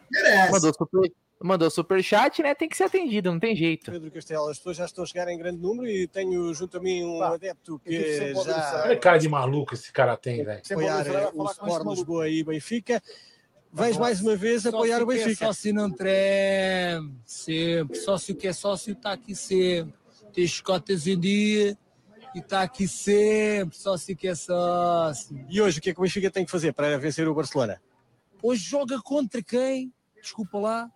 [0.51, 2.55] mandou super, mandou superchat, né?
[2.55, 3.91] Tem que ser atendido, não tem jeito.
[3.91, 6.81] Pedro Castelo, as pessoas já estão a chegar em grande número e tenho junto a
[6.81, 10.45] mim um Pá, adepto tive que já Olha que cara de maluco esse cara tem,
[10.45, 10.63] velho.
[10.71, 13.03] apoiar o Sport Lisboa e Benfica.
[13.75, 15.47] Vais mais uma vez apoiar o é Benfica.
[15.47, 17.97] sócio não treme, sempre.
[17.99, 19.95] Sócio que é sócio está aqui sempre.
[20.33, 21.77] Tem as cotas em dia
[22.35, 23.77] e está aqui sempre.
[23.77, 25.47] Sócio que é sócio.
[25.49, 27.81] E hoje o que é que o Benfica tem que fazer para vencer o Barcelona?
[28.43, 29.93] Hoje joga contra quem?
[30.21, 30.91] Desculpa lá.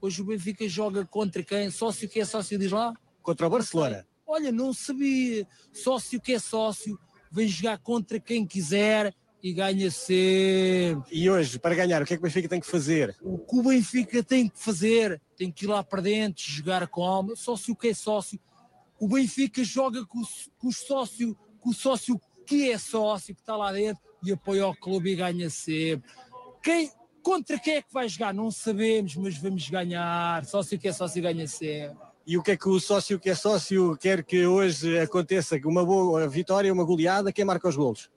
[0.00, 1.70] Hoje o Benfica joga contra quem?
[1.70, 2.94] Sócio que é sócio, diz lá.
[3.22, 4.06] Contra o Barcelona.
[4.26, 5.46] Olha, não sabia.
[5.72, 6.98] Sócio que é sócio,
[7.30, 11.14] vem jogar contra quem quiser e ganha sempre.
[11.14, 13.16] E hoje, para ganhar, o que é que o Benfica tem que fazer?
[13.22, 17.02] O que o Benfica tem que fazer, tem que ir lá para dentro, jogar com
[17.02, 17.34] alma.
[17.36, 18.38] Sócio que é sócio.
[19.00, 20.26] O Benfica joga com, o-
[20.58, 24.66] com o sócio, com o sócio que é sócio, que está lá dentro, e apoia
[24.66, 26.10] o clube e ganha sempre.
[26.62, 26.90] Quem,
[27.22, 28.34] contra quem é que vai jogar?
[28.34, 30.44] Não sabemos, mas vamos ganhar.
[30.44, 31.96] Sócio que é sócio ganha sempre.
[32.26, 35.58] E o que é que o sócio que é sócio quer que hoje aconteça?
[35.64, 38.10] Uma boa vitória, uma goleada, quem marca os golos?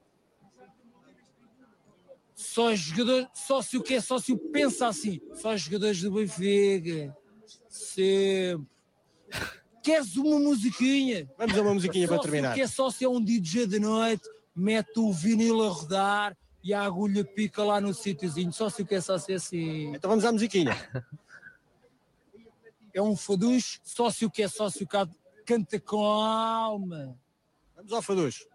[2.34, 5.20] Só jogador, sócio que é sócio pensa assim.
[5.34, 7.16] Só jogadores do Benfica.
[7.68, 8.66] Sempre.
[9.84, 11.30] Queres uma musiquinha?
[11.38, 12.54] Vamos a uma musiquinha para terminar.
[12.54, 14.24] que é sócio é um DJ de noite,
[14.56, 18.50] mete o vinil a rodar e a agulha pica lá no sítiozinho.
[18.52, 19.94] Sócio que é sócio é assim.
[19.94, 20.74] Então vamos à musiquinha.
[22.94, 25.06] É um faducho, sócio que é sócio ca-
[25.44, 27.14] canta com alma.
[27.76, 28.46] Vamos ao Faduz.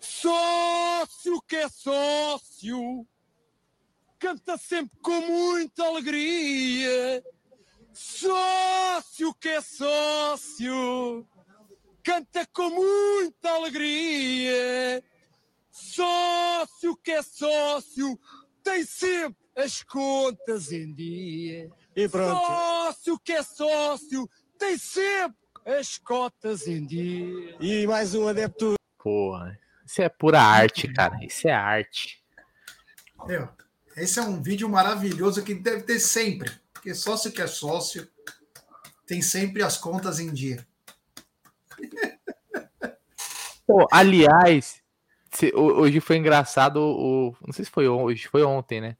[0.00, 3.06] Sócio que é sócio,
[4.18, 7.22] canta sempre com muita alegria.
[7.94, 11.24] Sócio que é sócio,
[12.02, 15.00] canta com muita alegria.
[15.70, 18.18] Sócio que é sócio,
[18.64, 21.70] tem sempre as contas em dia.
[21.94, 22.44] E pronto.
[22.44, 27.56] Sócio que é sócio, tem sempre as cotas em dia.
[27.60, 29.56] E mais um adepto Porra,
[29.86, 31.16] isso é pura arte, cara.
[31.22, 32.24] Isso é arte.
[33.26, 33.48] Meu,
[33.96, 36.50] esse é um vídeo maravilhoso que deve ter sempre.
[36.84, 38.06] Porque sócio que é sócio
[39.06, 40.66] tem sempre as contas em dia.
[43.66, 44.82] Pô, aliás,
[45.54, 47.34] hoje foi engraçado o.
[47.40, 48.98] Não sei se foi hoje, foi ontem, né?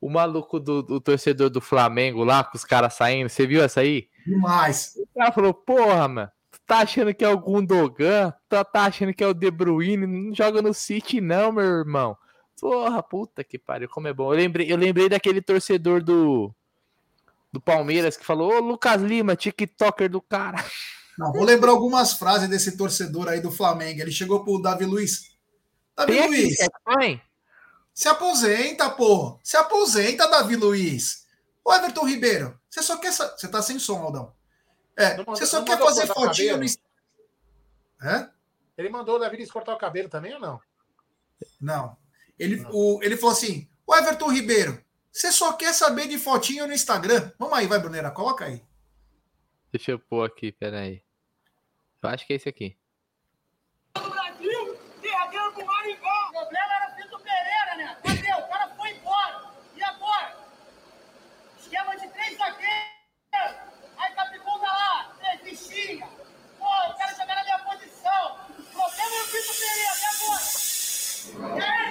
[0.00, 3.28] O maluco do, do torcedor do Flamengo lá, com os caras saindo.
[3.28, 4.08] Você viu essa aí?
[4.26, 4.94] Demais.
[4.96, 8.32] O cara falou, porra, mano, tu tá achando que é o Gundogan?
[8.48, 10.06] Tu tá achando que é o De Bruyne?
[10.06, 12.16] Não joga no City não, meu irmão.
[12.58, 14.32] Porra, puta que pariu, como é bom.
[14.32, 16.54] Eu lembrei, eu lembrei daquele torcedor do,
[17.52, 20.64] do Palmeiras que falou, ô Lucas Lima, tiktoker do cara.
[21.18, 24.00] Não, vou lembrar algumas frases desse torcedor aí do Flamengo.
[24.00, 25.36] Ele chegou pro Davi Luiz.
[25.94, 27.22] Davi Tem aqui, Luiz, põe?
[27.92, 29.38] se aposenta, pô.
[29.44, 31.26] Se aposenta, Davi Luiz.
[31.62, 33.12] Ô, Everton Ribeiro, você só quer.
[33.12, 34.32] Você tá sem som, Aldão.
[34.96, 36.64] É, Não mandou- você só não quer fazer fotinho no.
[38.02, 38.30] Hã?
[38.76, 40.58] Ele mandou o Davi Luiz cortar o cabelo também ou não?
[41.60, 41.96] Não.
[42.38, 44.81] Ele, o, ele falou assim: Ô Everton Ribeiro,
[45.12, 47.30] você só quer saber de fotinho no Instagram.
[47.38, 48.64] Vamos aí, vai, Brunera, coloca aí.
[49.70, 51.04] Deixa eu pôr aqui, peraí.
[52.02, 52.78] Eu acho que é esse aqui.
[53.94, 54.00] O
[56.32, 57.98] problema era o Pereira, né?
[58.38, 59.52] O cara foi embora.
[59.76, 60.34] E agora?
[61.60, 63.56] Esquema de três zagueiros.
[63.98, 64.14] Aí
[64.66, 66.00] lá, três.
[66.58, 68.38] Pô, eu quero jogar na minha posição.
[68.48, 70.42] O problema era o Pereira, e agora?
[71.68, 71.81] E?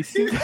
[0.00, 0.26] E se.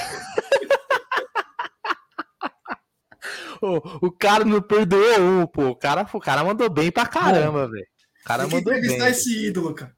[3.61, 3.77] Ô,
[4.07, 5.69] o cara não perdoou um, pô.
[5.69, 7.87] O cara, o cara mandou bem pra caramba, velho.
[8.21, 9.13] O cara Tem que mandou entrevistar bem.
[9.13, 9.97] esse ídolo, cara.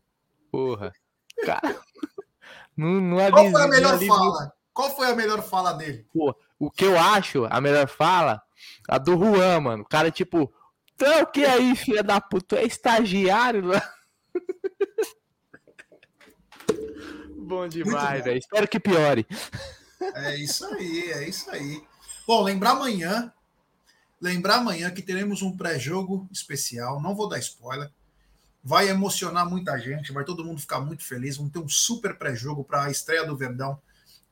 [0.51, 0.93] Porra.
[1.44, 1.76] Cara.
[2.76, 4.16] Não, não Qual avisa- foi a melhor aliviou.
[4.18, 4.52] fala?
[4.72, 6.06] Qual foi a melhor fala dele?
[6.59, 8.43] O que eu acho, a melhor fala,
[8.89, 9.82] a do Juan, mano.
[9.85, 10.52] O cara, tipo,
[10.94, 12.44] então o que aí, filha da puta?
[12.48, 13.66] Tu é estagiário?
[13.66, 13.82] lá?"
[17.44, 18.38] Bom demais, velho.
[18.38, 19.26] Espero que piore.
[20.14, 21.82] É isso aí, é isso aí.
[22.26, 23.32] Bom, lembrar amanhã,
[24.20, 27.90] lembrar amanhã que teremos um pré-jogo especial, não vou dar spoiler.
[28.62, 31.36] Vai emocionar muita gente, vai todo mundo ficar muito feliz.
[31.36, 33.78] Vamos ter um super pré-jogo para a estreia do Verdão,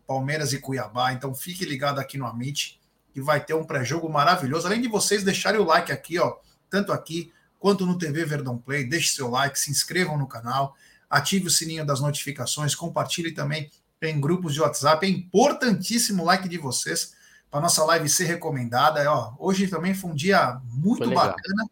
[0.06, 1.12] Palmeiras e Cuiabá.
[1.12, 2.80] Então fique ligado aqui no Amit,
[3.12, 4.66] que vai ter um pré-jogo maravilhoso.
[4.66, 6.36] Além de vocês deixarem o like aqui, ó,
[6.70, 8.89] tanto aqui quanto no TV Verdão Play.
[8.89, 10.74] Deixe seu like, se inscrevam no canal,
[11.12, 13.70] ative o sininho das notificações, compartilhe também
[14.01, 15.06] em grupos de WhatsApp.
[15.06, 17.14] É importantíssimo o like de vocês
[17.51, 19.05] para nossa live ser recomendada.
[19.12, 21.66] Ó, hoje também foi um dia muito bacana,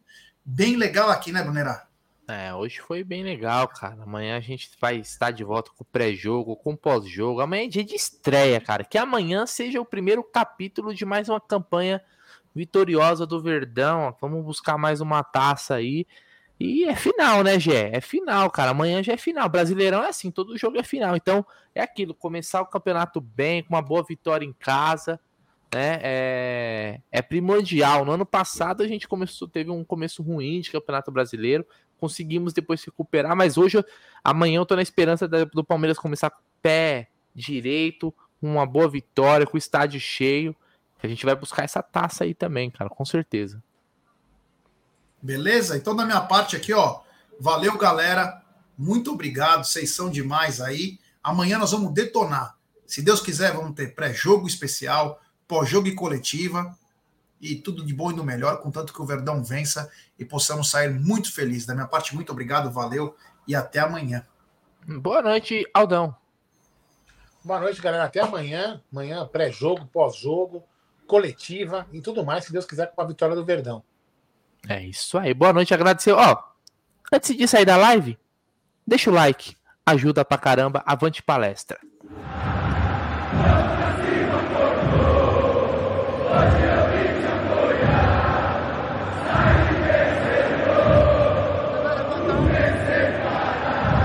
[0.45, 1.87] bem legal aqui, né, Brunera?
[2.27, 4.03] É, hoje foi bem legal, cara.
[4.03, 7.41] Amanhã a gente vai estar de volta com o pré-jogo, com o pós-jogo.
[7.41, 8.85] Amanhã é dia de estreia, cara.
[8.85, 12.01] Que amanhã seja o primeiro capítulo de mais uma campanha
[12.55, 14.15] vitoriosa do Verdão.
[14.21, 16.05] Vamos buscar mais uma taça aí.
[16.61, 17.89] E é final, né, Gé?
[17.93, 18.71] É final, cara.
[18.71, 19.49] Amanhã já é final.
[19.49, 21.15] Brasileirão é assim, todo jogo é final.
[21.15, 25.19] Então, é aquilo, começar o campeonato bem, com uma boa vitória em casa,
[25.73, 25.99] né?
[26.03, 28.05] É, é primordial.
[28.05, 31.65] No ano passado a gente começou, teve um começo ruim de campeonato brasileiro
[32.01, 33.77] conseguimos depois recuperar, mas hoje,
[34.23, 39.45] amanhã eu tô na esperança do Palmeiras começar com pé direito, com uma boa vitória,
[39.45, 40.55] com o estádio cheio.
[41.01, 43.63] A gente vai buscar essa taça aí também, cara, com certeza.
[45.21, 45.77] Beleza?
[45.77, 47.01] Então, da minha parte aqui, ó,
[47.39, 48.41] valeu, galera.
[48.77, 50.99] Muito obrigado, vocês são demais aí.
[51.23, 52.57] Amanhã nós vamos detonar.
[52.87, 56.75] Se Deus quiser, vamos ter pré-jogo especial, pós-jogo e coletiva.
[57.39, 60.91] E tudo de bom e do melhor, contanto que o Verdão vença e possamos sair
[60.91, 61.65] muito felizes.
[61.65, 63.15] Da minha parte, muito obrigado, valeu
[63.47, 64.25] e até amanhã.
[64.87, 66.15] Boa noite, Aldão.
[67.43, 68.03] Boa noite, galera.
[68.03, 68.81] Até amanhã.
[68.91, 70.63] Amanhã, pré-jogo, pós-jogo,
[71.07, 73.83] coletiva e tudo mais, se Deus quiser, com a vitória do Verdão.
[74.67, 75.33] É isso aí.
[75.33, 76.11] Boa noite, agradecer.
[76.11, 76.37] Ó,
[77.11, 78.17] antes de sair da live,
[78.85, 79.55] deixa o like.
[79.85, 80.83] Ajuda pra caramba.
[80.85, 81.79] Avante palestra.